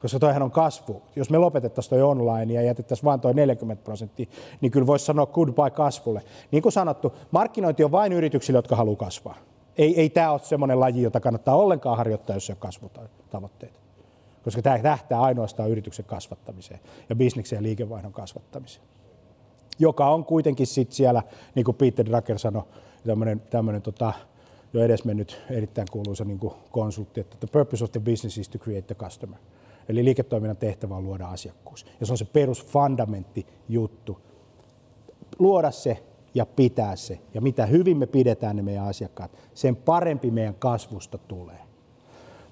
Koska 0.06 0.18
toihan 0.18 0.42
on 0.42 0.50
kasvu. 0.50 1.02
Jos 1.16 1.30
me 1.30 1.38
lopetettaisiin 1.38 1.90
toi 1.90 2.02
online 2.02 2.54
ja 2.54 2.62
jätettäisiin 2.62 3.04
vain 3.04 3.20
toi 3.20 3.34
40 3.34 3.84
prosenttia, 3.84 4.26
niin 4.60 4.72
kyllä 4.72 4.86
voisi 4.86 5.04
sanoa 5.04 5.26
goodbye 5.26 5.70
kasvulle. 5.70 6.22
Niin 6.50 6.62
kuin 6.62 6.72
sanottu, 6.72 7.12
markkinointi 7.30 7.84
on 7.84 7.90
vain 7.90 8.12
yrityksille, 8.12 8.58
jotka 8.58 8.76
haluaa 8.76 8.96
kasvaa. 8.96 9.36
Ei, 9.78 10.00
ei 10.00 10.10
tämä 10.10 10.30
ole 10.30 10.40
semmoinen 10.40 10.80
laji, 10.80 11.02
jota 11.02 11.20
kannattaa 11.20 11.56
ollenkaan 11.56 11.96
harjoittaa, 11.96 12.36
jos 12.36 12.50
ei 12.50 12.52
ole 12.52 12.58
kasvutavoitteita. 12.60 13.78
Koska 14.44 14.62
tämä 14.62 14.78
tähtää 14.78 15.20
ainoastaan 15.20 15.70
yrityksen 15.70 16.04
kasvattamiseen 16.04 16.80
ja 17.08 17.16
bisneksen 17.16 17.56
ja 17.56 17.62
liikevaihdon 17.62 18.12
kasvattamiseen. 18.12 18.86
Joka 19.78 20.10
on 20.10 20.24
kuitenkin 20.24 20.66
sit 20.66 20.92
siellä, 20.92 21.22
niin 21.54 21.64
kuin 21.64 21.76
Peter 21.76 22.06
Drucker 22.06 22.38
sanoi, 22.38 22.62
tämmöinen, 23.06 23.40
tämmöinen 23.40 23.82
tota, 23.82 24.12
jo 24.72 24.82
edesmennyt 24.82 25.42
erittäin 25.50 25.88
kuuluisa 25.90 26.24
niin 26.24 26.40
konsultti, 26.70 27.20
että 27.20 27.36
the 27.36 27.48
purpose 27.52 27.84
of 27.84 27.92
the 27.92 28.00
business 28.00 28.38
is 28.38 28.48
to 28.48 28.58
create 28.58 28.94
the 28.94 28.94
customer. 28.94 29.38
Eli 29.88 30.04
liiketoiminnan 30.04 30.56
tehtävä 30.56 30.96
on 30.96 31.04
luoda 31.04 31.26
asiakkuus. 31.26 31.86
Ja 32.00 32.06
se 32.06 32.12
on 32.12 32.18
se 32.18 32.24
perusfundamentti 32.24 33.46
juttu. 33.68 34.18
Luoda 35.38 35.70
se 35.70 35.98
ja 36.34 36.46
pitää 36.46 36.96
se. 36.96 37.18
Ja 37.34 37.40
mitä 37.40 37.66
hyvin 37.66 37.96
me 37.96 38.06
pidetään 38.06 38.56
ne 38.56 38.62
meidän 38.62 38.86
asiakkaat, 38.86 39.30
sen 39.54 39.76
parempi 39.76 40.30
meidän 40.30 40.54
kasvusta 40.54 41.18
tulee. 41.18 41.58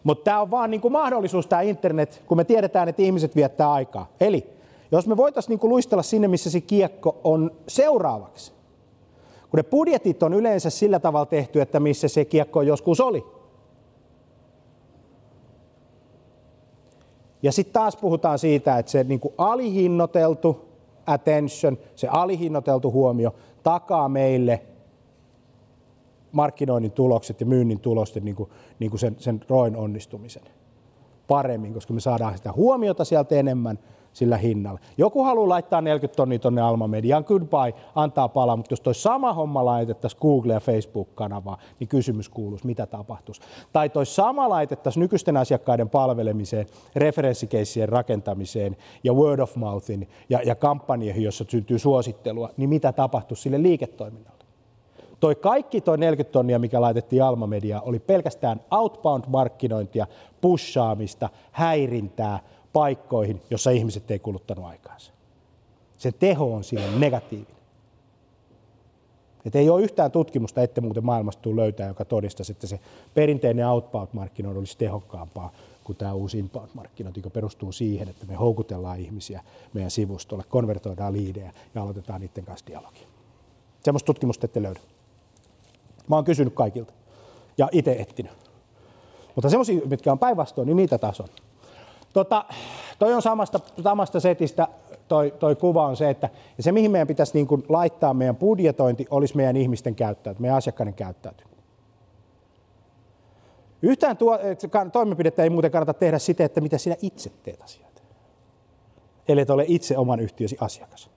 Mutta 0.04 0.24
tämä 0.24 0.40
on 0.40 0.50
vaan 0.50 0.70
niinku 0.70 0.90
mahdollisuus, 0.90 1.46
tämä 1.46 1.62
internet, 1.62 2.22
kun 2.26 2.36
me 2.36 2.44
tiedetään, 2.44 2.88
että 2.88 3.02
ihmiset 3.02 3.36
viettää 3.36 3.72
aikaa. 3.72 4.12
Eli 4.20 4.46
jos 4.92 5.06
me 5.06 5.16
voitaisiin 5.16 5.50
niinku 5.50 5.68
luistella 5.68 6.02
sinne, 6.02 6.28
missä 6.28 6.50
se 6.50 6.60
kiekko 6.60 7.20
on 7.24 7.50
seuraavaksi. 7.68 8.52
Kun 9.50 9.58
ne 9.58 9.62
budjetit 9.62 10.22
on 10.22 10.34
yleensä 10.34 10.70
sillä 10.70 10.98
tavalla 10.98 11.26
tehty, 11.26 11.60
että 11.60 11.80
missä 11.80 12.08
se 12.08 12.24
kiekko 12.24 12.62
joskus 12.62 13.00
oli. 13.00 13.24
Ja 17.44 17.52
sitten 17.52 17.72
taas 17.72 17.96
puhutaan 17.96 18.38
siitä, 18.38 18.78
että 18.78 18.92
se 18.92 19.04
niinku 19.04 19.34
alihinnoiteltu 19.38 20.68
attention, 21.06 21.78
se 21.94 22.08
alihinnoiteltu 22.08 22.92
huomio 22.92 23.34
takaa 23.62 24.08
meille 24.08 24.62
markkinoinnin 26.32 26.92
tulokset 26.92 27.40
ja 27.40 27.46
myynnin 27.46 27.80
tulosten 27.80 28.24
niin 28.24 28.36
kuin, 28.36 28.50
niin 28.78 28.90
kuin 28.90 29.00
sen, 29.00 29.16
sen 29.18 29.40
roin 29.48 29.76
onnistumisen. 29.76 30.42
paremmin, 31.28 31.74
koska 31.74 31.92
me 31.92 32.00
saadaan 32.00 32.36
sitä 32.36 32.52
huomiota 32.52 33.04
sieltä 33.04 33.34
enemmän 33.34 33.78
sillä 34.14 34.36
hinnalla. 34.36 34.80
Joku 34.98 35.22
haluaa 35.22 35.48
laittaa 35.48 35.80
40 35.80 36.16
tonnia 36.16 36.38
tonne 36.38 36.60
Alma 36.60 36.88
Mediaan, 36.88 37.24
goodbye, 37.26 37.74
antaa 37.94 38.28
palaa, 38.28 38.56
mutta 38.56 38.72
jos 38.72 38.80
toi 38.80 38.94
sama 38.94 39.32
homma 39.32 39.64
laitettaisiin 39.64 40.20
Google- 40.20 40.52
ja 40.52 40.60
Facebook-kanavaan, 40.60 41.58
niin 41.80 41.88
kysymys 41.88 42.28
kuuluisi, 42.28 42.66
mitä 42.66 42.86
tapahtuisi. 42.86 43.40
Tai 43.72 43.88
toi 43.88 44.06
sama 44.06 44.48
laitettaisiin 44.48 45.00
nykyisten 45.00 45.36
asiakkaiden 45.36 45.90
palvelemiseen, 45.90 46.66
referenssikeissien 46.96 47.88
rakentamiseen 47.88 48.76
ja 49.04 49.12
word 49.12 49.40
of 49.40 49.56
mouthin 49.56 50.08
ja, 50.28 50.40
ja 50.44 50.54
kampanjoihin, 50.54 51.24
jossa 51.24 51.44
syntyy 51.48 51.78
suosittelua, 51.78 52.50
niin 52.56 52.68
mitä 52.68 52.92
tapahtuisi 52.92 53.42
sille 53.42 53.62
liiketoiminnalle? 53.62 54.44
Toi 55.20 55.34
kaikki 55.34 55.80
toi 55.80 55.98
40 55.98 56.32
tonnia, 56.32 56.58
mikä 56.58 56.80
laitettiin 56.80 57.22
Alma 57.22 57.46
Mediaan, 57.46 57.82
oli 57.84 57.98
pelkästään 57.98 58.60
outbound-markkinointia, 58.70 60.06
pushaamista, 60.40 61.28
häirintää 61.52 62.40
paikkoihin, 62.74 63.42
jossa 63.50 63.70
ihmiset 63.70 64.10
ei 64.10 64.18
kuluttanut 64.18 64.64
aikaansa. 64.64 65.12
Se 65.98 66.12
teho 66.12 66.54
on 66.54 66.64
siinä 66.64 66.98
negatiivinen. 66.98 67.54
Et 69.44 69.56
ei 69.56 69.70
ole 69.70 69.82
yhtään 69.82 70.10
tutkimusta, 70.10 70.62
ette 70.62 70.80
muuten 70.80 71.04
maailmasta 71.04 71.42
tule 71.42 71.60
löytää, 71.60 71.88
joka 71.88 72.04
todistaisi, 72.04 72.52
että 72.52 72.66
se 72.66 72.80
perinteinen 73.14 73.66
outbound-markkinointi 73.66 74.58
olisi 74.58 74.78
tehokkaampaa 74.78 75.52
kuin 75.84 75.96
tämä 75.96 76.12
uusi 76.12 76.38
inbound-markkinointi, 76.38 77.20
joka 77.20 77.30
perustuu 77.30 77.72
siihen, 77.72 78.08
että 78.08 78.26
me 78.26 78.34
houkutellaan 78.34 79.00
ihmisiä 79.00 79.42
meidän 79.72 79.90
sivustolle, 79.90 80.44
konvertoidaan 80.48 81.12
liidejä 81.12 81.52
ja 81.74 81.82
aloitetaan 81.82 82.20
niiden 82.20 82.44
kanssa 82.44 82.66
dialogia. 82.66 83.06
Semmoista 83.82 84.06
tutkimusta 84.06 84.44
ette 84.44 84.62
löydä. 84.62 84.80
Mä 86.08 86.16
oon 86.16 86.24
kysynyt 86.24 86.54
kaikilta 86.54 86.92
ja 87.58 87.68
itse 87.72 87.96
etsinyt. 87.98 88.32
Mutta 89.34 89.50
semmoisia, 89.50 89.80
mitkä 89.86 90.12
on 90.12 90.18
päinvastoin, 90.18 90.66
niin 90.66 90.76
niitä 90.76 90.98
taas 90.98 91.20
on. 91.20 91.28
Tota, 92.14 92.44
toi 92.98 93.14
on 93.14 93.22
samasta, 93.22 93.60
samasta 93.82 94.20
setistä, 94.20 94.68
toi, 95.08 95.34
toi 95.38 95.56
kuva 95.56 95.86
on 95.86 95.96
se, 95.96 96.10
että 96.10 96.28
ja 96.56 96.62
se 96.62 96.72
mihin 96.72 96.90
meidän 96.90 97.08
pitäisi 97.08 97.34
niin 97.34 97.46
kuin 97.46 97.64
laittaa 97.68 98.14
meidän 98.14 98.36
budjetointi, 98.36 99.06
olisi 99.10 99.36
meidän 99.36 99.56
ihmisten 99.56 99.94
käyttäytyminen, 99.94 100.42
meidän 100.42 100.56
asiakkaiden 100.56 100.94
käyttäytyminen. 100.94 101.64
Yhtään 103.82 104.16
tuo, 104.16 104.38
toimenpidettä 104.92 105.42
ei 105.42 105.50
muuten 105.50 105.70
kannata 105.70 105.94
tehdä 105.94 106.18
siten, 106.18 106.46
että 106.46 106.60
mitä 106.60 106.78
sinä 106.78 106.96
itse 107.02 107.30
teet 107.42 107.62
asioita. 107.62 108.02
Eli 109.28 109.40
et 109.40 109.50
ole 109.50 109.64
itse 109.68 109.98
oman 109.98 110.20
yhtiösi 110.20 110.56
asiakas. 110.60 111.10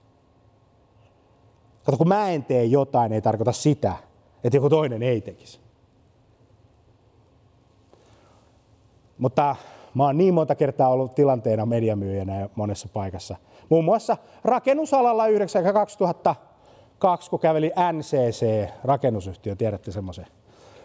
Kato, 1.84 1.98
kun 1.98 2.08
mä 2.08 2.30
en 2.30 2.44
tee 2.44 2.64
jotain, 2.64 3.12
ei 3.12 3.22
tarkoita 3.22 3.52
sitä, 3.52 3.96
että 4.44 4.56
joku 4.56 4.70
toinen 4.70 5.02
ei 5.02 5.20
tekisi. 5.20 5.60
Mutta 9.18 9.56
mä 9.94 10.04
oon 10.04 10.18
niin 10.18 10.34
monta 10.34 10.54
kertaa 10.54 10.88
ollut 10.88 11.14
tilanteena 11.14 11.66
mediamyyjänä 11.66 12.48
monessa 12.54 12.88
paikassa. 12.92 13.36
Muun 13.68 13.84
muassa 13.84 14.16
rakennusalalla 14.44 15.24
2002, 15.72 17.30
kun 17.30 17.40
käveli 17.40 17.72
NCC, 17.92 18.68
rakennusyhtiö, 18.84 19.56
tiedätte 19.56 19.92
semmoisen. 19.92 20.26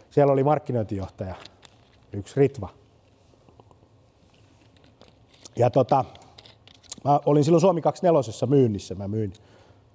Siellä 0.09 0.33
oli 0.33 0.43
markkinointijohtaja, 0.43 1.35
yksi 2.13 2.39
Ritva. 2.39 2.69
Ja 5.55 5.69
tota, 5.69 6.05
mä 7.03 7.19
olin 7.25 7.43
silloin 7.43 7.61
Suomi 7.61 7.81
24 7.81 8.47
myynnissä, 8.47 8.95
mä 8.95 9.07
myin 9.07 9.33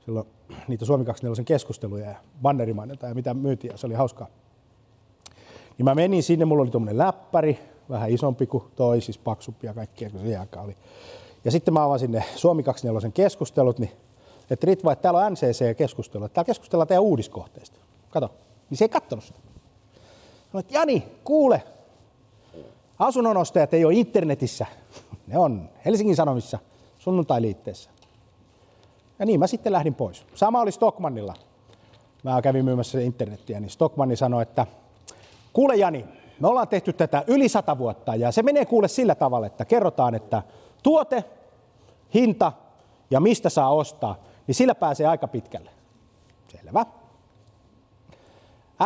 silloin 0.05 0.27
niitä 0.69 0.85
Suomi 0.85 1.05
24 1.05 1.45
keskusteluja 1.45 2.11
ja 2.11 2.17
bannerimainonta 2.43 3.07
ja 3.07 3.15
mitä 3.15 3.35
myytiin, 3.35 3.71
ja 3.71 3.77
se 3.77 3.87
oli 3.87 3.95
hauskaa. 3.95 4.27
Niin 5.79 5.85
mä 5.85 5.95
menin 5.95 6.23
sinne, 6.23 6.45
mulla 6.45 6.63
oli 6.63 6.71
tuommoinen 6.71 6.99
läppäri, 6.99 7.59
vähän 7.91 8.11
isompi 8.11 8.47
kuin 8.47 8.65
toi, 8.77 9.01
siis 9.01 9.19
paksumpi 9.19 9.67
ja 9.67 9.75
kaikkea 9.75 10.11
kuin 10.11 10.23
se 10.29 10.37
aika 10.37 10.61
oli. 10.61 10.77
Ja 11.45 11.51
sitten 11.51 11.75
mä 11.75 11.85
avasin 11.85 12.13
ne 12.13 12.25
Suomi 12.37 12.63
24 12.63 13.11
keskustelut, 13.11 13.79
niin 13.79 13.93
että 14.51 14.67
Ritva, 14.67 14.93
että 14.93 15.03
täällä 15.03 15.21
on 15.21 15.33
NCC-keskustelu, 15.33 16.25
että 16.25 16.35
täällä 16.35 16.47
keskustellaan 16.47 16.89
teidän 16.89 17.03
uudiskohteista. 17.03 17.79
Kato, 18.11 18.31
niin 18.71 18.79
se 18.79 18.85
ei 18.85 18.89
kattonut 18.89 19.25
sitä. 19.25 19.39
Sanoin, 20.53 20.65
että 20.65 20.75
Jani, 20.75 21.05
kuule, 21.25 21.63
asunnonostajat 22.99 23.75
ei 23.75 23.85
ole 23.85 23.95
internetissä, 23.95 24.67
ne 25.27 25.39
on 25.39 25.69
Helsingin 25.85 26.17
Sanomissa, 26.17 26.59
sunnuntai-liitteessä. 26.99 27.91
Ja 29.19 29.27
niin 29.27 29.41
mä 29.41 29.47
sitten 29.47 29.73
lähdin 29.73 29.95
pois. 29.95 30.27
Sama 30.35 30.61
oli 30.61 30.73
Stockmannilla. 30.73 31.35
Mä 32.23 32.43
kävin 32.43 32.65
myymässä 32.65 33.01
internettiä, 33.01 33.61
niin 33.61 33.71
Stockmanni 33.71 34.17
sanoi, 34.17 34.43
että 34.43 34.67
kuule 35.53 35.77
Jani, 35.77 36.05
me 36.41 36.49
ollaan 36.49 36.69
tehty 36.69 36.93
tätä 36.93 37.25
yli 37.27 37.49
sata 37.49 37.79
vuotta 37.79 38.15
ja 38.15 38.33
se 38.33 38.43
menee 38.43 38.65
kuule 38.67 38.89
sillä 38.89 39.15
tavalla, 39.15 39.47
että 39.47 39.65
kerrotaan, 39.65 40.15
että 40.15 40.43
tuote, 40.83 41.25
hinta 42.15 42.53
ja 43.11 43.21
mistä 43.21 43.49
saa 43.49 43.75
ostaa, 43.75 44.19
niin 44.47 44.55
sillä 44.55 44.75
pääsee 44.75 45.07
aika 45.07 45.29
pitkälle. 45.29 45.71
Selvä. 46.49 46.87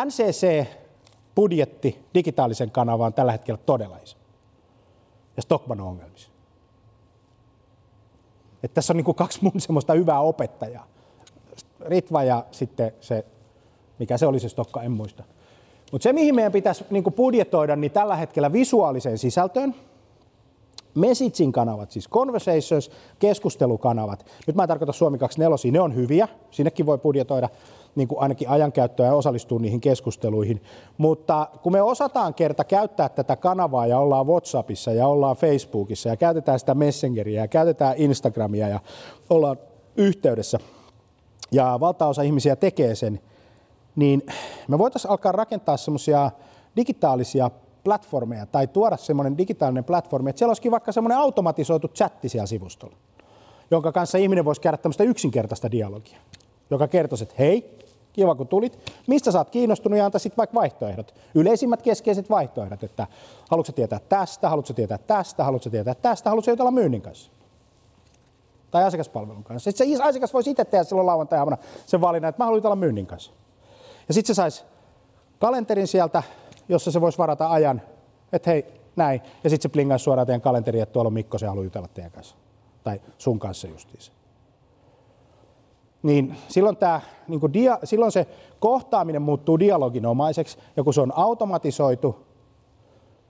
NCC-budjetti 0.07 2.05
digitaalisen 2.15 2.71
kanavaan 2.71 3.07
on 3.07 3.15
tällä 3.15 3.33
hetkellä 3.33 3.61
todella 3.67 3.99
iso. 3.99 4.17
Ja 5.37 5.43
Stockman 5.43 5.81
on 5.81 5.89
ongelmissa. 5.89 6.29
Että 8.63 8.75
tässä 8.75 8.93
on 8.93 8.97
niin 8.97 9.15
kaksi 9.15 9.39
mun 9.43 9.61
semmoista 9.61 9.93
hyvää 9.93 10.21
opettajaa. 10.21 10.87
Ritva 11.81 12.25
ja 12.25 12.45
sitten 12.51 12.93
se, 13.01 13.25
mikä 13.99 14.19
se 14.19 14.27
oli 14.27 14.41
se 14.41 14.49
Stokka, 14.49 14.83
en 14.83 14.91
muista. 14.91 15.25
Mutta 15.93 16.03
se, 16.03 16.13
mihin 16.13 16.35
meidän 16.35 16.53
pitäisi 16.53 16.85
niin 16.91 17.05
budjetoida, 17.05 17.77
niin 17.77 17.91
tällä 17.91 18.17
hetkellä 18.17 18.53
visuaaliseen 18.53 19.19
sisältöön, 19.19 19.75
messaging 20.95 21.53
kanavat, 21.53 21.91
siis 21.91 22.09
conversations, 22.09 22.91
keskustelukanavat. 23.19 24.27
Nyt 24.47 24.57
mä 24.57 24.63
en 24.63 24.69
tarkoita 24.69 24.93
Suomi 24.93 25.19
24, 25.19 25.73
ne 25.73 25.81
on 25.81 25.95
hyviä, 25.95 26.29
sinnekin 26.51 26.87
voi 26.87 26.99
budjetoida 26.99 27.49
niin 27.95 28.09
kuin 28.09 28.21
ainakin 28.21 28.49
ajankäyttöä 28.49 29.07
ja 29.07 29.15
osallistua 29.15 29.59
niihin 29.59 29.81
keskusteluihin. 29.81 30.63
Mutta 30.99 31.49
kun 31.63 31.73
me 31.73 31.83
osataan 31.83 32.35
kerta 32.35 32.65
käyttää 32.65 33.09
tätä 33.09 33.37
kanavaa 33.37 33.87
ja 33.87 33.99
ollaan 33.99 34.27
WhatsAppissa 34.27 34.93
ja 34.93 35.09
ollaan 35.09 35.37
Facebookissa 35.37 36.09
ja 36.09 36.17
käytetään 36.17 36.59
sitä 36.59 36.75
Messengeria 36.75 37.41
ja 37.41 37.49
käytetään 37.49 37.95
Instagramia 37.97 38.69
ja 38.69 38.81
ollaan 39.31 39.57
yhteydessä 39.97 40.59
ja 41.53 41.81
valtaosa 41.81 42.23
ihmisiä 42.23 42.57
tekee 42.57 42.95
sen, 42.95 43.21
niin 43.97 44.23
me 44.69 44.79
voitaisiin 44.79 45.11
alkaa 45.11 45.33
rakentaa 45.33 45.77
semmoisia 45.77 46.31
digitaalisia 46.77 47.51
platformeja 47.85 48.47
tai 48.47 48.67
tuoda 48.67 48.97
semmoinen 48.97 49.39
digitaalinen 49.39 49.85
platformi, 49.85 50.31
että 50.31 50.39
siellä 50.39 50.51
olisikin 50.51 50.73
vaikka 50.73 50.93
semmoinen 50.93 51.19
automatisoitu 51.19 51.89
chatti 51.89 52.29
siellä 52.29 52.47
sivustolla, 52.47 52.97
jonka 53.71 53.93
kanssa 53.93 54.19
ihminen 54.19 54.45
voisi 54.45 54.61
käydä 54.61 54.77
tämmöistä 54.77 55.05
yksinkertaista 55.05 55.71
dialogia, 55.71 56.19
joka 56.71 56.89
kertoisi, 56.89 57.25
että 57.25 57.35
hei, 57.39 57.79
kiva 58.13 58.35
kun 58.35 58.49
tulit, 58.49 58.93
mistä 59.07 59.33
sä 59.33 59.39
oot 59.39 59.51
kiinnostunut 59.51 59.99
ja 59.99 60.19
sitten 60.19 60.37
vaikka 60.37 60.55
vaihtoehdot, 60.55 61.15
yleisimmät 61.35 61.83
keskeiset 61.83 62.31
vaihtoehdot, 62.31 62.83
että 62.83 63.07
haluatko 63.51 63.73
tietää 63.73 64.01
tästä, 64.09 64.49
haluatko 64.49 64.73
tietää 64.73 64.99
tästä, 64.99 65.45
haluatko 65.45 65.71
tietää 65.71 65.95
tästä, 65.95 66.31
haluatko 66.31 66.51
jutella 66.51 66.71
myynnin 66.71 67.03
kanssa 67.03 67.31
tai 68.71 68.85
asiakaspalvelun 68.85 69.45
kanssa. 69.45 69.71
Sitten 69.71 69.97
se 69.97 70.03
asiakas 70.03 70.35
voisi 70.35 70.51
itse 70.51 70.65
tehdä 70.65 70.85
silloin 70.85 71.07
lauantai 71.07 71.39
sen 71.87 72.01
valinnan, 72.01 72.29
että 72.29 72.43
mä 72.43 72.45
haluan 72.45 72.59
jutella 72.59 72.77
myynnin 72.77 73.07
kanssa. 73.07 73.33
Ja 74.13 74.15
sitten 74.15 74.35
se 74.35 74.37
saisi 74.37 74.65
kalenterin 75.39 75.87
sieltä, 75.87 76.23
jossa 76.69 76.91
se 76.91 77.01
voisi 77.01 77.19
varata 77.19 77.51
ajan, 77.51 77.83
että 78.33 78.51
hei, 78.51 78.65
näin. 78.97 79.21
Ja 79.45 79.51
sitten 79.51 79.71
se 79.71 79.73
plingaisi 79.73 80.03
suoraan 80.03 80.27
teidän 80.27 80.41
kalenteriin, 80.41 80.83
että 80.83 80.93
tuolla 80.93 81.07
on 81.07 81.13
Mikko, 81.13 81.39
se 81.39 81.47
haluaa 81.47 81.65
jutella 81.65 81.89
teidän 81.89 82.11
kanssa. 82.11 82.37
Tai 82.85 83.01
sun 83.19 83.39
kanssa 83.39 83.69
justiinsa. 83.69 84.13
Niin 86.03 86.37
silloin, 86.49 86.77
tää, 86.77 87.01
niin 87.29 87.41
dia, 87.53 87.79
silloin 87.85 88.13
se 88.13 88.27
kohtaaminen 88.61 89.23
muuttuu 89.23 89.59
dialoginomaiseksi, 89.59 90.59
ja 90.77 90.83
kun 90.83 90.95
se 90.95 91.01
on 91.01 91.13
automatisoitu, 91.17 92.27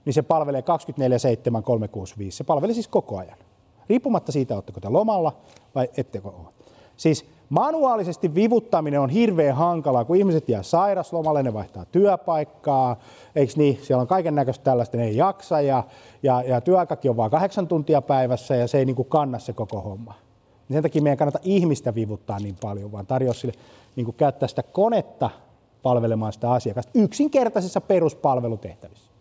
niin 0.05 0.13
se 0.13 0.21
palvelee 0.21 0.61
24-7, 0.61 1.61
365. 1.63 2.37
Se 2.37 2.43
palvelee 2.43 2.73
siis 2.73 2.87
koko 2.87 3.17
ajan. 3.17 3.37
Riippumatta 3.89 4.31
siitä, 4.31 4.55
oletteko 4.55 4.79
te 4.79 4.89
lomalla 4.89 5.37
vai 5.75 5.89
ettekö 5.97 6.27
ole. 6.27 6.53
Siis 6.97 7.25
Manuaalisesti 7.53 8.35
vivuttaminen 8.35 8.99
on 8.99 9.09
hirveän 9.09 9.55
hankalaa, 9.55 10.05
kun 10.05 10.15
ihmiset 10.15 10.49
jää 10.49 10.63
sairaslomalle, 10.63 11.43
ne 11.43 11.53
vaihtaa 11.53 11.85
työpaikkaa, 11.85 12.99
eikö 13.35 13.53
niin? 13.55 13.79
Siellä 13.81 14.01
on 14.01 14.07
kaiken 14.07 14.35
näköistä 14.35 14.63
tällaista, 14.63 14.97
ne 14.97 15.03
ei 15.03 15.17
jaksa 15.17 15.61
ja, 15.61 15.83
ja, 16.23 16.41
ja 16.41 16.61
työaikakin 16.61 17.11
on 17.11 17.17
vain 17.17 17.31
kahdeksan 17.31 17.67
tuntia 17.67 18.01
päivässä 18.01 18.55
ja 18.55 18.67
se 18.67 18.77
ei 18.77 18.85
niin 18.85 18.95
kuin 18.95 19.07
kanna 19.07 19.39
se 19.39 19.53
koko 19.53 19.81
homma. 19.81 20.13
Niin 20.69 20.75
sen 20.75 20.83
takia 20.83 21.01
meidän 21.01 21.17
kannata 21.17 21.39
ihmistä 21.43 21.95
vivuttaa 21.95 22.39
niin 22.39 22.55
paljon, 22.61 22.91
vaan 22.91 23.07
tarjoa 23.07 23.33
sille 23.33 23.53
niin 23.95 24.05
kuin 24.05 24.15
käyttää 24.15 24.47
sitä 24.47 24.63
konetta 24.63 25.29
palvelemaan 25.83 26.33
sitä 26.33 26.51
asiakasta 26.51 26.91
yksinkertaisissa 26.93 27.81
peruspalvelutehtävissä. 27.81 29.11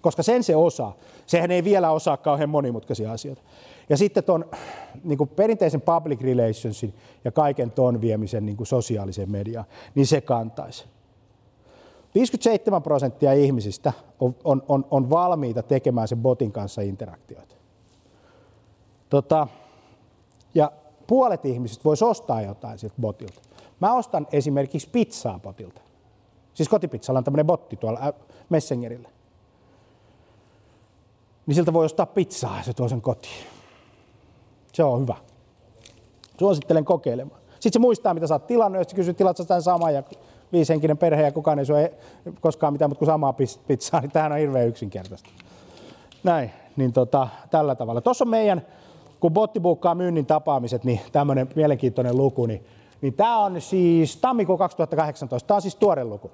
Koska 0.00 0.22
sen 0.22 0.42
se 0.42 0.56
osaa. 0.56 0.94
Sehän 1.26 1.50
ei 1.50 1.64
vielä 1.64 1.90
osaa 1.90 2.16
kauhean 2.16 2.50
monimutkaisia 2.50 3.12
asioita. 3.12 3.42
Ja 3.88 3.96
sitten 3.96 4.24
tuon 4.24 4.44
niin 5.04 5.18
kuin 5.18 5.28
perinteisen 5.28 5.80
public 5.80 6.20
relationsin 6.20 6.94
ja 7.24 7.32
kaiken 7.32 7.70
ton 7.70 8.00
viemisen 8.00 8.46
niin 8.46 8.56
kuin 8.56 8.66
sosiaaliseen 8.66 9.30
mediaan, 9.30 9.66
niin 9.94 10.06
se 10.06 10.20
kantaisi. 10.20 10.84
57 12.14 12.82
prosenttia 12.82 13.32
ihmisistä 13.32 13.92
on, 14.20 14.34
on, 14.44 14.62
on, 14.68 14.86
on 14.90 15.10
valmiita 15.10 15.62
tekemään 15.62 16.08
sen 16.08 16.18
botin 16.18 16.52
kanssa 16.52 16.82
interaktioita. 16.82 17.54
Tota, 19.08 19.48
ja 20.54 20.72
puolet 21.06 21.44
ihmisistä 21.44 21.84
voisi 21.84 22.04
ostaa 22.04 22.42
jotain 22.42 22.78
siltä 22.78 22.94
botilta. 23.00 23.40
Mä 23.80 23.94
ostan 23.94 24.26
esimerkiksi 24.32 24.88
pizzaa 24.92 25.38
botilta. 25.38 25.80
Siis 26.54 26.68
kotipizzalla 26.68 27.18
on 27.18 27.24
tämmöinen 27.24 27.46
botti 27.46 27.76
tuolla 27.76 28.14
Messengerillä. 28.48 29.08
Niin 31.46 31.54
siltä 31.54 31.72
voi 31.72 31.84
ostaa 31.84 32.06
pizzaa 32.06 32.56
ja 32.56 32.62
se 32.62 32.72
tuo 32.72 32.88
sen 32.88 33.00
kotiin. 33.00 33.57
Se 34.78 34.84
on 34.84 35.00
hyvä. 35.00 35.14
Suosittelen 36.38 36.84
kokeilemaan. 36.84 37.40
Sitten 37.50 37.72
se 37.72 37.78
muistaa, 37.78 38.14
mitä 38.14 38.26
sä 38.26 38.34
oot 38.34 38.46
tilannut, 38.46 38.80
jos 38.80 38.94
kysyt, 38.94 39.16
tilatko 39.16 39.42
sitä 39.42 39.60
samaa 39.60 39.90
ja 39.90 40.02
viisihenkinen 40.52 40.98
perhe 40.98 41.22
ja 41.22 41.32
kukaan 41.32 41.58
ei 41.58 41.66
syö 41.66 41.90
koskaan 42.40 42.72
mitään 42.72 42.90
mutta 42.90 42.98
kuin 42.98 43.06
samaa 43.06 43.34
pizzaa, 43.66 44.00
niin 44.00 44.10
tämähän 44.10 44.32
on 44.32 44.38
hirveän 44.38 44.68
yksinkertaista. 44.68 45.30
Näin, 46.22 46.50
niin 46.76 46.92
tota, 46.92 47.28
tällä 47.50 47.74
tavalla. 47.74 48.00
Tuossa 48.00 48.24
on 48.24 48.28
meidän, 48.28 48.66
kun 49.20 49.32
botti 49.32 49.60
buukkaa 49.60 49.94
myynnin 49.94 50.26
tapaamiset, 50.26 50.84
niin 50.84 51.00
tämmöinen 51.12 51.48
mielenkiintoinen 51.54 52.16
luku, 52.16 52.46
niin, 52.46 52.64
niin 53.00 53.14
tämä 53.14 53.38
on 53.38 53.60
siis 53.60 54.16
tammikuun 54.16 54.58
2018, 54.58 55.46
tämä 55.46 55.56
on 55.56 55.62
siis 55.62 55.76
tuore 55.76 56.04
luku. 56.04 56.30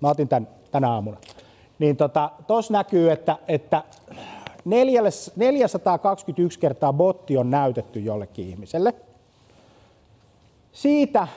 Mä 0.00 0.08
otin 0.08 0.28
tämän 0.28 0.48
tänä 0.70 0.90
aamuna. 0.90 1.16
Niin 1.78 1.96
tuossa 1.96 2.32
tota, 2.46 2.72
näkyy, 2.72 3.10
että, 3.10 3.36
että 3.48 3.82
421 4.70 6.58
kertaa 6.58 6.92
botti 6.92 7.36
on 7.36 7.50
näytetty 7.50 8.00
jollekin 8.00 8.48
ihmiselle. 8.48 8.94
Siitä 10.72 11.28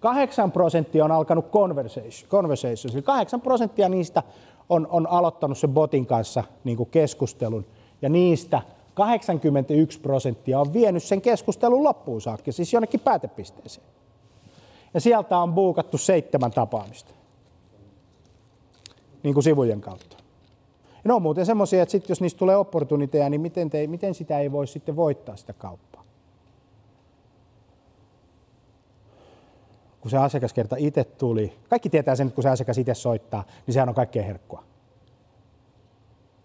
8 0.00 0.52
prosenttia 0.52 1.04
on 1.04 1.12
alkanut 1.12 1.50
conversation, 1.50 2.94
eli 2.94 3.02
8 3.02 3.40
prosenttia 3.40 3.88
niistä 3.88 4.22
on, 4.68 4.86
on 4.90 5.06
aloittanut 5.06 5.58
sen 5.58 5.70
botin 5.70 6.06
kanssa 6.06 6.44
niin 6.64 6.76
kuin 6.76 6.90
keskustelun, 6.90 7.66
ja 8.02 8.08
niistä 8.08 8.62
81 8.94 10.00
prosenttia 10.00 10.60
on 10.60 10.72
vienyt 10.72 11.02
sen 11.02 11.20
keskustelun 11.20 11.84
loppuun 11.84 12.20
saakka, 12.20 12.52
siis 12.52 12.72
jonnekin 12.72 13.00
päätepisteeseen. 13.00 13.86
Ja 14.94 15.00
sieltä 15.00 15.38
on 15.38 15.54
buukattu 15.54 15.98
seitsemän 15.98 16.50
tapaamista, 16.50 17.12
niin 19.22 19.34
kuin 19.34 19.44
sivujen 19.44 19.80
kautta. 19.80 20.17
Ne 21.08 21.14
on 21.14 21.22
muuten 21.22 21.46
semmoisia, 21.46 21.82
että 21.82 21.92
sit 21.92 22.08
jos 22.08 22.20
niistä 22.20 22.38
tulee 22.38 22.56
opportuniteja, 22.56 23.30
niin 23.30 23.40
miten, 23.40 23.70
te, 23.70 23.86
miten 23.86 24.14
sitä 24.14 24.38
ei 24.38 24.52
voi 24.52 24.66
sitten 24.66 24.96
voittaa 24.96 25.36
sitä 25.36 25.52
kauppaa? 25.52 26.04
kun 30.00 30.10
se 30.10 30.16
asiakaskerta 30.18 30.76
itse 30.78 31.04
tuli, 31.04 31.52
kaikki 31.68 31.90
tietää 31.90 32.16
sen, 32.16 32.26
että 32.26 32.34
kun 32.34 32.42
se 32.42 32.48
asiakas 32.48 32.78
itse 32.78 32.94
soittaa, 32.94 33.44
niin 33.66 33.74
sehän 33.74 33.88
on 33.88 33.94
kaikkein 33.94 34.26
herkkua. 34.26 34.62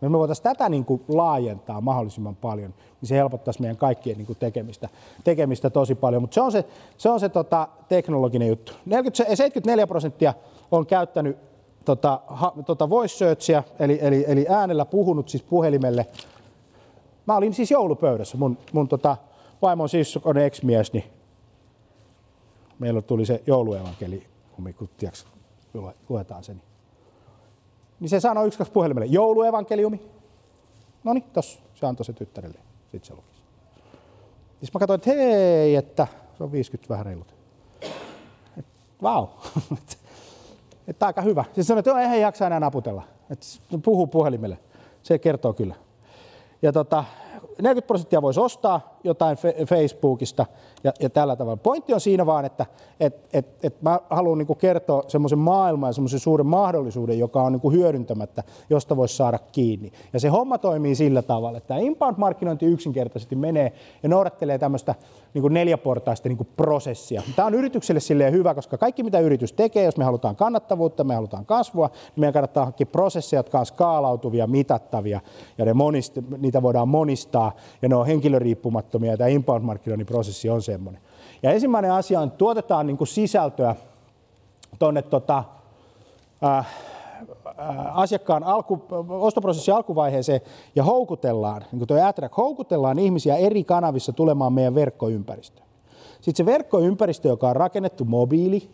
Jos 0.01 0.11
me 0.11 0.19
voitaisiin 0.19 0.43
tätä 0.43 0.69
niin 0.69 0.85
kuin 0.85 1.03
laajentaa 1.07 1.81
mahdollisimman 1.81 2.35
paljon, 2.35 2.73
niin 3.01 3.09
se 3.09 3.15
helpottaisi 3.15 3.61
meidän 3.61 3.77
kaikkien 3.77 4.17
niin 4.17 4.25
kuin 4.25 4.37
tekemistä, 4.39 4.89
tekemistä 5.23 5.69
tosi 5.69 5.95
paljon. 5.95 6.21
Mutta 6.21 6.35
se 6.35 6.41
on 6.41 6.51
se, 6.51 6.65
se, 6.97 7.09
on 7.09 7.19
se 7.19 7.29
tota, 7.29 7.67
teknologinen 7.89 8.47
juttu. 8.47 8.73
40, 8.85 9.17
74 9.17 9.87
prosenttia 9.87 10.33
on 10.71 10.85
käyttänyt 10.85 11.52
tota, 11.85 12.21
ha, 12.27 12.53
tota 12.65 12.89
voice 12.89 13.17
searchia, 13.17 13.63
eli, 13.79 13.99
eli, 14.01 14.25
eli 14.27 14.45
äänellä 14.49 14.85
puhunut 14.85 15.29
siis 15.29 15.43
puhelimelle. 15.43 16.07
Mä 17.25 17.35
olin 17.35 17.53
siis 17.53 17.71
joulupöydässä, 17.71 18.37
mun, 18.37 18.57
mun 18.73 18.87
tota, 18.87 19.17
vaimon 19.61 19.89
siskon 19.89 20.37
ex-mies, 20.37 20.93
niin 20.93 21.03
meillä 22.79 23.01
tuli 23.01 23.25
se 23.25 23.43
jouluevankeli, 23.47 24.27
kun 24.55 24.73
luetaan 26.09 26.43
sen. 26.43 26.61
Niin 27.99 28.09
se 28.09 28.19
sanoi 28.19 28.47
yksi 28.47 28.63
puhelimelle, 28.73 29.05
jouluevankeliumi. 29.05 30.01
No 31.03 31.13
niin, 31.13 31.23
tossa, 31.33 31.59
se 31.75 31.85
antoi 31.85 32.05
se 32.05 32.13
tyttärelle. 32.13 32.59
Sitten 32.91 33.07
se 33.07 33.13
lukisi. 33.13 33.41
Siis 34.59 34.73
mä 34.73 34.79
katsoin, 34.79 34.97
että 34.97 35.09
hei, 35.11 35.75
että 35.75 36.07
se 36.37 36.43
on 36.43 36.51
50 36.51 36.89
vähän 36.89 37.05
reilut. 37.05 37.35
Vau. 39.01 39.27
Wow. 39.71 39.87
Että 40.87 41.05
aika 41.05 41.21
hyvä. 41.21 41.43
Siis 41.53 41.67
sanoi, 41.67 41.79
että 41.79 42.13
ei 42.13 42.21
jaksa 42.21 42.47
enää 42.47 42.59
naputella. 42.59 43.03
Että 43.29 43.45
puhuu 43.83 44.07
puhelimelle. 44.07 44.57
Se 45.03 45.19
kertoo 45.19 45.53
kyllä. 45.53 45.75
Ja 46.61 46.71
tota, 46.71 47.03
40 47.61 47.87
prosenttia 47.87 48.21
voisi 48.21 48.39
ostaa 48.39 48.97
jotain 49.03 49.37
Facebookista 49.69 50.45
ja, 50.83 50.93
ja 50.99 51.09
tällä 51.09 51.35
tavalla. 51.35 51.57
Pointti 51.57 51.93
on 51.93 52.01
siinä 52.01 52.25
vaan, 52.25 52.45
että 52.45 52.65
et, 52.99 53.29
et, 53.33 53.47
et 53.63 53.81
mä 53.81 53.99
haluan 54.09 54.37
niin 54.37 54.57
kertoa 54.57 55.03
semmoisen 55.07 55.39
maailman 55.39 55.89
ja 55.89 55.93
semmoisen 55.93 56.19
suuren 56.19 56.47
mahdollisuuden, 56.47 57.19
joka 57.19 57.41
on 57.41 57.51
niin 57.51 57.73
hyödyntämättä, 57.73 58.43
josta 58.69 58.97
voisi 58.97 59.15
saada 59.15 59.39
kiinni. 59.51 59.91
Ja 60.13 60.19
se 60.19 60.27
homma 60.27 60.57
toimii 60.57 60.95
sillä 60.95 61.21
tavalla, 61.21 61.57
että 61.57 61.75
inbound-markkinointi 61.77 62.65
yksinkertaisesti 62.65 63.35
menee 63.35 63.73
ja 64.03 64.09
noudattelee 64.09 64.57
tämmöistä 64.57 64.95
niin 65.33 65.53
neljäportaista 65.53 66.29
niin 66.29 66.47
prosessia. 66.57 67.21
Tämä 67.35 67.45
on 67.45 67.53
yritykselle 67.53 67.99
silleen 67.99 68.33
hyvä, 68.33 68.53
koska 68.53 68.77
kaikki 68.77 69.03
mitä 69.03 69.19
yritys 69.19 69.53
tekee, 69.53 69.83
jos 69.83 69.97
me 69.97 70.03
halutaan 70.03 70.35
kannattavuutta, 70.35 71.03
me 71.03 71.15
halutaan 71.15 71.45
kasvua, 71.45 71.87
niin 71.87 72.13
meidän 72.15 72.33
kannattaa 72.33 72.65
hankkia 72.65 72.85
prosesseja, 72.85 73.39
jotka 73.39 73.59
on 73.59 73.65
skaalautuvia, 73.65 74.47
mitattavia 74.47 75.19
ja 75.57 75.65
ne 75.65 75.73
monist, 75.73 76.17
niitä 76.37 76.61
voidaan 76.61 76.87
monistaa 76.87 77.51
ja 77.81 77.89
ne 77.89 77.95
on 77.95 78.07
henkilöriippumattomia 78.07 79.11
ja 79.11 79.17
tämä 79.17 79.27
inbound-markkinoinnin 79.27 80.05
prosessi 80.05 80.49
on 80.49 80.61
semmoinen. 80.61 81.01
Ja 81.43 81.51
ensimmäinen 81.51 81.91
asia 81.91 82.19
on, 82.19 82.27
että 82.27 82.37
tuotetaan 82.37 82.87
niin 82.87 82.97
kuin 82.97 83.07
sisältöä 83.07 83.75
tuonne 84.79 85.01
tota, 85.01 85.43
äh, 86.43 86.67
asiakkaan 87.93 88.43
alku, 88.43 88.81
ostoprosessin 89.09 89.73
alkuvaiheeseen 89.73 90.41
ja 90.75 90.83
houkutellaan, 90.83 91.61
niin 91.71 91.79
kuin 91.79 91.87
tuo 91.87 92.03
Attract, 92.03 92.37
houkutellaan 92.37 92.99
ihmisiä 92.99 93.35
eri 93.35 93.63
kanavissa 93.63 94.13
tulemaan 94.13 94.53
meidän 94.53 94.75
verkkoympäristöön. 94.75 95.67
Sitten 96.21 96.45
se 96.45 96.51
verkkoympäristö, 96.51 97.27
joka 97.27 97.49
on 97.49 97.55
rakennettu 97.55 98.05
mobiili, 98.05 98.69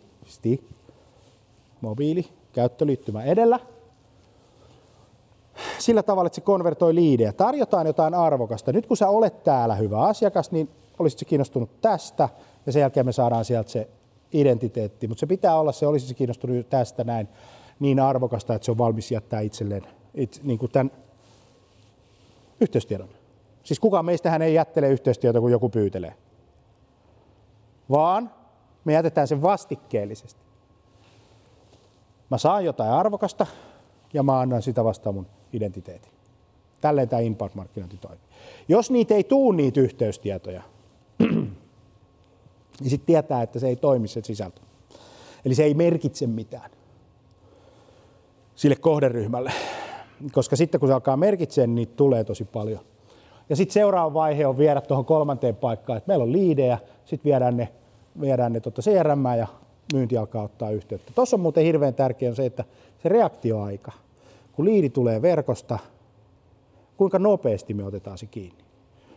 mobiili, 1.80 2.26
käyttöliittymä 2.52 3.22
edellä, 3.22 3.60
sillä 5.78 6.02
tavalla, 6.02 6.26
että 6.26 6.34
se 6.34 6.40
konvertoi 6.40 6.94
liidejä. 6.94 7.32
Tarjotaan 7.32 7.86
jotain 7.86 8.14
arvokasta. 8.14 8.72
Nyt 8.72 8.86
kun 8.86 8.96
sä 8.96 9.08
olet 9.08 9.44
täällä 9.44 9.74
hyvä 9.74 10.00
asiakas, 10.00 10.50
niin 10.50 10.68
olisit 10.98 11.18
se 11.18 11.24
kiinnostunut 11.24 11.80
tästä 11.80 12.28
ja 12.66 12.72
sen 12.72 12.80
jälkeen 12.80 13.06
me 13.06 13.12
saadaan 13.12 13.44
sieltä 13.44 13.70
se 13.70 13.88
identiteetti. 14.32 15.08
Mutta 15.08 15.20
se 15.20 15.26
pitää 15.26 15.60
olla, 15.60 15.72
se 15.72 15.86
olisi 15.86 16.06
se 16.06 16.14
kiinnostunut 16.14 16.70
tästä 16.70 17.04
näin 17.04 17.28
niin 17.80 18.00
arvokasta, 18.00 18.54
että 18.54 18.64
se 18.64 18.70
on 18.70 18.78
valmis 18.78 19.10
jättää 19.10 19.40
itselleen 19.40 19.82
it, 20.14 20.40
niin 20.42 20.58
kuin 20.58 20.72
tämän 20.72 20.90
yhteystiedon. 22.60 23.08
Siis 23.64 23.80
kukaan 23.80 24.04
meistähän 24.04 24.42
ei 24.42 24.54
jättele 24.54 24.88
yhteystietoa, 24.88 25.40
kun 25.40 25.52
joku 25.52 25.68
pyytelee. 25.68 26.14
Vaan 27.90 28.30
me 28.84 28.92
jätetään 28.92 29.28
sen 29.28 29.42
vastikkeellisesti. 29.42 30.40
Mä 32.30 32.38
saan 32.38 32.64
jotain 32.64 32.92
arvokasta 32.92 33.46
ja 34.12 34.22
mä 34.22 34.40
annan 34.40 34.62
sitä 34.62 34.84
vastaan 34.84 35.14
mun 35.14 35.26
identiteetin. 35.52 36.12
Tälleen 36.80 37.08
tämä 37.08 37.22
inbound-markkinointi 37.22 37.96
toimii. 38.00 38.20
Jos 38.68 38.90
niitä 38.90 39.14
ei 39.14 39.24
tuu 39.24 39.52
niitä 39.52 39.80
yhteystietoja, 39.80 40.62
niin 42.80 42.90
sitten 42.90 43.06
tietää, 43.06 43.42
että 43.42 43.58
se 43.58 43.68
ei 43.68 43.76
toimi 43.76 44.08
se 44.08 44.20
sisältö. 44.24 44.60
Eli 45.44 45.54
se 45.54 45.64
ei 45.64 45.74
merkitse 45.74 46.26
mitään 46.26 46.70
sille 48.60 48.76
kohderyhmälle, 48.76 49.52
koska 50.32 50.56
sitten 50.56 50.80
kun 50.80 50.88
se 50.88 50.92
alkaa 50.92 51.16
merkitsee, 51.16 51.66
niin 51.66 51.74
niitä 51.74 51.92
tulee 51.96 52.24
tosi 52.24 52.44
paljon. 52.44 52.80
Ja 53.48 53.56
sitten 53.56 53.74
seuraava 53.74 54.14
vaihe 54.14 54.46
on 54.46 54.58
viedä 54.58 54.80
tuohon 54.80 55.04
kolmanteen 55.04 55.56
paikkaan, 55.56 55.96
että 55.96 56.08
meillä 56.08 56.22
on 56.22 56.32
liidejä, 56.32 56.78
sitten 57.04 57.30
viedään 57.30 57.56
ne, 57.56 57.68
viedään 58.20 58.52
ne 58.52 58.60
tuota 58.60 58.82
CRM 58.82 59.24
ja 59.38 59.46
myynti 59.92 60.16
alkaa 60.16 60.42
ottaa 60.42 60.70
yhteyttä. 60.70 61.12
Tuossa 61.14 61.36
on 61.36 61.40
muuten 61.40 61.64
hirveän 61.64 61.94
tärkeää 61.94 62.34
se, 62.34 62.46
että 62.46 62.64
se 63.02 63.08
reaktioaika, 63.08 63.92
kun 64.52 64.64
liidi 64.64 64.90
tulee 64.90 65.22
verkosta, 65.22 65.78
kuinka 66.96 67.18
nopeasti 67.18 67.74
me 67.74 67.84
otetaan 67.84 68.18
se 68.18 68.26
kiinni. 68.26 68.64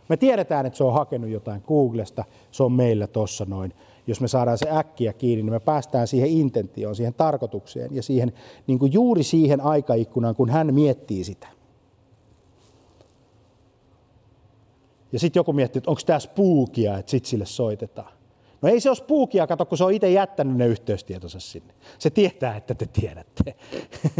Me 0.08 0.16
tiedetään, 0.16 0.66
että 0.66 0.76
se 0.76 0.84
on 0.84 0.92
hakenut 0.92 1.30
jotain 1.30 1.62
Googlesta, 1.66 2.24
se 2.50 2.62
on 2.62 2.72
meillä 2.72 3.06
tuossa 3.06 3.44
noin. 3.48 3.74
Jos 4.06 4.20
me 4.20 4.28
saadaan 4.28 4.58
se 4.58 4.70
äkkiä 4.70 5.12
kiinni, 5.12 5.42
niin 5.42 5.52
me 5.52 5.60
päästään 5.60 6.06
siihen 6.06 6.30
intentioon, 6.30 6.96
siihen 6.96 7.14
tarkoitukseen 7.14 7.94
ja 7.94 8.02
siihen, 8.02 8.32
niin 8.66 8.78
kuin 8.78 8.92
juuri 8.92 9.22
siihen 9.22 9.60
aikaikkunaan, 9.60 10.34
kun 10.34 10.50
hän 10.50 10.74
miettii 10.74 11.24
sitä. 11.24 11.46
Ja 15.12 15.18
sitten 15.18 15.40
joku 15.40 15.52
miettii, 15.52 15.78
että 15.78 15.90
onko 15.90 16.02
tämä 16.06 16.18
spookia, 16.18 16.98
että 16.98 17.10
sitten 17.10 17.30
sille 17.30 17.46
soitetaan. 17.46 18.12
No 18.62 18.68
ei 18.68 18.80
se 18.80 18.90
ole 18.90 18.96
spookia, 18.96 19.46
kato, 19.46 19.66
kun 19.66 19.78
se 19.78 19.84
on 19.84 19.92
itse 19.92 20.10
jättänyt 20.10 20.56
ne 20.56 20.66
yhteystietonsa 20.66 21.40
sinne. 21.40 21.74
Se 21.98 22.10
tietää, 22.10 22.56
että 22.56 22.74
te 22.74 22.86
tiedätte. 22.86 23.54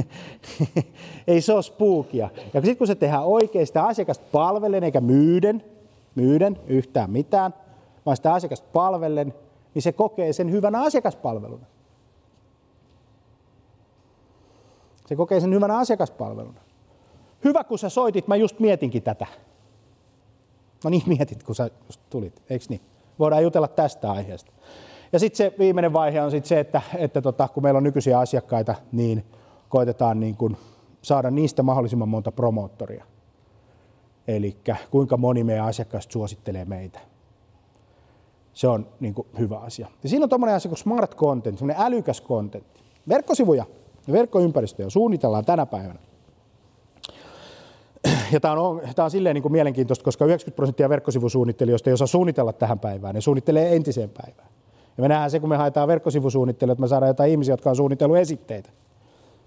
ei 1.26 1.40
se 1.40 1.52
ole 1.52 1.62
spookia. 1.62 2.30
Ja 2.54 2.60
sitten 2.60 2.76
kun 2.76 2.86
se 2.86 2.94
tehdään 2.94 3.24
oikein, 3.24 3.66
sitä 3.66 3.84
asiakasta 3.84 4.24
palvellen 4.32 4.84
eikä 4.84 5.00
myyden, 5.00 5.64
myyden 6.14 6.58
yhtään 6.66 7.10
mitään, 7.10 7.54
vaan 8.06 8.16
sitä 8.16 8.32
asiakasta 8.32 8.68
palvellen, 8.72 9.34
niin 9.74 9.82
se 9.82 9.92
kokee 9.92 10.32
sen 10.32 10.50
hyvänä 10.50 10.82
asiakaspalveluna. 10.82 11.66
Se 15.06 15.16
kokee 15.16 15.40
sen 15.40 15.54
hyvänä 15.54 15.78
asiakaspalveluna. 15.78 16.60
Hyvä, 17.44 17.64
kun 17.64 17.78
sä 17.78 17.88
soitit, 17.88 18.28
mä 18.28 18.36
just 18.36 18.60
mietinkin 18.60 19.02
tätä. 19.02 19.26
No 20.84 20.90
niin, 20.90 21.02
mietit, 21.06 21.42
kun 21.42 21.54
sä 21.54 21.70
just 21.86 22.00
tulit, 22.10 22.42
eikö 22.50 22.64
niin? 22.68 22.80
Voidaan 23.18 23.42
jutella 23.42 23.68
tästä 23.68 24.12
aiheesta. 24.12 24.52
Ja 25.12 25.18
sitten 25.18 25.36
se 25.36 25.54
viimeinen 25.58 25.92
vaihe 25.92 26.22
on 26.22 26.30
sitten 26.30 26.48
se, 26.48 26.60
että, 26.60 26.82
että 26.96 27.22
tota, 27.22 27.48
kun 27.48 27.62
meillä 27.62 27.78
on 27.78 27.84
nykyisiä 27.84 28.18
asiakkaita, 28.18 28.74
niin 28.92 29.24
koitetaan 29.68 30.20
niin 30.20 30.36
kun 30.36 30.56
saada 31.02 31.30
niistä 31.30 31.62
mahdollisimman 31.62 32.08
monta 32.08 32.32
promoottoria. 32.32 33.04
Eli 34.28 34.56
kuinka 34.90 35.16
moni 35.16 35.44
meidän 35.44 35.64
asiakkaista 35.64 36.12
suosittelee 36.12 36.64
meitä. 36.64 37.00
Se 38.54 38.68
on 38.68 38.86
niin 39.00 39.14
kuin 39.14 39.28
hyvä 39.38 39.58
asia. 39.58 39.88
Ja 40.02 40.08
siinä 40.08 40.24
on 40.24 40.28
tuommoinen 40.28 40.56
asia 40.56 40.68
kuin 40.68 40.78
smart 40.78 41.14
content, 41.14 41.58
semmoinen 41.58 41.86
älykäs 41.86 42.22
content. 42.22 42.64
Verkkosivuja 43.08 43.64
ja 44.06 44.12
verkkoympäristöjä 44.12 44.90
suunnitellaan 44.90 45.44
tänä 45.44 45.66
päivänä. 45.66 45.98
Ja 48.32 48.40
tämä 48.40 48.54
on, 48.54 48.80
tämä 48.94 49.04
on 49.04 49.10
silleen 49.10 49.34
niin 49.34 49.42
kuin 49.42 49.52
mielenkiintoista, 49.52 50.04
koska 50.04 50.24
90 50.24 50.56
prosenttia 50.56 50.88
verkkosivusuunnittelijoista 50.88 51.90
ei 51.90 51.94
osaa 51.94 52.06
suunnitella 52.06 52.52
tähän 52.52 52.78
päivään, 52.78 53.14
ne 53.14 53.20
suunnittelee 53.20 53.76
entiseen 53.76 54.10
päivään. 54.10 54.48
Ja 54.96 55.02
me 55.02 55.08
nähdään 55.08 55.30
se, 55.30 55.40
kun 55.40 55.48
me 55.48 55.56
haetaan 55.56 55.88
verkkosivusuunnittelua, 55.88 56.72
että 56.72 56.80
me 56.80 56.88
saadaan 56.88 57.10
jotain 57.10 57.30
ihmisiä, 57.30 57.52
jotka 57.52 57.70
on 57.70 57.76
suunnitellut 57.76 58.16
esitteitä. 58.16 58.70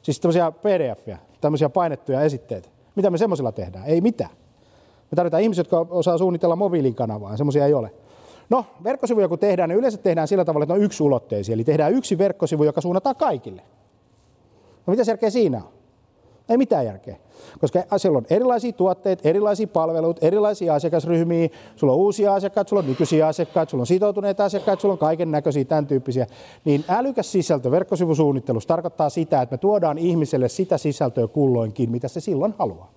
Siis 0.02 0.20
tämmöisiä 0.20 0.52
pdf 0.52 1.20
tämmöisiä 1.42 1.70
painettuja 1.70 2.22
esitteitä. 2.22 2.70
Mitä 2.96 3.10
me 3.10 3.18
semmoisilla 3.18 3.52
tehdään? 3.52 3.86
Ei 3.86 4.02
mitään. 4.02 4.32
Me 5.12 5.16
tarvitaan 5.16 5.44
ihmisiä, 5.44 5.60
jotka 5.60 5.86
osaa 5.90 6.18
suunnitella 6.18 6.56
mobiilin 6.56 6.96
kanavaa, 6.96 7.38
semmoisia 7.38 7.66
ei 7.66 7.74
ole. 7.74 7.92
No, 8.50 8.66
verkkosivuja 8.84 9.28
kun 9.28 9.40
tehdään, 9.40 9.70
niin 9.70 9.80
yleensä 9.80 9.98
tehdään 9.98 10.28
sillä 10.28 10.46
tavalla, 10.46 10.64
että 10.64 10.74
ne 10.74 10.80
on 10.80 10.86
yksi 10.86 11.04
ulotteisia. 11.04 11.54
Eli 11.54 11.64
tehdään 11.64 11.94
yksi 11.94 12.18
verkkosivu, 12.18 12.64
joka 12.64 12.82
suunnataan 12.82 13.16
kaikille. 13.16 13.62
No 14.88 14.92
mitä 14.92 15.04
järkeä 15.08 15.30
siinä 15.30 15.58
on? 15.58 15.78
Ei 16.50 16.58
mitään 16.58 16.86
järkeä. 16.86 17.16
Koska 17.60 17.84
siellä 17.98 18.18
on 18.18 18.26
erilaisia 18.30 18.72
tuotteita, 18.72 19.30
erilaisia 19.30 19.68
palveluita, 19.68 20.26
erilaisia 20.26 20.74
asiakasryhmiä, 20.74 21.50
sulla 21.76 21.94
on 21.94 22.00
uusia 22.00 22.34
asiakkaita, 22.34 22.70
sulla 22.70 22.82
on 22.82 22.88
nykyisiä 22.88 23.28
asiakkaita, 23.28 23.70
sulla 23.70 23.82
on 23.82 23.88
sitoutuneita 23.88 24.46
asiakkaita, 24.46 24.82
sulla 24.82 24.94
on 24.94 25.00
kaiken 25.00 25.32
näköisiä 25.32 25.66
tämän 25.66 25.88
tyyppisiä. 25.88 26.28
Niin 26.66 26.86
älykäs 26.90 27.32
sisältö 27.32 27.72
verkkosivusuunnittelussa 27.72 28.68
tarkoittaa 28.68 29.10
sitä, 29.10 29.42
että 29.42 29.54
me 29.54 29.58
tuodaan 29.58 29.98
ihmiselle 29.98 30.50
sitä 30.50 30.78
sisältöä 30.78 31.28
kulloinkin, 31.28 31.92
mitä 31.92 32.08
se 32.08 32.20
silloin 32.20 32.54
haluaa. 32.60 32.97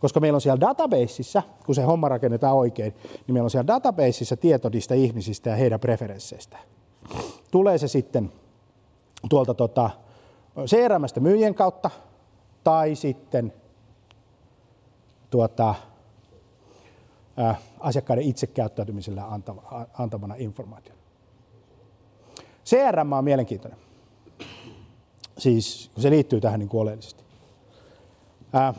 Koska 0.00 0.20
meillä 0.20 0.36
on 0.36 0.40
siellä 0.40 0.60
databaseissa, 0.60 1.42
kun 1.66 1.74
se 1.74 1.82
homma 1.82 2.08
rakennetaan 2.08 2.56
oikein, 2.56 2.94
niin 3.02 3.34
meillä 3.34 3.46
on 3.46 3.50
siellä 3.50 3.66
databaseissa 3.66 4.36
tieto 4.36 4.68
niistä 4.68 4.94
ihmisistä 4.94 5.50
ja 5.50 5.56
heidän 5.56 5.80
preferensseistä. 5.80 6.58
Tulee 7.50 7.78
se 7.78 7.88
sitten 7.88 8.32
tuolta 9.28 9.54
tota, 9.54 9.90
CRMstä 10.66 11.20
myyjien 11.20 11.54
kautta 11.54 11.90
tai 12.64 12.94
sitten 12.94 13.52
tuota, 15.30 15.74
ää, 17.36 17.54
asiakkaiden 17.80 18.24
itsekäyttäytymisellä 18.24 19.24
antava, 19.24 19.86
antamana 19.98 20.34
informaatio. 20.38 20.94
CRM 22.64 23.12
on 23.12 23.24
mielenkiintoinen. 23.24 23.78
Siis 25.38 25.90
se 25.98 26.10
liittyy 26.10 26.40
tähän 26.40 26.60
niin 26.60 26.68
kuin 26.68 26.80
oleellisesti. 26.80 27.24
Ää, 28.52 28.74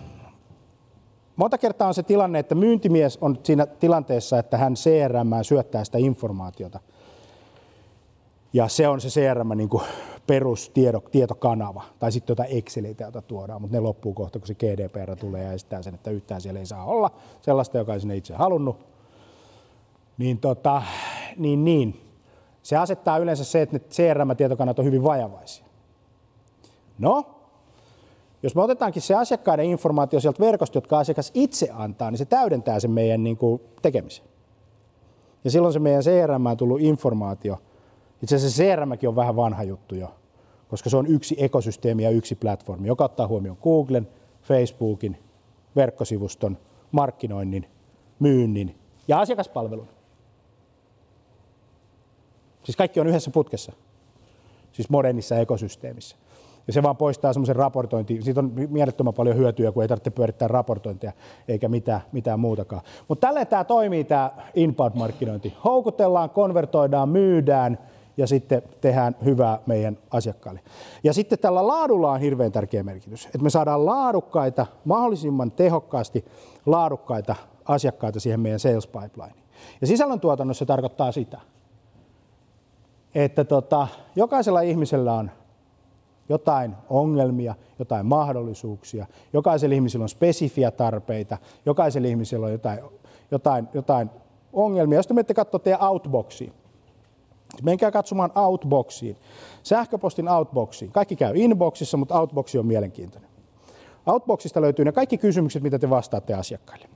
Monta 1.42 1.58
kertaa 1.58 1.88
on 1.88 1.94
se 1.94 2.04
tilanne, 2.04 2.40
että 2.40 2.56
myyntimies 2.56 3.18
on 3.22 3.40
siinä 3.44 3.66
tilanteessa, 3.66 4.40
että 4.40 4.58
hän 4.58 4.74
CRM 4.74 5.30
syöttää 5.42 5.84
sitä 5.84 5.98
informaatiota. 5.98 6.80
Ja 8.54 8.68
se 8.68 8.88
on 8.88 9.02
se 9.02 9.08
CRM 9.08 9.58
niin 9.58 9.70
perustietokanava, 10.28 11.84
tai 12.00 12.12
sitten 12.12 12.32
jotain 12.34 12.58
Exceleitä, 12.58 13.04
jota 13.04 13.22
tuodaan, 13.22 13.62
mutta 13.62 13.78
ne 13.78 13.80
loppuu 13.80 14.14
kohta, 14.14 14.40
kun 14.40 14.48
se 14.48 14.56
GDPR 14.56 15.16
tulee 15.16 15.44
ja 15.44 15.54
estää 15.54 15.82
sen, 15.82 15.94
että 15.94 16.12
yhtään 16.12 16.42
siellä 16.42 16.60
ei 16.60 16.66
saa 16.66 16.86
olla 16.86 17.12
sellaista, 17.42 17.78
joka 17.78 17.94
ei 17.94 18.00
sinne 18.00 18.18
itse 18.18 18.34
halunnut. 18.34 18.78
Niin, 20.18 20.38
tota, 20.38 20.82
niin, 21.38 21.66
niin. 21.66 22.02
Se 22.64 22.78
asettaa 22.78 23.18
yleensä 23.18 23.44
se, 23.44 23.62
että 23.62 23.76
ne 23.76 23.80
CRM-tietokannat 23.80 24.80
on 24.80 24.86
hyvin 24.86 25.04
vajavaisia. 25.04 25.66
No, 27.00 27.41
jos 28.44 28.56
me 28.56 28.62
otetaankin 28.62 29.02
se 29.02 29.16
asiakkaiden 29.16 29.66
informaatio 29.66 30.20
sieltä 30.20 30.40
verkosta, 30.40 30.78
jotka 30.78 31.00
asiakas 31.00 31.32
itse 31.34 31.70
antaa, 31.74 32.12
niin 32.12 32.18
se 32.18 32.26
täydentää 32.26 32.80
sen 32.80 32.92
meidän 32.92 33.24
niin 33.24 33.38
kuin, 33.38 33.62
tekemisen. 33.82 34.26
Ja 35.44 35.52
silloin 35.52 35.74
se 35.74 35.80
meidän 35.80 36.04
CRM 36.04 36.46
on 36.46 36.58
tullut 36.58 36.82
informaatio. 36.82 37.58
Itse 38.24 38.36
asiassa 38.36 38.58
se 38.58 38.64
CRM 38.64 38.92
on 39.08 39.16
vähän 39.16 39.36
vanha 39.36 39.64
juttu 39.64 39.96
jo, 39.96 40.16
koska 40.70 40.90
se 40.90 40.98
on 40.98 41.08
yksi 41.08 41.36
ekosysteemi 41.38 42.04
ja 42.04 42.10
yksi 42.10 42.36
platformi, 42.36 42.88
joka 42.88 43.06
ottaa 43.06 43.28
huomioon 43.28 43.58
Googlen, 43.64 44.08
Facebookin, 44.42 45.18
verkkosivuston, 45.76 46.58
markkinoinnin, 46.92 47.66
myynnin 48.20 48.76
ja 49.08 49.20
asiakaspalvelun. 49.20 49.88
Siis 52.64 52.76
kaikki 52.76 53.00
on 53.00 53.08
yhdessä 53.08 53.32
putkessa, 53.32 53.72
siis 54.72 54.90
modernissa 54.90 55.38
ekosysteemissä 55.38 56.16
ja 56.68 56.74
se 56.74 56.84
vaan 56.84 56.98
poistaa 56.98 57.34
semmoisen 57.34 57.56
raportointi. 57.56 58.22
Siitä 58.22 58.40
on 58.40 58.52
mielettömän 58.70 59.14
paljon 59.14 59.38
hyötyä, 59.38 59.72
kun 59.72 59.84
ei 59.84 59.88
tarvitse 59.88 60.10
pyörittää 60.10 60.48
raportointia 60.48 61.12
eikä 61.48 61.70
mitään, 61.70 62.02
mitään 62.12 62.40
muutakaan. 62.40 62.82
Mutta 63.08 63.28
tälle 63.28 63.46
tämä 63.46 63.64
toimii 63.64 64.04
tämä 64.04 64.32
inbound-markkinointi. 64.56 65.54
Houkutellaan, 65.66 66.30
konvertoidaan, 66.30 67.10
myydään 67.10 67.78
ja 68.18 68.28
sitten 68.28 68.62
tehdään 68.82 69.16
hyvää 69.26 69.60
meidän 69.66 69.98
asiakkaille. 70.12 70.62
Ja 71.04 71.14
sitten 71.14 71.40
tällä 71.40 71.68
laadulla 71.68 72.12
on 72.12 72.20
hirveän 72.20 72.52
tärkeä 72.52 72.84
merkitys, 72.84 73.26
että 73.26 73.40
me 73.40 73.50
saadaan 73.50 73.86
laadukkaita, 73.86 74.66
mahdollisimman 74.86 75.52
tehokkaasti 75.52 76.26
laadukkaita 76.66 77.36
asiakkaita 77.66 78.20
siihen 78.20 78.40
meidän 78.40 78.60
sales 78.60 78.88
pipeline. 78.88 79.42
Ja 79.82 79.88
sisällöntuotannossa 79.88 80.60
se 80.60 80.66
tarkoittaa 80.66 81.12
sitä, 81.12 81.40
että 83.16 83.44
tota, 83.44 83.88
jokaisella 84.16 84.62
ihmisellä 84.62 85.14
on 85.14 85.32
jotain 86.30 86.76
ongelmia, 86.90 87.56
jotain 87.80 88.06
mahdollisuuksia. 88.06 89.06
Jokaisella 89.34 89.76
ihmisellä 89.76 90.04
on 90.04 90.10
spesifiä 90.10 90.72
tarpeita, 90.72 91.38
jokaisella 91.66 92.08
ihmisellä 92.08 92.46
on 92.46 92.52
jotain, 92.52 92.80
jotain, 93.32 93.68
jotain 93.74 94.10
ongelmia. 94.54 95.00
Jos 95.00 95.08
te 95.08 95.14
menette 95.14 95.34
katsoa 95.34 95.60
teidän 95.60 95.84
outboxiin, 95.84 96.54
menkää 97.64 97.92
katsomaan 97.92 98.32
outboxiin, 98.36 99.18
sähköpostin 99.64 100.30
outboxiin. 100.30 100.92
Kaikki 100.92 101.16
käy 101.16 101.34
inboxissa, 101.36 101.98
mutta 101.98 102.20
outboxi 102.20 102.58
on 102.58 102.66
mielenkiintoinen. 102.66 103.30
Outboxista 104.06 104.62
löytyy 104.62 104.86
ne 104.86 104.92
kaikki 104.92 105.18
kysymykset, 105.18 105.64
mitä 105.64 105.80
te 105.80 105.90
vastaatte 105.90 106.34
asiakkaille. 106.34 106.90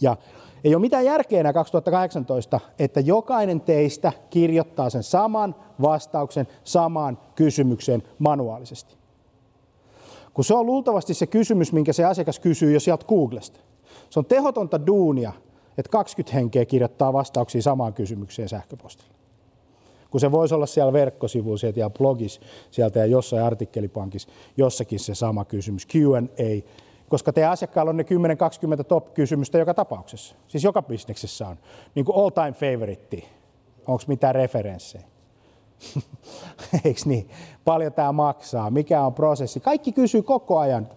Ja 0.00 0.16
ei 0.64 0.74
ole 0.74 0.80
mitään 0.80 1.04
järkeä 1.04 1.40
enää 1.40 1.52
2018, 1.52 2.60
että 2.78 3.00
jokainen 3.00 3.60
teistä 3.60 4.12
kirjoittaa 4.30 4.90
sen 4.90 5.02
saman 5.02 5.54
vastauksen 5.82 6.48
samaan 6.64 7.18
kysymykseen 7.34 8.02
manuaalisesti. 8.18 8.96
Kun 10.34 10.44
se 10.44 10.54
on 10.54 10.66
luultavasti 10.66 11.14
se 11.14 11.26
kysymys, 11.26 11.72
minkä 11.72 11.92
se 11.92 12.04
asiakas 12.04 12.40
kysyy 12.40 12.72
jo 12.72 12.80
sieltä 12.80 13.04
Googlesta. 13.06 13.60
Se 14.10 14.18
on 14.18 14.24
tehotonta 14.24 14.86
duunia, 14.86 15.32
että 15.78 15.90
20 15.90 16.34
henkeä 16.34 16.64
kirjoittaa 16.64 17.12
vastauksia 17.12 17.62
samaan 17.62 17.94
kysymykseen 17.94 18.48
sähköpostilla. 18.48 19.16
Kun 20.10 20.20
se 20.20 20.32
voisi 20.32 20.54
olla 20.54 20.66
siellä 20.66 20.92
verkkosivuilla 20.92 21.72
ja 21.76 21.90
blogissa 21.90 22.40
sieltä 22.70 22.98
ja 22.98 23.06
jossain 23.06 23.42
artikkelipankissa 23.42 24.28
jossakin 24.56 25.00
se 25.00 25.14
sama 25.14 25.44
kysymys, 25.44 25.86
Q&A, 25.86 26.62
koska 27.08 27.32
teidän 27.32 27.52
asiakkaalla 27.52 27.90
on 27.90 27.96
ne 27.96 28.04
10-20 28.80 28.84
top-kysymystä 28.84 29.58
joka 29.58 29.74
tapauksessa. 29.74 30.36
Siis 30.48 30.64
joka 30.64 30.82
bisneksessä 30.82 31.48
on. 31.48 31.56
Niin 31.94 32.04
kuin 32.04 32.16
all 32.16 32.30
time 32.30 32.52
favorite. 32.52 33.22
Onko 33.86 34.04
mitään 34.06 34.34
referenssejä? 34.34 35.04
Eikö 36.84 37.00
niin? 37.04 37.28
Paljon 37.64 37.92
tämä 37.92 38.12
maksaa, 38.12 38.70
mikä 38.70 39.02
on 39.02 39.14
prosessi. 39.14 39.60
Kaikki 39.60 39.92
kysyy 39.92 40.22
koko 40.22 40.58
ajan. 40.58 40.88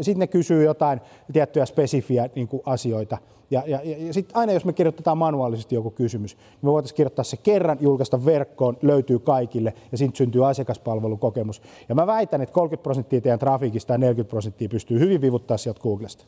Sitten 0.00 0.18
ne 0.18 0.26
kysyy 0.26 0.64
jotain 0.64 1.00
tiettyjä 1.32 1.66
spesifiä 1.66 2.28
niin 2.34 2.48
kuin 2.48 2.62
asioita. 2.66 3.18
Ja, 3.50 3.62
ja, 3.66 3.80
ja, 3.84 4.12
sitten 4.12 4.36
aina 4.36 4.52
jos 4.52 4.64
me 4.64 4.72
kirjoitetaan 4.72 5.18
manuaalisesti 5.18 5.74
joku 5.74 5.90
kysymys, 5.90 6.36
niin 6.36 6.58
me 6.62 6.72
voitaisiin 6.72 6.96
kirjoittaa 6.96 7.24
se 7.24 7.36
kerran, 7.36 7.78
julkaista 7.80 8.24
verkkoon, 8.24 8.76
löytyy 8.82 9.18
kaikille 9.18 9.74
ja 9.92 9.98
sitten 9.98 10.16
syntyy 10.16 10.48
asiakaspalvelukokemus. 10.48 11.62
Ja 11.88 11.94
mä 11.94 12.06
väitän, 12.06 12.40
että 12.40 12.52
30 12.52 12.82
prosenttia 12.82 13.20
teidän 13.20 13.38
trafiikista 13.38 13.92
ja 13.92 13.98
40 13.98 14.30
prosenttia 14.30 14.68
pystyy 14.68 14.98
hyvin 14.98 15.20
vivuttaa 15.20 15.56
sieltä 15.56 15.80
Googlesta 15.80 16.24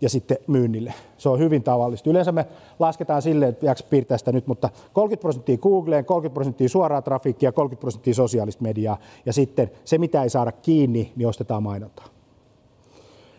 ja 0.00 0.08
sitten 0.08 0.36
myynnille. 0.46 0.94
Se 1.18 1.28
on 1.28 1.38
hyvin 1.38 1.62
tavallista. 1.62 2.10
Yleensä 2.10 2.32
me 2.32 2.46
lasketaan 2.78 3.22
silleen, 3.22 3.48
että 3.48 3.66
jaksa 3.66 3.86
piirtää 3.90 4.18
sitä 4.18 4.32
nyt, 4.32 4.46
mutta 4.46 4.68
30 4.92 5.20
prosenttia 5.22 5.56
Googleen, 5.58 6.04
30 6.04 6.34
prosenttia 6.34 6.68
suoraa 6.68 7.02
trafiikkia, 7.02 7.52
30 7.52 7.80
prosenttia 7.80 8.14
sosiaalista 8.14 8.62
mediaa 8.62 8.98
ja 9.26 9.32
sitten 9.32 9.70
se, 9.84 9.98
mitä 9.98 10.22
ei 10.22 10.30
saada 10.30 10.52
kiinni, 10.52 11.12
niin 11.16 11.28
ostetaan 11.28 11.62
mainontaa. 11.62 12.06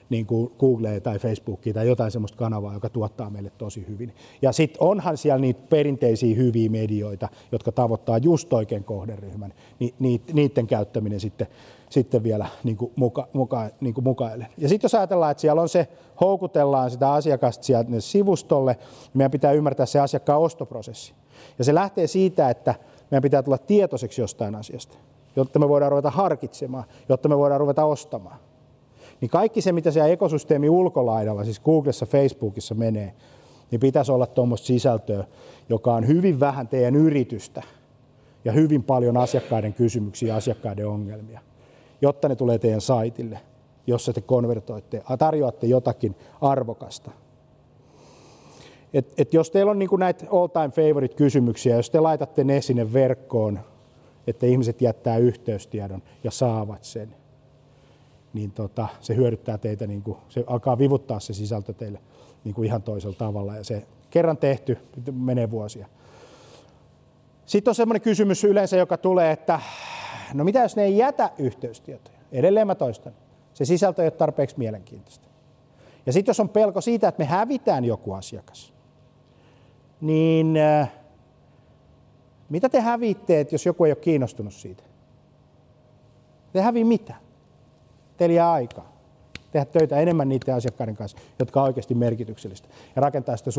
niin 0.10 0.26
kuin 0.26 0.52
Googlea 0.60 1.02
tai 1.02 1.20
Facebookia 1.20 1.74
tai 1.74 1.88
jotain 1.88 2.12
sellaista 2.12 2.38
kanavaa, 2.38 2.74
joka 2.74 2.90
tuottaa 2.90 3.30
meille 3.30 3.52
tosi 3.58 3.86
hyvin. 3.88 4.14
Ja 4.42 4.52
sitten 4.52 4.84
onhan 4.84 5.18
siellä 5.18 5.42
niitä 5.42 5.62
perinteisiä 5.70 6.36
hyviä 6.36 6.70
medioita, 6.70 7.30
jotka 7.52 7.72
tavoittaa 7.72 8.18
just 8.18 8.54
oikein 8.54 8.84
kohderyhmän, 8.84 9.54
niin 10.00 10.22
niiden 10.34 10.68
käyttäminen 10.68 11.20
sitten, 11.20 11.48
sitten 11.90 12.24
vielä 12.24 12.46
niin 12.64 12.78
kuin 12.78 12.92
muka, 12.96 13.28
muka, 13.34 13.70
niin 13.82 13.94
kuin 13.94 14.04
mukaille. 14.04 14.48
Ja 14.58 14.70
sitten 14.70 14.86
jos 14.86 14.96
ajatellaan, 14.96 15.32
että 15.32 15.42
siellä 15.42 15.62
on 15.62 15.70
se, 15.70 15.88
houkutellaan 16.22 16.92
sitä 16.92 17.12
asiakasta 17.14 17.64
sieltä 17.64 18.00
sivustolle, 18.00 18.74
niin 18.74 19.12
meidän 19.14 19.32
pitää 19.32 19.52
ymmärtää 19.52 19.86
se 19.86 20.00
asiakkaan 20.00 20.40
ostoprosessi. 20.40 21.14
Ja 21.58 21.64
se 21.64 21.76
lähtee 21.76 22.08
siitä, 22.08 22.50
että 22.50 22.76
meidän 23.12 23.22
pitää 23.22 23.44
tulla 23.44 23.58
tietoiseksi 23.58 24.22
jostain 24.22 24.56
asiasta, 24.56 24.98
jotta 25.36 25.60
me 25.60 25.70
voidaan 25.70 25.92
ruveta 25.92 26.10
harkitsemaan, 26.10 26.84
jotta 27.10 27.30
me 27.30 27.38
voidaan 27.38 27.60
ruveta 27.60 27.86
ostamaan 27.86 28.40
niin 29.22 29.30
kaikki 29.30 29.62
se, 29.62 29.72
mitä 29.72 29.92
siellä 29.92 30.10
ekosysteemi 30.10 30.70
ulkolaidalla, 30.70 31.44
siis 31.44 31.60
Googlessa, 31.60 32.06
Facebookissa 32.06 32.76
menee, 32.76 33.14
niin 33.72 33.80
pitäisi 33.80 34.12
olla 34.12 34.28
tuommoista 34.28 34.68
sisältöä, 34.68 35.24
joka 35.70 35.94
on 35.94 36.08
hyvin 36.08 36.40
vähän 36.40 36.68
teidän 36.68 36.96
yritystä 36.96 37.64
ja 38.46 38.52
hyvin 38.52 38.84
paljon 38.84 39.18
asiakkaiden 39.18 39.74
kysymyksiä 39.74 40.36
asiakkaiden 40.36 40.88
ongelmia, 40.88 41.42
jotta 42.02 42.30
ne 42.30 42.36
tulee 42.36 42.60
teidän 42.60 42.82
saitille, 42.82 43.40
jossa 43.88 44.14
te 44.14 44.22
konvertoitte, 44.22 45.04
tarjoatte 45.20 45.68
jotakin 45.68 46.16
arvokasta. 46.42 47.12
Et, 48.94 49.14
et 49.18 49.34
jos 49.34 49.52
teillä 49.52 49.72
on 49.72 49.80
niin 49.80 49.90
näitä 49.98 50.26
all-time 50.32 50.70
favorite 50.70 51.16
kysymyksiä, 51.16 51.76
jos 51.76 51.90
te 51.90 52.00
laitatte 52.00 52.44
ne 52.44 52.62
sinne 52.62 52.94
verkkoon, 52.94 53.60
että 54.28 54.46
ihmiset 54.46 54.82
jättää 54.82 55.18
yhteystiedon 55.18 56.04
ja 56.24 56.32
saavat 56.32 56.84
sen, 56.84 57.16
niin 58.34 58.52
tota, 58.52 58.88
se 59.02 59.16
hyödyttää 59.16 59.58
teitä, 59.58 59.88
niin 59.88 60.02
kuin, 60.02 60.18
se 60.30 60.44
alkaa 60.48 60.78
vivuttaa 60.78 61.20
se 61.20 61.34
sisältö 61.34 61.74
teille 61.74 62.00
niin 62.44 62.56
kuin 62.56 62.66
ihan 62.66 62.82
toisella 62.82 63.16
tavalla 63.16 63.56
ja 63.56 63.64
se 63.64 63.84
kerran 64.10 64.38
tehty 64.38 64.78
menee 65.12 65.52
vuosia. 65.52 65.88
Sitten 67.46 67.72
on 67.72 67.76
semmoinen 67.76 68.02
kysymys 68.02 68.44
yleensä, 68.44 68.78
joka 68.78 68.98
tulee, 68.98 69.32
että 69.32 69.60
no 70.34 70.44
mitä 70.44 70.60
jos 70.60 70.76
ne 70.76 70.84
ei 70.84 70.98
jätä 70.98 71.30
yhteystietoja? 71.38 72.18
Edelleen 72.32 72.68
mä 72.68 72.76
toistan. 72.76 73.14
Se 73.54 73.66
sisältö 73.66 74.02
ei 74.02 74.06
ole 74.06 74.12
tarpeeksi 74.12 74.56
mielenkiintoista. 74.58 75.28
Ja 76.06 76.14
sitten 76.14 76.30
jos 76.30 76.40
on 76.40 76.50
pelko 76.50 76.82
siitä, 76.82 77.08
että 77.08 77.20
me 77.20 77.26
hävitään 77.26 77.86
joku 77.86 78.14
asiakas, 78.14 78.74
niin 80.02 80.58
äh, 80.58 80.92
mitä 82.50 82.70
te 82.70 82.80
hävitte, 82.80 83.48
jos 83.52 83.66
joku 83.66 83.86
ei 83.86 83.92
ole 83.92 83.96
kiinnostunut 83.96 84.54
siitä? 84.54 84.84
Te 86.54 86.62
hävii 86.62 86.84
mitä? 86.84 87.16
Teillä 88.18 88.36
jää 88.36 88.52
aikaa 88.52 88.98
tehdä 89.52 89.66
töitä 89.66 90.00
enemmän 90.00 90.30
niiden 90.30 90.56
asiakkaiden 90.56 90.96
kanssa, 90.96 91.18
jotka 91.40 91.62
on 91.62 91.68
oikeasti 91.68 91.96
merkityksellistä 91.96 92.68
ja 92.96 93.02
rakentaa 93.02 93.38
sitä 93.38 93.52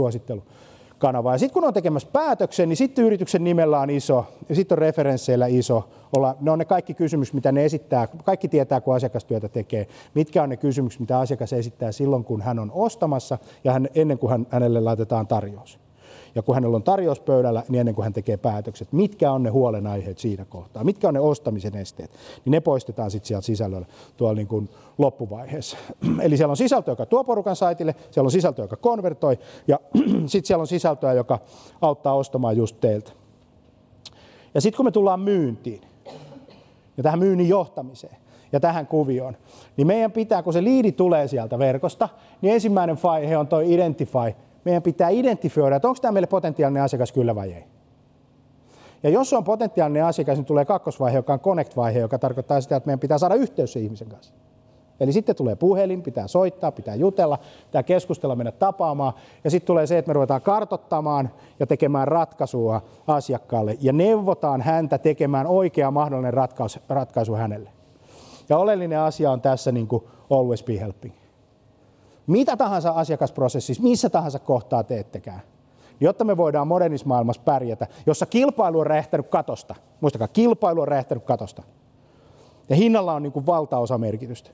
suosittelukanavaa. 0.99 1.35
Ja 1.35 1.39
sitten 1.39 1.55
kun 1.55 1.65
on 1.65 1.75
tekemässä 1.75 2.09
päätöksen, 2.13 2.69
niin 2.69 2.77
sitten 2.77 3.05
yrityksen 3.05 3.45
nimellä 3.45 3.81
on 3.81 3.91
iso 3.91 4.27
ja 4.49 4.55
sitten 4.55 4.77
on 4.77 4.79
referensseillä 4.79 5.47
iso. 5.47 5.89
Olla, 6.17 6.37
ne 6.41 6.51
on 6.51 6.59
ne 6.59 6.65
kaikki 6.65 6.95
kysymykset, 6.95 7.35
mitä 7.35 7.53
ne 7.53 7.65
esittää. 7.65 8.09
Kaikki 8.25 8.49
tietää, 8.49 8.81
kun 8.81 8.95
asiakastyötä 8.95 9.49
tekee. 9.49 9.87
Mitkä 10.15 10.43
on 10.43 10.49
ne 10.49 10.57
kysymykset, 10.57 11.01
mitä 11.01 11.19
asiakas 11.19 11.53
esittää 11.53 11.93
silloin, 11.93 12.25
kun 12.25 12.43
hän 12.43 12.59
on 12.59 12.71
ostamassa 12.75 13.39
ja 13.65 13.73
hän, 13.73 13.89
ennen 13.95 14.19
kuin 14.19 14.31
hän, 14.31 14.47
hänelle 14.51 14.81
laitetaan 14.81 15.27
tarjous 15.27 15.79
ja 16.35 16.43
kun 16.43 16.55
hänellä 16.55 16.77
on 16.77 16.83
tarjous 16.83 17.21
pöydällä, 17.21 17.63
niin 17.69 17.81
ennen 17.81 17.95
kuin 17.95 18.03
hän 18.03 18.13
tekee 18.13 18.37
päätökset, 18.37 18.93
mitkä 18.93 19.33
on 19.33 19.43
ne 19.43 19.51
huolenaiheet 19.51 20.19
siinä 20.19 20.45
kohtaa, 20.45 20.85
mitkä 20.85 21.09
on 21.09 21.15
ne 21.15 21.21
ostamisen 21.21 21.77
esteet, 21.77 22.11
niin 22.45 22.51
ne 22.51 22.61
poistetaan 22.61 23.11
sitten 23.11 23.29
sieltä 23.29 23.47
sisällöllä 23.47 23.87
tuolla 24.17 24.35
niin 24.35 24.47
kuin 24.47 24.69
loppuvaiheessa. 24.99 25.77
Eli 26.23 26.37
siellä 26.37 26.51
on 26.51 26.57
sisältö, 26.57 26.91
joka 26.91 27.07
tuo 27.07 27.25
porukan 27.25 27.57
saitille, 27.57 27.95
siellä 28.11 28.27
on 28.27 28.31
sisältö, 28.31 28.63
joka 28.63 28.77
konvertoi, 28.77 29.39
ja 29.69 29.81
sitten 30.27 30.47
siellä 30.47 30.61
on 30.61 30.67
sisältöä, 30.67 31.13
joka 31.13 31.39
auttaa 31.81 32.15
ostamaan 32.15 32.57
just 32.57 32.77
teiltä. 32.81 33.13
Ja 34.55 34.61
sitten 34.61 34.77
kun 34.77 34.87
me 34.87 34.91
tullaan 34.91 35.21
myyntiin, 35.21 35.81
ja 36.97 37.03
tähän 37.03 37.19
myynnin 37.19 37.49
johtamiseen, 37.49 38.17
ja 38.53 38.61
tähän 38.61 38.87
kuvioon, 38.87 39.37
niin 39.77 39.87
meidän 39.87 40.13
pitää, 40.13 40.43
kun 40.43 40.53
se 40.53 40.65
liidi 40.65 40.93
tulee 40.93 41.29
sieltä 41.29 41.59
verkosta, 41.59 42.09
niin 42.43 42.55
ensimmäinen 42.55 42.99
vaihe 43.03 43.37
on 43.37 43.47
tuo 43.47 43.61
identify, 43.61 44.33
meidän 44.69 44.83
pitää 44.83 45.09
identifioida, 45.09 45.77
että 45.77 45.89
onko 45.89 46.01
tämä 46.01 46.13
meille 46.13 46.27
potentiaalinen 46.27 46.83
asiakas 46.83 47.13
kyllä 47.13 47.35
vai 47.35 47.53
ei. 47.53 47.65
Ja 49.03 49.11
jos 49.11 49.33
on 49.33 49.45
potentiaalinen 49.45 50.05
asiakas, 50.05 50.39
niin 50.39 50.45
tulee 50.45 50.65
kakkosvaihe, 50.65 51.17
joka 51.17 51.33
on 51.33 51.41
connect-vaihe, 51.41 51.99
joka 51.99 52.19
tarkoittaa 52.19 52.61
sitä, 52.61 52.77
että 52.77 52.87
meidän 52.87 53.01
pitää 53.01 53.19
saada 53.19 53.35
yhteys 53.35 53.73
sen 53.73 53.83
ihmisen 53.83 54.09
kanssa. 54.09 54.35
Eli 55.01 55.13
sitten 55.13 55.37
tulee 55.37 55.57
puhelin, 55.57 56.03
pitää 56.03 56.27
soittaa, 56.27 56.73
pitää 56.73 56.95
jutella, 56.95 57.39
pitää 57.67 57.83
keskustella, 57.83 58.37
mennä 58.37 58.53
tapaamaan. 58.53 59.13
Ja 59.45 59.51
sitten 59.51 59.67
tulee 59.67 59.87
se, 59.87 59.99
että 59.99 60.09
me 60.09 60.13
ruvetaan 60.13 60.43
kartottamaan 60.43 61.31
ja 61.61 61.67
tekemään 61.67 62.09
ratkaisua 62.09 62.83
asiakkaalle. 63.07 63.77
Ja 63.81 63.93
neuvotaan 63.93 64.63
häntä 64.63 64.99
tekemään 64.99 65.47
oikea 65.47 65.91
mahdollinen 65.91 66.35
ratkaisu, 66.35 66.79
ratkaisu 66.89 67.35
hänelle. 67.35 67.71
Ja 68.49 68.59
oleellinen 68.59 69.01
asia 69.01 69.31
on 69.31 69.41
tässä 69.41 69.73
niin 69.73 69.87
kuin 69.87 70.05
always 70.31 70.65
be 70.65 70.81
helping 70.81 71.18
mitä 72.29 72.57
tahansa 72.57 72.91
asiakasprosessissa, 72.91 73.83
missä 73.83 74.11
tahansa 74.11 74.39
kohtaa 74.39 74.85
teettekään, 74.85 75.41
jotta 76.01 76.25
me 76.25 76.37
voidaan 76.37 76.69
modernissa 76.69 77.07
maailmassa 77.07 77.43
pärjätä, 77.45 77.87
jossa 78.07 78.27
kilpailu 78.27 78.79
on 78.79 78.87
räjähtänyt 78.87 79.29
katosta. 79.29 79.75
Muistakaa, 80.01 80.29
kilpailu 80.29 80.81
on 80.81 80.89
räjähtänyt 80.89 81.25
katosta. 81.25 81.63
Ja 82.69 82.77
hinnalla 82.77 83.15
on 83.15 83.23
niin 83.23 83.33
kuin 83.33 83.47
valtaosa 83.47 83.99
merkitystä. 83.99 84.51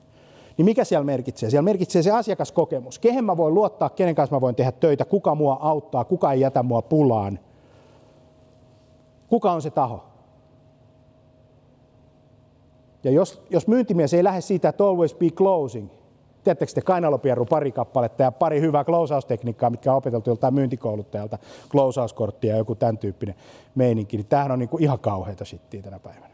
Niin 0.57 0.65
mikä 0.65 0.83
siellä 0.83 1.05
merkitsee? 1.05 1.49
Siellä 1.49 1.65
merkitsee 1.65 2.03
se 2.03 2.11
asiakaskokemus. 2.11 2.99
Kehen 2.99 3.25
mä 3.25 3.37
voin 3.37 3.53
luottaa, 3.53 3.89
kenen 3.89 4.15
kanssa 4.15 4.35
mä 4.35 4.41
voin 4.41 4.55
tehdä 4.55 4.71
töitä, 4.71 5.05
kuka 5.05 5.35
mua 5.35 5.57
auttaa, 5.61 6.05
kuka 6.05 6.31
ei 6.31 6.39
jätä 6.39 6.63
mua 6.63 6.81
pulaan. 6.81 7.39
Kuka 9.27 9.51
on 9.51 9.61
se 9.61 9.69
taho? 9.69 10.03
Ja 13.03 13.11
jos, 13.11 13.41
jos 13.49 13.67
myyntimies 13.67 14.13
ei 14.13 14.23
lähde 14.23 14.41
siitä, 14.41 14.69
että 14.69 14.83
always 14.83 15.15
be 15.15 15.29
closing, 15.29 15.89
Tiedättekö 16.45 16.71
te 16.73 16.81
kainalopierru 16.81 17.45
pari 17.45 17.71
kappaletta 17.71 18.23
ja 18.23 18.31
pari 18.31 18.61
hyvää 18.61 18.83
closeaustekniikkaa, 18.83 19.69
mitkä 19.69 19.91
on 19.91 19.97
opeteltu 19.97 20.29
joltain 20.29 20.53
myyntikouluttajalta, 20.53 21.37
closeauskorttia 21.69 22.51
ja 22.51 22.57
joku 22.57 22.75
tämän 22.75 22.97
tyyppinen 22.97 23.35
meininki, 23.75 24.17
niin 24.17 24.27
tämähän 24.27 24.51
on 24.51 24.59
niin 24.59 24.69
kuin 24.69 24.83
ihan 24.83 24.99
kauheita 24.99 25.45
shittiä 25.45 25.81
tänä 25.81 25.99
päivänä. 25.99 26.33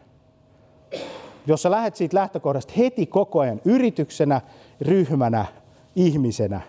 Jos 1.48 1.62
sä 1.62 1.72
lähdet 1.72 1.96
siitä 1.96 2.18
lähtökohdasta 2.18 2.74
heti 2.78 3.06
koko 3.06 3.40
ajan 3.40 3.62
yrityksenä, 3.66 4.42
ryhmänä, 4.82 5.46
ihmisenä, 5.96 6.62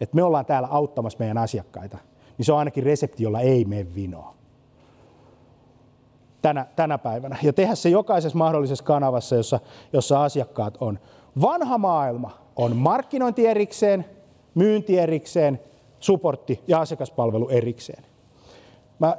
että 0.00 0.16
me 0.16 0.22
ollaan 0.22 0.46
täällä 0.46 0.68
auttamassa 0.70 1.18
meidän 1.18 1.38
asiakkaita, 1.38 1.98
niin 2.38 2.46
se 2.46 2.52
on 2.52 2.58
ainakin 2.58 2.84
resepti, 2.84 3.22
jolla 3.22 3.40
ei 3.40 3.64
mene 3.64 3.94
vinoa. 3.94 4.34
Tänä, 6.42 6.66
tänä 6.76 6.98
päivänä. 6.98 7.36
Ja 7.42 7.52
tehdä 7.52 7.74
se 7.74 7.88
jokaisessa 7.88 8.38
mahdollisessa 8.38 8.84
kanavassa, 8.84 9.36
jossa, 9.36 9.60
jossa 9.92 10.24
asiakkaat 10.24 10.76
on. 10.80 10.98
Vanha 11.40 11.78
maailma 11.78 12.38
on 12.60 12.76
markkinointi 12.76 13.46
erikseen, 13.46 14.04
myynti 14.54 14.98
erikseen, 14.98 15.60
supportti 16.00 16.60
ja 16.68 16.80
asiakaspalvelu 16.80 17.48
erikseen. 17.48 18.04
Mä 18.98 19.16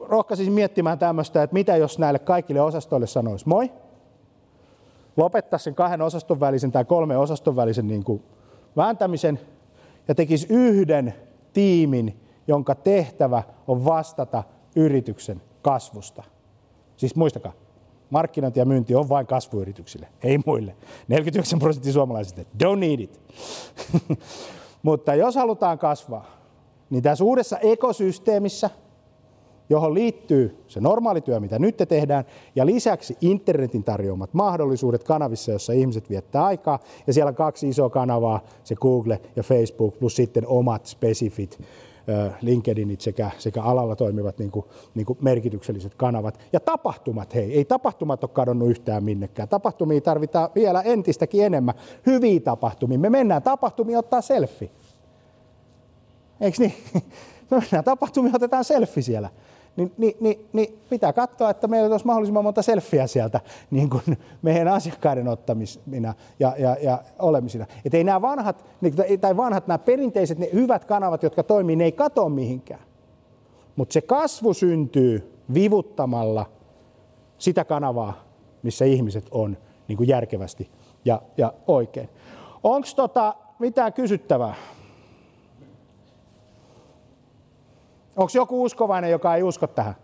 rohkaisin 0.00 0.52
miettimään 0.52 0.98
tämmöistä, 0.98 1.42
että 1.42 1.54
mitä 1.54 1.76
jos 1.76 1.98
näille 1.98 2.18
kaikille 2.18 2.60
osastoille 2.60 3.06
sanoisi 3.06 3.48
moi, 3.48 3.72
lopettaa 5.16 5.58
sen 5.58 5.74
kahden 5.74 6.02
osaston 6.02 6.40
välisen 6.40 6.72
tai 6.72 6.84
kolme 6.84 7.16
osaston 7.16 7.56
välisen 7.56 7.86
niin 7.86 8.04
kuin 8.04 8.22
vääntämisen 8.76 9.40
ja 10.08 10.14
tekisi 10.14 10.46
yhden 10.50 11.14
tiimin, 11.52 12.20
jonka 12.46 12.74
tehtävä 12.74 13.42
on 13.66 13.84
vastata 13.84 14.42
yrityksen 14.76 15.42
kasvusta. 15.62 16.22
Siis 16.96 17.16
muistakaa, 17.16 17.52
markkinointi 18.10 18.60
ja 18.60 18.64
myynti 18.64 18.94
on 18.94 19.08
vain 19.08 19.26
kasvuyrityksille, 19.26 20.08
ei 20.22 20.38
muille. 20.46 20.76
49 21.08 21.58
prosenttia 21.58 21.92
suomalaisista, 21.92 22.42
don't 22.64 22.78
need 22.78 23.00
it. 23.00 23.20
Mutta 24.82 25.14
jos 25.14 25.34
halutaan 25.34 25.78
kasvaa, 25.78 26.26
niin 26.90 27.02
tässä 27.02 27.24
uudessa 27.24 27.58
ekosysteemissä, 27.58 28.70
johon 29.68 29.94
liittyy 29.94 30.64
se 30.68 30.80
normaali 30.80 31.20
työ, 31.20 31.40
mitä 31.40 31.58
nyt 31.58 31.76
te 31.76 31.86
tehdään, 31.86 32.24
ja 32.56 32.66
lisäksi 32.66 33.16
internetin 33.20 33.84
tarjoamat 33.84 34.34
mahdollisuudet 34.34 35.04
kanavissa, 35.04 35.52
jossa 35.52 35.72
ihmiset 35.72 36.10
viettää 36.10 36.44
aikaa, 36.44 36.78
ja 37.06 37.12
siellä 37.12 37.28
on 37.28 37.34
kaksi 37.34 37.68
isoa 37.68 37.90
kanavaa, 37.90 38.40
se 38.64 38.74
Google 38.74 39.20
ja 39.36 39.42
Facebook, 39.42 39.98
plus 39.98 40.16
sitten 40.16 40.46
omat 40.46 40.86
spesifit 40.86 41.58
LinkedInit 42.42 43.00
sekä, 43.00 43.30
sekä 43.38 43.62
alalla 43.62 43.96
toimivat 43.96 44.38
niin 44.38 44.50
kuin, 44.50 44.66
niin 44.94 45.06
kuin 45.06 45.18
merkitykselliset 45.22 45.94
kanavat. 45.94 46.40
Ja 46.52 46.60
tapahtumat, 46.60 47.34
hei, 47.34 47.54
ei 47.54 47.64
tapahtumat 47.64 48.24
ole 48.24 48.30
kadonnut 48.34 48.70
yhtään 48.70 49.04
minnekään. 49.04 49.48
Tapahtumia 49.48 50.00
tarvitaan 50.00 50.50
vielä 50.54 50.82
entistäkin 50.82 51.44
enemmän. 51.44 51.74
Hyviä 52.06 52.40
tapahtumia. 52.40 52.98
Me 52.98 53.10
mennään 53.10 53.42
tapahtumia 53.42 53.98
ottaa 53.98 54.20
selfie. 54.20 54.70
Eikö 56.40 56.56
niin? 56.62 56.74
Me 57.50 57.58
mennään 57.58 57.84
tapahtumia, 57.84 58.32
otetaan 58.34 58.64
selfie 58.64 59.02
siellä. 59.02 59.30
Niin, 59.76 59.92
niin, 59.98 60.16
niin, 60.20 60.48
niin 60.52 60.78
pitää 60.90 61.12
katsoa, 61.12 61.50
että 61.50 61.66
meillä 61.66 61.92
olisi 61.92 62.06
mahdollisimman 62.06 62.44
monta 62.44 62.62
selfieä 62.62 63.06
sieltä 63.06 63.40
niin 63.70 63.90
kuin 63.90 64.02
meidän 64.42 64.68
asiakkaiden 64.68 65.28
ottamisina 65.28 66.14
ja, 66.40 66.54
ja, 66.58 66.76
ja 66.82 67.02
olemisina. 67.18 67.66
Että 67.84 67.98
ei 67.98 68.04
nämä 68.04 68.22
vanhat, 68.22 68.64
niin, 68.80 68.94
tai 69.20 69.36
vanhat, 69.36 69.66
nämä 69.66 69.78
perinteiset, 69.78 70.38
ne 70.38 70.48
hyvät 70.52 70.84
kanavat, 70.84 71.22
jotka 71.22 71.42
toimii, 71.42 71.76
ne 71.76 71.84
ei 71.84 71.92
katoa 71.92 72.28
mihinkään. 72.28 72.80
Mutta 73.76 73.92
se 73.92 74.00
kasvu 74.00 74.54
syntyy 74.54 75.42
vivuttamalla 75.54 76.46
sitä 77.38 77.64
kanavaa, 77.64 78.24
missä 78.62 78.84
ihmiset 78.84 79.26
on 79.30 79.56
niin 79.88 79.96
kuin 79.96 80.08
järkevästi 80.08 80.70
ja, 81.04 81.22
ja 81.36 81.52
oikein. 81.66 82.08
Onko 82.62 82.88
tota 82.96 83.34
mitään 83.58 83.92
kysyttävää? 83.92 84.54
Onko 88.16 88.30
joku 88.34 88.64
uskovainen, 88.64 89.10
joka 89.10 89.34
ei 89.34 89.42
usko 89.42 89.66
tähän? 89.66 89.94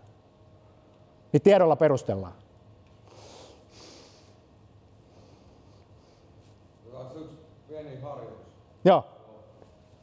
Niin 1.33 1.41
tiedolla 1.41 1.75
perustellaan. 1.75 2.33
Pieni 7.71 8.01
harjoitus. 8.01 8.47
Joo. 8.85 9.03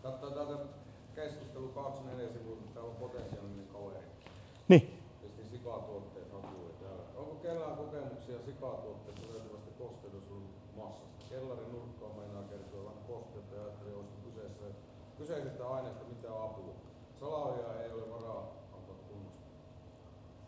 Katsotaan 0.03 0.33
täältä 0.35 0.65
keskustelu 1.15 1.69
24 1.69 2.33
sivua, 2.33 2.57
täällä 2.75 2.91
on 2.91 2.97
potentiaalinen 2.97 3.67
kaveri. 3.73 4.07
Niin. 4.69 5.03
Pistin 5.23 5.47
sikatuotteet 5.51 6.33
hakuun. 6.33 6.73
Ja 6.83 7.21
Onko 7.21 7.35
kellään 7.35 7.77
kokemuksia 7.77 8.39
sikatuotteista 8.47 9.23
löytyvästä 9.33 9.71
kosteutusmassasta? 9.79 11.25
Kellarin 11.31 11.73
nurkkaan 11.73 12.17
meinaa 12.17 12.43
kertoa 12.43 12.85
vähän 12.85 13.05
kosteutta 13.09 13.55
ja 13.55 13.63
ajattelin, 13.63 13.97
olisiko 13.97 14.21
kyseessä, 14.27 14.65
kyseisestä 15.19 15.69
aineesta 15.69 16.05
mitä 16.05 16.29
apua. 16.29 16.75
Salaojaa 17.21 17.83
ei 17.83 17.93
ole 17.93 18.11
varaa 18.11 18.43
antaa 18.77 18.99
tunnusta. 19.09 19.47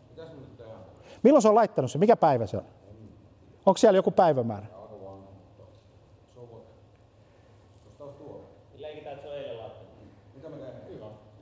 Mitäs 0.09 0.29
me 0.33 0.39
nyt 0.39 0.57
tehdään? 0.57 1.01
Milloin 1.23 1.41
se 1.41 1.49
on 1.49 1.55
laittanut 1.55 1.91
se? 1.91 1.97
Mikä 1.97 2.15
päivä 2.15 2.47
se 2.47 2.57
on? 2.57 2.63
Onko 3.65 3.77
siellä 3.77 3.97
joku 3.97 4.11
päivämäärä? 4.11 4.67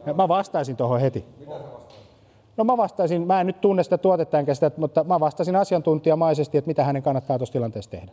Ja 0.05 0.13
Mä 0.13 0.27
vastaisin 0.27 0.75
tuohon 0.75 0.99
heti. 0.99 1.25
No 2.57 2.63
mä 2.63 2.77
vastaisin, 2.77 3.27
mä 3.27 3.41
en 3.41 3.47
nyt 3.47 3.61
tunne 3.61 3.83
sitä 3.83 3.97
tuotetta 3.97 4.39
enkä 4.39 4.53
sitä, 4.53 4.71
mutta 4.77 5.03
mä 5.03 5.19
vastaisin 5.19 5.55
asiantuntijamaisesti, 5.55 6.57
että 6.57 6.67
mitä 6.67 6.83
hänen 6.83 7.03
kannattaa 7.03 7.37
tuossa 7.37 7.53
tilanteessa 7.53 7.91
tehdä. 7.91 8.11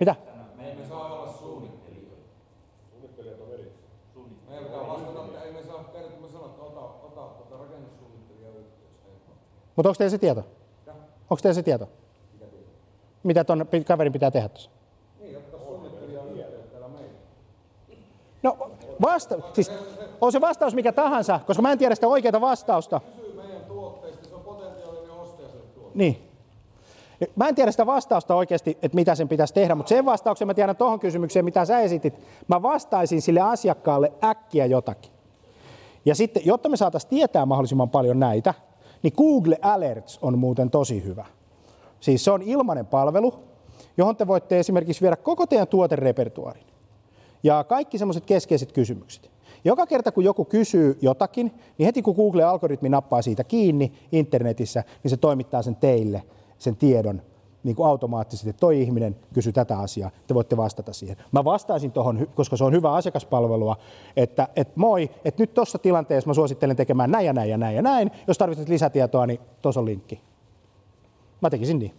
Mitä? 0.00 0.14
Me 0.56 0.70
emme 0.70 0.84
saa 0.88 1.12
olla 1.12 1.32
suunnittelijoita. 1.32 2.16
Suunnittelijat 2.90 3.40
on 3.40 3.54
eri. 3.54 3.72
Meidän 4.48 4.64
pitää 4.64 4.88
vastata, 4.88 5.24
että 5.24 5.42
ei 5.42 5.52
me 5.52 5.62
saa 5.62 5.84
kertoa, 5.84 6.20
me 6.20 6.28
sanoa, 6.32 6.46
että 6.46 6.62
ota, 6.62 6.80
ota, 6.80 7.20
ota 7.20 7.56
rakennussuunnittelija 7.58 8.48
yhteys. 8.48 8.76
Mutta 9.76 9.88
onko 9.88 9.98
teillä 9.98 10.10
se 10.10 10.18
tieto? 10.18 10.44
Onko 11.30 11.40
teillä 11.42 11.54
se 11.54 11.62
tieto? 11.62 11.88
Mitä 13.22 13.44
pi- 13.70 13.84
kaverin 13.84 14.12
pitää 14.12 14.30
tehdä 14.30 14.48
tuossa? 14.48 14.70
No 18.42 18.70
vasta, 19.02 19.38
siis 19.52 19.72
on 20.20 20.32
se 20.32 20.40
vastaus 20.40 20.74
mikä 20.74 20.92
tahansa, 20.92 21.40
koska 21.46 21.62
mä 21.62 21.72
en 21.72 21.78
tiedä 21.78 21.94
sitä 21.94 22.08
oikeaa 22.08 22.40
vastausta. 22.40 23.00
Niin. 25.94 26.22
Mä 27.36 27.48
en 27.48 27.54
tiedä 27.54 27.70
sitä 27.70 27.86
vastausta 27.86 28.34
oikeasti, 28.34 28.78
että 28.82 28.94
mitä 28.94 29.14
sen 29.14 29.28
pitäisi 29.28 29.54
tehdä, 29.54 29.74
mutta 29.74 29.88
sen 29.88 30.04
vastauksen 30.04 30.46
mä 30.46 30.54
tiedän 30.54 30.76
tuohon 30.76 31.00
kysymykseen, 31.00 31.44
mitä 31.44 31.64
sä 31.64 31.78
esitit. 31.78 32.14
Mä 32.48 32.62
vastaisin 32.62 33.22
sille 33.22 33.40
asiakkaalle 33.40 34.12
äkkiä 34.24 34.66
jotakin. 34.66 35.12
Ja 36.04 36.14
sitten, 36.14 36.42
jotta 36.46 36.68
me 36.68 36.76
saataisiin 36.76 37.10
tietää 37.10 37.46
mahdollisimman 37.46 37.90
paljon 37.90 38.20
näitä, 38.20 38.54
niin 39.02 39.12
Google 39.16 39.58
Alerts 39.62 40.18
on 40.22 40.38
muuten 40.38 40.70
tosi 40.70 41.04
hyvä. 41.04 41.26
Siis 42.00 42.24
se 42.24 42.30
on 42.30 42.42
ilmainen 42.42 42.86
palvelu, 42.86 43.34
johon 43.96 44.16
te 44.16 44.26
voitte 44.26 44.58
esimerkiksi 44.58 45.02
viedä 45.02 45.16
koko 45.16 45.46
teidän 45.46 45.68
tuoterepertuaarin. 45.68 46.66
Ja 47.42 47.64
kaikki 47.64 47.98
semmoiset 47.98 48.26
keskeiset 48.26 48.72
kysymykset. 48.72 49.30
Joka 49.64 49.86
kerta 49.86 50.12
kun 50.12 50.24
joku 50.24 50.44
kysyy 50.44 50.98
jotakin, 51.02 51.52
niin 51.78 51.84
heti 51.86 52.02
kun 52.02 52.16
Google-algoritmi 52.16 52.88
nappaa 52.88 53.22
siitä 53.22 53.44
kiinni 53.44 53.92
internetissä, 54.12 54.84
niin 55.02 55.10
se 55.10 55.16
toimittaa 55.16 55.62
sen 55.62 55.76
teille, 55.76 56.22
sen 56.58 56.76
tiedon 56.76 57.22
niin 57.66 57.76
kuin 57.76 57.88
automaattisesti, 57.88 58.50
että 58.50 58.60
toi 58.60 58.82
ihminen 58.82 59.16
kysyy 59.34 59.52
tätä 59.52 59.78
asiaa, 59.78 60.10
te 60.26 60.34
voitte 60.34 60.56
vastata 60.56 60.92
siihen. 60.92 61.16
Mä 61.32 61.44
vastaisin 61.44 61.92
tuohon, 61.92 62.26
koska 62.34 62.56
se 62.56 62.64
on 62.64 62.72
hyvä 62.72 62.92
asiakaspalvelua, 62.92 63.76
että, 64.16 64.48
että 64.56 64.72
moi, 64.76 65.10
että 65.24 65.42
nyt 65.42 65.54
tuossa 65.54 65.78
tilanteessa 65.78 66.30
mä 66.30 66.34
suosittelen 66.34 66.76
tekemään 66.76 67.10
näin 67.10 67.26
ja 67.26 67.32
näin 67.32 67.50
ja 67.50 67.58
näin 67.58 67.76
ja 67.76 67.82
näin. 67.82 68.10
Jos 68.26 68.38
tarvitset 68.38 68.68
lisätietoa, 68.68 69.26
niin 69.26 69.40
tuossa 69.62 69.80
on 69.80 69.86
linkki. 69.86 70.20
Mä 71.40 71.50
tekisin 71.50 71.78
niin. 71.78 71.94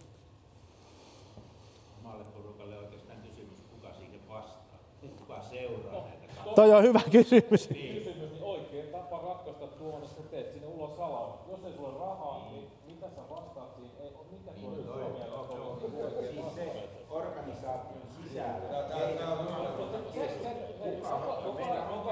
Maalle 2.02 2.24
porukalle 2.24 2.78
oikeastaan 2.78 3.18
kysymys, 3.22 3.58
kuka 3.70 3.94
siihen 3.98 4.20
vastaa, 4.28 4.78
kuka 5.18 5.42
seuraa 5.50 5.92
näitä 5.92 6.54
Toi 6.54 6.74
on 6.74 6.82
hyvä 6.82 7.00
kysymys. 7.10 7.68
kysymys, 7.68 7.70
niin 7.70 8.42
oikein 8.42 8.86
tapa 8.92 9.20
ratkaista 9.28 9.66
tuo 9.66 9.94
on, 9.96 10.02
että 10.02 10.22
sä 10.22 10.28
teet 10.30 10.52
sinne 10.52 10.66
ulos 10.66 10.96
salaun. 10.96 11.34
Jos 11.50 11.60
ei 11.64 11.72
sulla 11.72 11.88
ole 11.88 11.98
rahaa, 11.98 12.48
niin 12.50 12.64
mitä 12.86 13.06
sä 13.06 13.22
vastaat 13.30 13.74
siihen? 13.76 13.92
Ei, 14.00 14.10
mikä 14.32 14.50
tuo 14.60 14.70
on 14.70 14.86
Suomea 14.92 15.24
niin 15.24 16.52
oikein 16.52 16.82
organisaation 17.10 18.02
sisällä. 18.22 18.68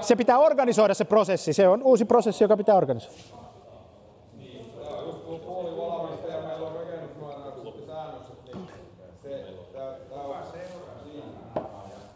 Se 0.07 0.15
pitää 0.15 0.39
organisoida 0.39 0.93
se 0.93 1.05
prosessi. 1.05 1.53
Se 1.53 1.67
on 1.67 1.83
uusi 1.83 2.05
prosessi, 2.05 2.43
joka 2.43 2.57
pitää 2.57 2.75
organisoida. 2.75 3.17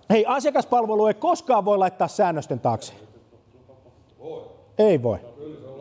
Hei, 0.09 0.25
asiakaspalvelu 0.25 1.05
ei 1.05 1.13
koskaan 1.13 1.65
voi 1.65 1.77
laittaa 1.77 2.07
säännösten 2.07 2.59
taakse. 2.59 2.93
Ei 4.77 5.03
voi. 5.03 5.17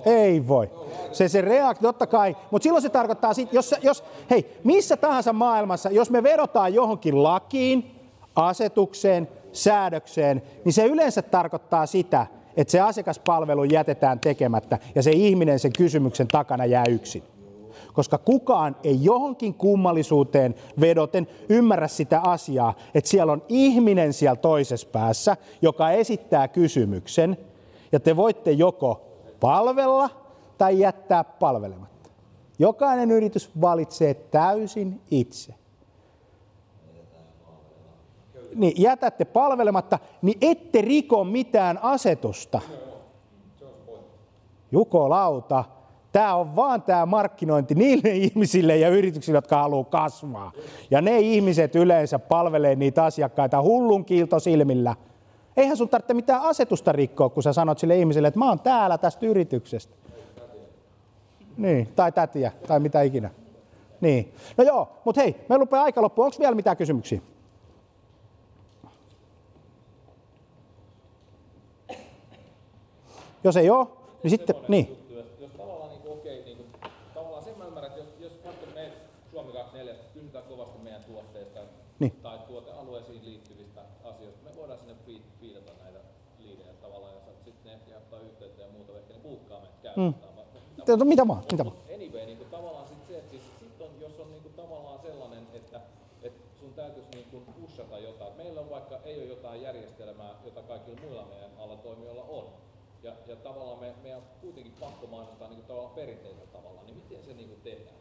Ei 0.06 0.48
voi. 0.48 0.70
Se, 1.12 1.28
se 1.28 1.40
reaktio, 1.40 1.92
totta 1.92 2.06
kai, 2.06 2.36
mutta 2.50 2.62
silloin 2.62 2.82
se 2.82 2.88
tarkoittaa, 2.88 3.34
sit, 3.34 3.52
jos, 3.52 3.74
jos, 3.82 4.04
hei, 4.30 4.56
missä 4.64 4.96
tahansa 4.96 5.32
maailmassa, 5.32 5.90
jos 5.90 6.10
me 6.10 6.22
vedotaan 6.22 6.74
johonkin 6.74 7.22
lakiin, 7.22 8.00
asetukseen, 8.36 9.28
säädökseen, 9.52 10.42
niin 10.64 10.72
se 10.72 10.86
yleensä 10.86 11.22
tarkoittaa 11.22 11.86
sitä, 11.86 12.26
että 12.56 12.70
se 12.70 12.80
asiakaspalvelu 12.80 13.64
jätetään 13.64 14.20
tekemättä 14.20 14.78
ja 14.94 15.02
se 15.02 15.10
ihminen 15.10 15.58
sen 15.58 15.72
kysymyksen 15.78 16.28
takana 16.28 16.66
jää 16.66 16.84
yksin. 16.88 17.22
Koska 17.92 18.18
kukaan 18.18 18.76
ei 18.84 18.98
johonkin 19.04 19.54
kummallisuuteen 19.54 20.54
vedoten 20.80 21.26
ymmärrä 21.48 21.88
sitä 21.88 22.20
asiaa, 22.20 22.74
että 22.94 23.10
siellä 23.10 23.32
on 23.32 23.42
ihminen 23.48 24.12
siellä 24.12 24.36
toisessa 24.36 24.88
päässä, 24.92 25.36
joka 25.62 25.90
esittää 25.90 26.48
kysymyksen, 26.48 27.36
ja 27.92 28.00
te 28.00 28.16
voitte 28.16 28.50
joko 28.50 29.06
palvella 29.40 30.10
tai 30.58 30.78
jättää 30.78 31.24
palvelematta. 31.24 32.10
Jokainen 32.58 33.10
yritys 33.10 33.50
valitsee 33.60 34.14
täysin 34.14 35.00
itse. 35.10 35.54
Niin 38.54 38.72
jätätte 38.76 39.24
palvelematta, 39.24 39.98
niin 40.22 40.38
ette 40.40 40.80
riko 40.80 41.24
mitään 41.24 41.78
asetusta. 41.82 42.60
Jukolauta, 44.72 45.64
tämä 46.12 46.34
on 46.34 46.56
vaan 46.56 46.82
tämä 46.82 47.06
markkinointi 47.06 47.74
niille 47.74 48.10
ihmisille 48.10 48.76
ja 48.76 48.88
yrityksille, 48.88 49.36
jotka 49.36 49.56
haluaa 49.56 49.84
kasvaa. 49.84 50.52
Ja 50.90 51.00
ne 51.00 51.20
ihmiset 51.20 51.76
yleensä 51.76 52.18
palvelee 52.18 52.76
niitä 52.76 53.04
asiakkaita 53.04 53.62
hullun 53.62 54.04
kiiltosilmillä. 54.04 54.96
Eihän 55.56 55.76
sun 55.76 55.88
tarvitse 55.88 56.14
mitään 56.14 56.42
asetusta 56.42 56.92
rikkoa, 56.92 57.28
kun 57.28 57.42
sä 57.42 57.52
sanot 57.52 57.78
sille 57.78 57.98
ihmiselle, 57.98 58.28
että 58.28 58.38
mä 58.38 58.48
oon 58.48 58.60
täällä 58.60 58.98
tästä 58.98 59.26
yrityksestä. 59.26 59.94
Niin, 61.56 61.88
tai 61.96 62.12
tätiä, 62.12 62.52
tai 62.66 62.80
mitä 62.80 63.02
ikinä. 63.02 63.30
Niin. 64.00 64.34
No 64.56 64.64
joo, 64.64 64.88
mutta 65.04 65.20
hei, 65.20 65.36
me 65.48 65.56
rupeaa 65.56 65.84
aika 65.84 66.02
loppuun. 66.02 66.26
Onko 66.26 66.36
vielä 66.40 66.54
mitään 66.54 66.76
kysymyksiä? 66.76 67.20
Jos 73.44 73.56
ei 73.56 73.70
ole, 73.70 73.86
niin 74.22 74.30
sitten, 74.30 74.56
niin. 74.68 75.06
Jos, 75.40 75.50
tavallaan 75.56 75.90
niin 75.90 76.12
okei, 76.12 76.44
niin 76.44 76.56
kuin, 76.56 76.68
tavallaan 77.14 77.44
sen 77.44 77.58
mä 77.58 77.64
ymmärrän, 77.64 77.92
että 77.92 78.00
jos, 78.04 78.08
jos 78.32 78.44
vaikka 78.44 78.66
me 78.74 78.92
Suomi 79.30 79.52
24 79.52 79.94
kysytään 80.14 80.44
kovasti 80.44 80.78
meidän 80.78 81.04
tuotteista 81.04 81.60
Niin. 81.98 82.12
tai 82.22 82.38
tuotealueisiin 82.38 83.24
liittyvistä 83.24 83.80
asioista, 84.04 84.40
me 84.44 84.50
voidaan 84.56 84.78
sinne 84.78 84.94
fiidata 85.40 85.72
näitä 85.82 85.98
liidejä 86.38 86.72
tavallaan, 86.82 87.14
ja 87.14 87.20
sitten 87.44 87.64
ne 87.64 87.72
ehkä 87.72 87.96
ottaa 87.96 88.18
yhteyttä 88.20 88.62
ja 88.62 88.68
muuta, 88.68 88.98
ehkä 88.98 89.14
ne 89.14 89.20
puukkaa 89.20 89.60
meitä 89.60 89.74
Mm. 89.96 90.14
käytetään. 90.14 90.98
No, 90.98 91.04
mitä 91.04 91.28
vaan, 91.28 91.42
mitä 91.52 91.64
vaan. 91.64 91.76
Anyway, 91.94 92.26
niin 92.26 92.38
kuin, 92.38 92.50
tavallaan 92.50 92.86
sit 92.88 93.06
se, 93.08 93.18
että 93.18 93.30
siis, 93.30 93.42
sit 93.60 93.80
on, 93.80 93.88
jos 94.00 94.20
on 94.20 94.30
niin 94.32 94.42
kuin, 94.42 94.54
tavallaan 94.54 95.00
sellainen, 95.00 95.46
että, 95.54 95.80
että 96.22 96.40
sun 96.60 96.74
täytyisi 96.74 97.08
niin 97.14 97.26
kuin, 97.30 97.44
pushata 97.60 97.98
jotain. 97.98 98.32
Meillä 98.36 98.60
on 98.60 98.70
vaikka 98.70 98.98
ei 99.04 99.18
ole 99.18 99.24
jotain 99.28 99.62
järjestelmää, 99.62 100.34
jota 100.44 100.62
kaikilla 100.62 101.00
muilla 101.02 101.24
meidän 101.24 101.50
alla 101.58 101.76
toimijoilla 101.76 102.22
on. 102.28 102.44
Ja, 103.02 103.12
ja 103.26 103.36
tavallaan 103.36 103.78
me, 103.80 103.94
meidän 104.02 104.18
on 104.18 104.26
kuitenkin 104.40 104.72
pakko 104.80 105.06
mainostaa 105.06 105.48
niin 105.48 105.62
tavallaan 105.62 105.94
perinteisellä 105.94 106.46
tavalla, 106.46 106.80
niin 106.86 106.96
miten 106.96 107.24
se 107.24 107.34
niin 107.34 107.48
kuin 107.48 107.60
tehdään? 107.60 107.96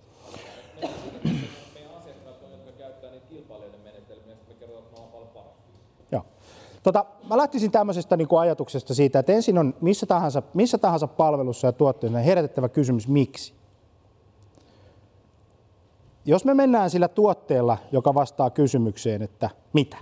Meidän, 0.75 0.93
meidän 1.73 1.91
asiakkaat 1.97 2.43
on, 2.43 2.51
jotka 2.51 2.71
käyttää 2.71 3.11
niitä 3.11 3.27
kilpailijoiden 3.27 3.79
menetelmiä, 3.79 4.35
me 4.47 4.53
kerrotaan, 4.53 4.83
että 4.83 4.91
me 4.91 4.97
ollaan 4.97 5.11
paljon 5.11 5.27
parempi. 5.27 5.59
Joo. 6.11 6.25
Tota, 6.83 7.05
mä 7.29 7.37
lähtisin 7.37 7.71
tämmöisestä 7.71 8.17
niin 8.17 8.27
kuin 8.27 8.39
ajatuksesta 8.39 8.93
siitä, 8.93 9.19
että 9.19 9.31
ensin 9.31 9.57
on 9.57 9.73
missä 9.81 10.05
tahansa, 10.05 10.43
missä 10.53 10.77
tahansa 10.77 11.07
palvelussa 11.07 11.67
ja 11.67 11.71
tuotteessa 11.71 12.19
herätettävä 12.19 12.69
kysymys 12.69 13.07
miksi. 13.07 13.53
Jos 16.25 16.45
me 16.45 16.53
mennään 16.53 16.89
sillä 16.89 17.07
tuotteella, 17.07 17.77
joka 17.91 18.13
vastaa 18.13 18.49
kysymykseen, 18.49 19.21
että 19.21 19.49
mitä. 19.73 19.97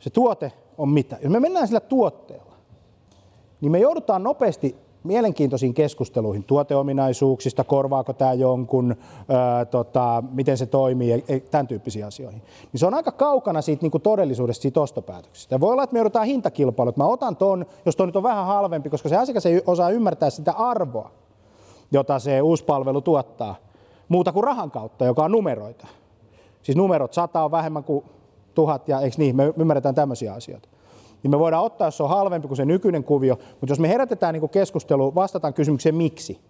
Se 0.00 0.10
tuote 0.10 0.52
on 0.78 0.88
mitä. 0.88 1.16
Jos 1.22 1.32
me 1.32 1.40
mennään 1.40 1.66
sillä 1.66 1.80
tuotteella, 1.80 2.52
niin 3.60 3.72
me 3.72 3.78
joudutaan 3.78 4.22
nopeasti 4.22 4.76
mielenkiintoisiin 5.04 5.74
keskusteluihin 5.74 6.44
tuoteominaisuuksista, 6.44 7.64
korvaako 7.64 8.12
tämä 8.12 8.32
jonkun, 8.32 8.96
ää, 9.28 9.64
tota, 9.64 10.22
miten 10.30 10.58
se 10.58 10.66
toimii, 10.66 11.10
ja, 11.10 11.40
tämän 11.50 11.66
tyyppisiin 11.66 12.06
asioihin. 12.06 12.42
Niin 12.72 12.80
se 12.80 12.86
on 12.86 12.94
aika 12.94 13.12
kaukana 13.12 13.62
siitä 13.62 13.82
niin 13.82 13.90
kuin 13.90 14.02
todellisuudesta, 14.02 14.62
siitä 14.62 14.80
ostopäätöksestä. 14.80 15.54
Ja 15.54 15.60
voi 15.60 15.72
olla, 15.72 15.82
että 15.82 15.94
me 15.94 15.98
joudutaan 15.98 16.26
hintakilpailu, 16.26 16.88
että 16.88 17.00
mä 17.00 17.08
otan 17.08 17.36
ton, 17.36 17.66
jos 17.86 17.96
toi 17.96 18.06
nyt 18.06 18.16
on 18.16 18.22
vähän 18.22 18.46
halvempi, 18.46 18.90
koska 18.90 19.08
se 19.08 19.16
asiakas 19.16 19.46
ei 19.46 19.62
osaa 19.66 19.90
ymmärtää 19.90 20.30
sitä 20.30 20.52
arvoa, 20.52 21.10
jota 21.92 22.18
se 22.18 22.42
uusi 22.42 22.64
palvelu 22.64 23.00
tuottaa, 23.00 23.54
muuta 24.08 24.32
kuin 24.32 24.44
rahan 24.44 24.70
kautta, 24.70 25.04
joka 25.04 25.24
on 25.24 25.32
numeroita. 25.32 25.86
Siis 26.62 26.76
numerot, 26.76 27.12
sata 27.12 27.44
on 27.44 27.50
vähemmän 27.50 27.84
kuin 27.84 28.04
tuhat, 28.58 28.88
ja 28.88 29.00
eikö 29.00 29.16
niin, 29.18 29.36
me 29.36 29.52
ymmärretään 29.56 29.94
tämmöisiä 29.94 30.32
asioita 30.32 30.68
niin 31.22 31.30
me 31.30 31.38
voidaan 31.38 31.64
ottaa, 31.64 31.86
jos 31.86 31.96
se 31.96 32.02
on 32.02 32.08
halvempi 32.08 32.48
kuin 32.48 32.56
se 32.56 32.64
nykyinen 32.64 33.04
kuvio, 33.04 33.38
mutta 33.60 33.70
jos 33.72 33.80
me 33.80 33.88
herätetään 33.88 34.34
niin 34.34 34.48
keskustelu, 34.48 35.14
vastataan 35.14 35.54
kysymykseen 35.54 35.94
miksi. 35.94 36.40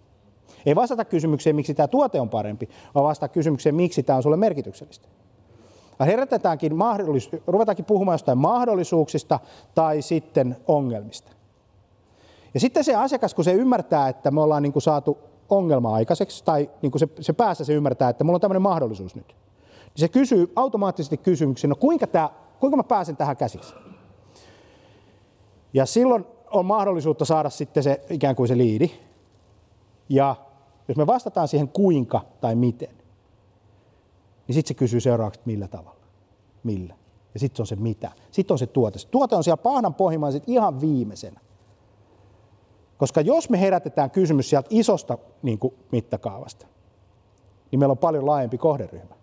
Ei 0.65 0.75
vastata 0.75 1.05
kysymykseen, 1.05 1.55
miksi 1.55 1.73
tämä 1.73 1.87
tuote 1.87 2.21
on 2.21 2.29
parempi, 2.29 2.69
vaan 2.95 3.05
vastata 3.05 3.33
kysymykseen, 3.33 3.75
miksi 3.75 4.03
tämä 4.03 4.17
on 4.17 4.23
sulle 4.23 4.37
merkityksellistä. 4.37 5.07
Ja 5.99 6.05
herätetäänkin, 6.05 6.71
mahdollis- 6.71 7.41
ruvetaankin 7.47 7.85
puhumaan 7.85 8.13
jostain 8.13 8.37
mahdollisuuksista 8.37 9.39
tai 9.75 10.01
sitten 10.01 10.57
ongelmista. 10.67 11.31
Ja 12.53 12.59
sitten 12.59 12.83
se 12.83 12.95
asiakas, 12.95 13.33
kun 13.33 13.43
se 13.43 13.53
ymmärtää, 13.53 14.09
että 14.09 14.31
me 14.31 14.41
ollaan 14.41 14.63
niin 14.63 14.73
kuin 14.73 14.83
saatu 14.83 15.17
ongelma 15.49 15.93
aikaiseksi, 15.93 16.43
tai 16.43 16.69
niin 16.81 16.91
kuin 16.91 16.99
se, 16.99 17.07
se 17.19 17.33
päässä 17.33 17.63
se 17.63 17.73
ymmärtää, 17.73 18.09
että 18.09 18.23
mulla 18.23 18.37
on 18.37 18.41
tämmöinen 18.41 18.61
mahdollisuus 18.61 19.15
nyt, 19.15 19.35
niin 19.93 19.99
se 19.99 20.07
kysyy 20.07 20.51
automaattisesti 20.55 21.17
kysymyksen, 21.17 21.69
no 21.69 21.75
kuinka, 21.75 22.07
tämä, 22.07 22.29
kuinka 22.59 22.77
mä 22.77 22.83
pääsen 22.83 23.17
tähän 23.17 23.37
käsiksi? 23.37 23.73
Ja 25.73 25.85
silloin 25.85 26.25
on 26.51 26.65
mahdollisuutta 26.65 27.25
saada 27.25 27.49
sitten 27.49 27.83
se 27.83 28.01
ikään 28.09 28.35
kuin 28.35 28.47
se 28.47 28.57
liidi. 28.57 28.91
Ja 30.09 30.35
jos 30.87 30.97
me 30.97 31.07
vastataan 31.07 31.47
siihen 31.47 31.67
kuinka 31.67 32.21
tai 32.41 32.55
miten, 32.55 32.95
niin 34.47 34.53
sitten 34.53 34.67
se 34.67 34.73
kysyy 34.73 34.99
seuraavaksi, 34.99 35.41
millä 35.45 35.67
tavalla. 35.67 35.99
Millä. 36.63 36.95
Ja 37.33 37.39
sitten 37.39 37.63
on 37.63 37.67
se 37.67 37.75
mitä. 37.75 38.11
Sitten 38.31 38.53
on 38.53 38.59
se 38.59 38.67
tuote. 38.67 38.99
Tuote 39.11 39.35
on 39.35 39.43
siellä 39.43 39.61
pahdan 39.63 39.93
pohjimman 39.93 40.33
ihan 40.47 40.81
viimeisenä. 40.81 41.39
Koska 42.97 43.21
jos 43.21 43.49
me 43.49 43.61
herätetään 43.61 44.11
kysymys 44.11 44.49
sieltä 44.49 44.67
isosta 44.71 45.17
niin 45.41 45.59
kuin 45.59 45.73
mittakaavasta, 45.91 46.67
niin 47.71 47.79
meillä 47.79 47.91
on 47.91 47.97
paljon 47.97 48.25
laajempi 48.25 48.57
kohderyhmä 48.57 49.18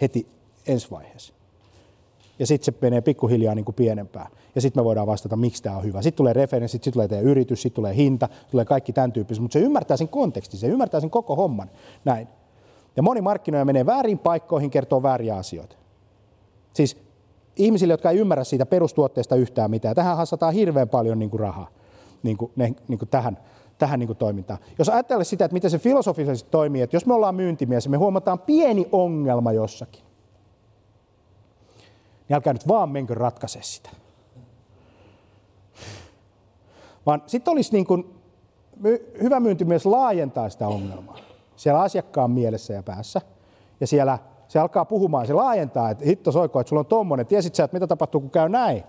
heti 0.00 0.26
ensi 0.66 0.90
vaiheessa 0.90 1.34
ja 2.38 2.46
sitten 2.46 2.64
se 2.74 2.78
menee 2.80 3.00
pikkuhiljaa 3.00 3.54
niin 3.54 3.64
kuin 3.64 3.74
pienempään. 3.74 4.30
Ja 4.54 4.60
sitten 4.60 4.80
me 4.80 4.84
voidaan 4.84 5.06
vastata, 5.06 5.36
miksi 5.36 5.62
tämä 5.62 5.76
on 5.76 5.84
hyvä. 5.84 6.02
Sitten 6.02 6.16
tulee 6.16 6.32
referenssit, 6.32 6.78
sitten 6.78 6.92
tulee 6.92 7.08
teidän 7.08 7.26
yritys, 7.26 7.62
sitten 7.62 7.76
tulee 7.76 7.96
hinta, 7.96 8.28
tulee 8.50 8.64
kaikki 8.64 8.92
tämän 8.92 9.12
tyyppiset, 9.12 9.42
mutta 9.42 9.52
se 9.52 9.64
ymmärtää 9.64 9.96
sen 9.96 10.08
kontekstin, 10.08 10.60
se 10.60 10.66
ymmärtää 10.66 11.00
sen 11.00 11.10
koko 11.10 11.36
homman. 11.36 11.70
Näin. 12.04 12.28
Ja 12.96 13.02
moni 13.02 13.20
markkinoija 13.20 13.64
menee 13.64 13.86
väärin 13.86 14.18
paikkoihin, 14.18 14.70
kertoo 14.70 15.02
vääriä 15.02 15.36
asioita. 15.36 15.76
Siis 16.72 16.96
ihmisille, 17.56 17.92
jotka 17.92 18.10
ei 18.10 18.18
ymmärrä 18.18 18.44
siitä 18.44 18.66
perustuotteesta 18.66 19.36
yhtään 19.36 19.70
mitään, 19.70 19.94
tähän 19.94 20.16
hassataan 20.16 20.54
hirveän 20.54 20.88
paljon 20.88 21.18
niin 21.18 21.30
kuin 21.30 21.40
rahaa 21.40 21.70
niin 22.22 22.36
kuin 22.36 22.52
ne, 22.56 22.74
niin 22.88 22.98
kuin 22.98 23.08
tähän, 23.08 23.38
tähän 23.78 23.98
niin 23.98 24.06
kuin 24.06 24.16
toimintaan. 24.16 24.60
Jos 24.78 24.88
ajattelee 24.88 25.24
sitä, 25.24 25.44
että 25.44 25.52
miten 25.52 25.70
se 25.70 25.78
filosofisesti 25.78 26.50
toimii, 26.50 26.82
että 26.82 26.96
jos 26.96 27.06
me 27.06 27.14
ollaan 27.14 27.34
myyntimies 27.34 27.84
ja 27.84 27.90
me 27.90 27.96
huomataan 27.96 28.38
pieni 28.38 28.88
ongelma 28.92 29.52
jossakin, 29.52 30.02
niin 32.28 32.34
älkää 32.34 32.52
nyt 32.52 32.68
vaan 32.68 32.88
menkö 32.88 33.14
ratkaise 33.14 33.58
sitä. 33.62 33.90
Vaan 37.06 37.22
sitten 37.26 37.52
olisi 37.52 37.72
niin 37.72 37.86
kuin, 37.86 38.14
hyvä 39.22 39.40
myyntimies 39.40 39.86
laajentaa 39.86 40.48
sitä 40.48 40.68
ongelmaa 40.68 41.18
siellä 41.58 41.80
asiakkaan 41.80 42.30
mielessä 42.30 42.74
ja 42.74 42.82
päässä. 42.82 43.20
Ja 43.80 43.86
siellä 43.86 44.18
se 44.48 44.58
alkaa 44.58 44.84
puhumaan, 44.84 45.26
se 45.26 45.32
laajentaa, 45.32 45.90
että 45.90 46.04
hitto 46.04 46.32
soiko, 46.32 46.60
että 46.60 46.68
sulla 46.68 46.80
on 46.80 46.86
tommonen. 46.86 47.26
Tiesit 47.26 47.54
sä, 47.54 47.64
että 47.64 47.74
mitä 47.74 47.86
tapahtuu, 47.86 48.20
kun 48.20 48.30
käy 48.30 48.48
näin? 48.48 48.84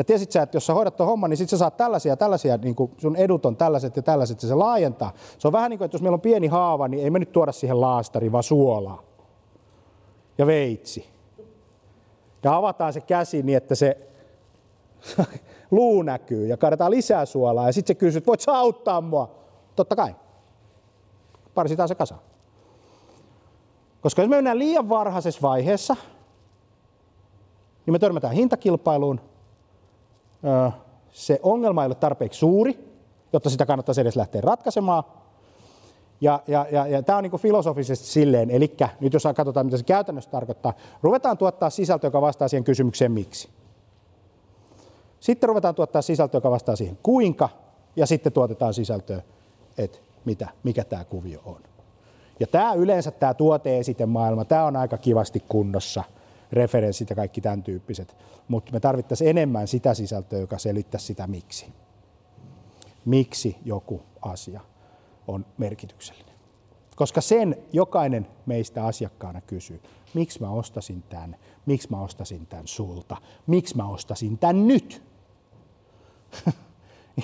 Ja 0.00 0.04
tiesit 0.04 0.32
sä, 0.32 0.42
että 0.42 0.56
jos 0.56 0.66
sä 0.66 0.74
hoidat 0.74 0.96
tuon 0.96 1.08
homman, 1.08 1.30
niin 1.30 1.38
sit 1.38 1.48
sä 1.48 1.58
saat 1.58 1.76
tällaisia 1.76 2.16
tällaisia, 2.16 2.56
niin 2.56 2.74
kuin 2.74 2.92
sun 2.98 3.16
edut 3.16 3.46
on 3.46 3.56
tällaiset 3.56 3.96
ja 3.96 4.02
tällaiset, 4.02 4.42
ja 4.42 4.48
se 4.48 4.54
laajentaa. 4.54 5.12
Se 5.38 5.48
on 5.48 5.52
vähän 5.52 5.70
niin 5.70 5.78
kuin, 5.78 5.84
että 5.84 5.94
jos 5.94 6.02
meillä 6.02 6.14
on 6.14 6.20
pieni 6.20 6.46
haava, 6.46 6.88
niin 6.88 7.04
ei 7.04 7.10
me 7.10 7.18
nyt 7.18 7.32
tuoda 7.32 7.52
siihen 7.52 7.80
laastari, 7.80 8.32
vaan 8.32 8.42
suolaa. 8.42 9.02
Ja 10.38 10.46
veitsi 10.46 11.06
ja 12.42 12.56
avataan 12.56 12.92
se 12.92 13.00
käsi 13.00 13.42
niin, 13.42 13.56
että 13.56 13.74
se 13.74 14.08
luu 15.70 16.02
näkyy 16.02 16.46
ja 16.46 16.56
kaadetaan 16.56 16.90
lisää 16.90 17.26
suolaa 17.26 17.66
ja 17.66 17.72
sitten 17.72 17.96
se 17.96 17.98
kysyy, 17.98 18.22
voit 18.26 18.40
sä 18.40 18.52
auttaa 18.52 19.00
mua? 19.00 19.34
Totta 19.76 19.96
kai. 19.96 20.14
Parsitaan 21.54 21.88
se 21.88 21.94
kasa. 21.94 22.14
Koska 24.00 24.22
jos 24.22 24.28
me 24.28 24.36
mennään 24.36 24.58
liian 24.58 24.88
varhaisessa 24.88 25.42
vaiheessa, 25.42 25.96
niin 27.86 27.92
me 27.92 27.98
törmätään 27.98 28.34
hintakilpailuun. 28.34 29.29
Se 31.10 31.40
ongelma 31.42 31.82
ei 31.82 31.86
ole 31.86 31.94
tarpeeksi 31.94 32.38
suuri, 32.38 32.90
jotta 33.32 33.50
sitä 33.50 33.66
kannattaisi 33.66 34.00
edes 34.00 34.16
lähteä 34.16 34.40
ratkaisemaan. 34.40 35.04
Ja, 36.20 36.42
ja, 36.46 36.66
ja, 36.72 36.86
ja 36.86 37.02
tämä 37.02 37.18
on 37.18 37.22
niin 37.24 37.40
filosofisesti 37.40 38.06
silleen, 38.06 38.50
eli 38.50 38.76
nyt 39.00 39.12
jos 39.12 39.24
katsotaan, 39.36 39.66
mitä 39.66 39.76
se 39.76 39.84
käytännössä 39.84 40.30
tarkoittaa, 40.30 40.72
ruvetaan 41.02 41.38
tuottaa 41.38 41.70
sisältöä, 41.70 42.08
joka 42.08 42.20
vastaa 42.20 42.48
siihen 42.48 42.64
kysymykseen 42.64 43.12
miksi. 43.12 43.48
Sitten 45.20 45.48
ruvetaan 45.48 45.74
tuottaa 45.74 46.02
sisältöä, 46.02 46.38
joka 46.38 46.50
vastaa 46.50 46.76
siihen 46.76 46.98
kuinka, 47.02 47.48
ja 47.96 48.06
sitten 48.06 48.32
tuotetaan 48.32 48.74
sisältöä, 48.74 49.22
että 49.78 49.98
mitä, 50.24 50.48
mikä 50.62 50.84
tämä 50.84 51.04
kuvio 51.04 51.40
on. 51.44 51.60
Ja 52.40 52.46
tämä 52.46 52.74
yleensä, 52.74 53.10
tämä 53.10 53.34
tuoteesitemaailma, 53.34 54.44
tämä 54.44 54.64
on 54.64 54.76
aika 54.76 54.98
kivasti 54.98 55.42
kunnossa, 55.48 56.04
referenssit 56.52 57.10
ja 57.10 57.16
kaikki 57.16 57.40
tämän 57.40 57.62
tyyppiset, 57.62 58.16
mutta 58.48 58.72
me 58.72 58.80
tarvittaisiin 58.80 59.30
enemmän 59.30 59.68
sitä 59.68 59.94
sisältöä, 59.94 60.38
joka 60.38 60.58
selittäisi 60.58 61.06
sitä 61.06 61.26
miksi. 61.26 61.66
Miksi 63.04 63.56
joku 63.64 64.02
asia 64.22 64.60
on 65.28 65.46
merkityksellinen. 65.58 66.34
Koska 66.96 67.20
sen 67.20 67.56
jokainen 67.72 68.26
meistä 68.46 68.84
asiakkaana 68.84 69.40
kysyy, 69.40 69.82
miksi 70.14 70.40
mä 70.40 70.50
ostasin 70.50 71.02
tämän, 71.02 71.36
miksi 71.66 71.88
mä 71.90 72.00
ostasin 72.00 72.46
tämän 72.46 72.68
sulta, 72.68 73.16
miksi 73.46 73.76
mä 73.76 73.88
ostasin 73.88 74.38
tämän 74.38 74.66
nyt. 74.66 75.02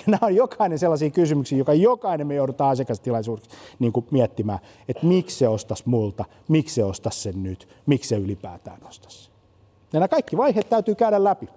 Ja 0.05 0.11
nämä 0.11 0.19
on 0.21 0.35
jokainen 0.35 0.79
sellaisia 0.79 1.09
kysymyksiä, 1.09 1.57
joka 1.57 1.73
jokainen 1.73 2.27
me 2.27 2.35
joudutaan 2.35 2.71
asiakastilaisuudessa 2.71 3.51
niin 3.79 3.93
kuin 3.93 4.05
miettimään, 4.11 4.59
että 4.89 5.05
miksi 5.05 5.37
se 5.37 5.47
ostas 5.47 5.85
multa, 5.85 6.25
miksi 6.47 6.75
se 6.75 6.83
ostas 6.83 7.23
sen 7.23 7.43
nyt, 7.43 7.67
miksi 7.85 8.09
se 8.09 8.15
ylipäätään 8.15 8.81
ostas. 8.87 9.31
Ja 9.93 9.99
nämä 9.99 10.07
kaikki 10.07 10.37
vaiheet 10.37 10.69
täytyy 10.69 10.95
käydä 10.95 11.23
läpi. 11.23 11.49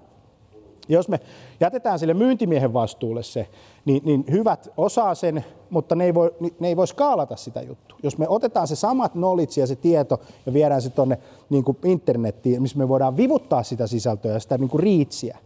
Ja 0.88 0.96
jos 0.96 1.08
me 1.08 1.20
jätetään 1.60 1.98
sille 1.98 2.14
myyntimiehen 2.14 2.72
vastuulle 2.72 3.22
se, 3.22 3.48
niin, 3.84 4.02
niin 4.04 4.24
hyvät 4.30 4.68
osaa 4.76 5.14
sen, 5.14 5.44
mutta 5.70 5.94
ne 5.94 6.04
ei, 6.04 6.14
voi, 6.14 6.34
ne 6.60 6.68
ei 6.68 6.76
voi 6.76 6.86
skaalata 6.86 7.36
sitä 7.36 7.62
juttua. 7.62 7.98
Jos 8.02 8.18
me 8.18 8.28
otetaan 8.28 8.68
se 8.68 8.76
samat 8.76 9.12
knowledge 9.12 9.60
ja 9.60 9.66
se 9.66 9.76
tieto 9.76 10.20
ja 10.46 10.52
viedään 10.52 10.82
se 10.82 10.90
tuonne 10.90 11.18
niin 11.50 11.64
internettiin, 11.84 12.62
missä 12.62 12.78
me 12.78 12.88
voidaan 12.88 13.16
vivuttaa 13.16 13.62
sitä 13.62 13.86
sisältöä 13.86 14.32
ja 14.32 14.40
sitä 14.40 14.58
niin 14.58 14.68
kuin 14.68 14.82
riitsiä, 14.82 15.38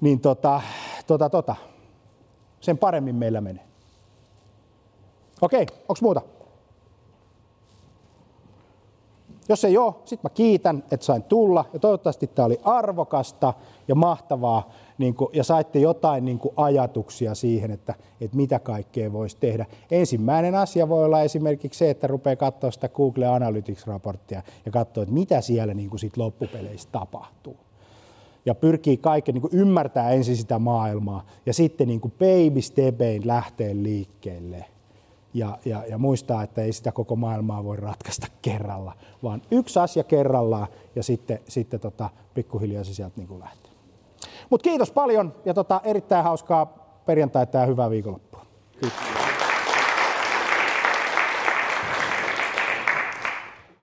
niin 0.00 0.20
tota, 0.20 0.60
tota, 1.08 1.30
tota, 1.30 1.56
sen 2.60 2.78
paremmin 2.78 3.14
meillä 3.14 3.40
menee. 3.40 3.64
Okei, 5.42 5.66
onko 5.80 5.98
muuta? 6.00 6.20
Jos 9.48 9.64
ei 9.64 9.78
ole, 9.78 9.94
sitten 10.04 10.30
mä 10.30 10.34
kiitän, 10.34 10.84
että 10.90 11.06
sain 11.06 11.22
tulla 11.22 11.64
ja 11.72 11.78
toivottavasti 11.78 12.26
tämä 12.26 12.46
oli 12.46 12.60
arvokasta 12.64 13.54
ja 13.88 13.94
mahtavaa 13.94 14.70
niin 14.98 15.14
kuin, 15.14 15.30
ja 15.32 15.44
saitte 15.44 15.78
jotain 15.78 16.24
niin 16.24 16.40
ajatuksia 16.56 17.34
siihen, 17.34 17.70
että, 17.70 17.94
että 18.20 18.36
mitä 18.36 18.58
kaikkea 18.58 19.12
voisi 19.12 19.36
tehdä. 19.40 19.66
Ensimmäinen 19.90 20.54
asia 20.54 20.88
voi 20.88 21.04
olla 21.04 21.22
esimerkiksi 21.22 21.78
se, 21.78 21.90
että 21.90 22.06
rupeaa 22.06 22.36
katsoa 22.36 22.70
sitä 22.70 22.88
Google 22.88 23.26
Analytics-raporttia 23.26 24.42
ja 24.66 24.72
katsoa, 24.72 25.02
että 25.02 25.14
mitä 25.14 25.40
siellä 25.40 25.74
niin 25.74 25.98
sit 25.98 26.16
loppupeleissä 26.16 26.88
tapahtuu. 26.92 27.67
Ja 28.46 28.54
pyrkii 28.54 28.96
kaiken, 28.96 29.34
niin 29.34 29.48
ymmärtää 29.52 30.10
ensin 30.10 30.36
sitä 30.36 30.58
maailmaa 30.58 31.26
ja 31.46 31.54
sitten 31.54 31.88
niin 31.88 32.00
kuin 32.00 32.12
baby 32.18 32.60
stepein 32.60 33.26
lähtee 33.26 33.74
liikkeelle. 33.74 34.64
Ja, 35.34 35.58
ja, 35.64 35.84
ja 35.88 35.98
muistaa, 35.98 36.42
että 36.42 36.62
ei 36.62 36.72
sitä 36.72 36.92
koko 36.92 37.16
maailmaa 37.16 37.64
voi 37.64 37.76
ratkaista 37.76 38.26
kerralla, 38.42 38.92
vaan 39.22 39.42
yksi 39.50 39.78
asia 39.78 40.04
kerrallaan 40.04 40.66
ja 40.96 41.02
sitten, 41.02 41.38
sitten 41.48 41.80
tota, 41.80 42.10
pikkuhiljaa 42.34 42.84
se 42.84 42.94
sieltä 42.94 43.14
niin 43.16 43.28
kuin 43.28 43.40
lähtee. 43.40 43.72
Mutta 44.50 44.64
kiitos 44.64 44.90
paljon 44.90 45.34
ja 45.44 45.54
tota, 45.54 45.80
erittäin 45.84 46.24
hauskaa 46.24 46.66
perjantaita 47.06 47.58
ja 47.58 47.66
hyvää 47.66 47.90
viikonloppua. 47.90 48.46
Kiitos. 48.72 49.17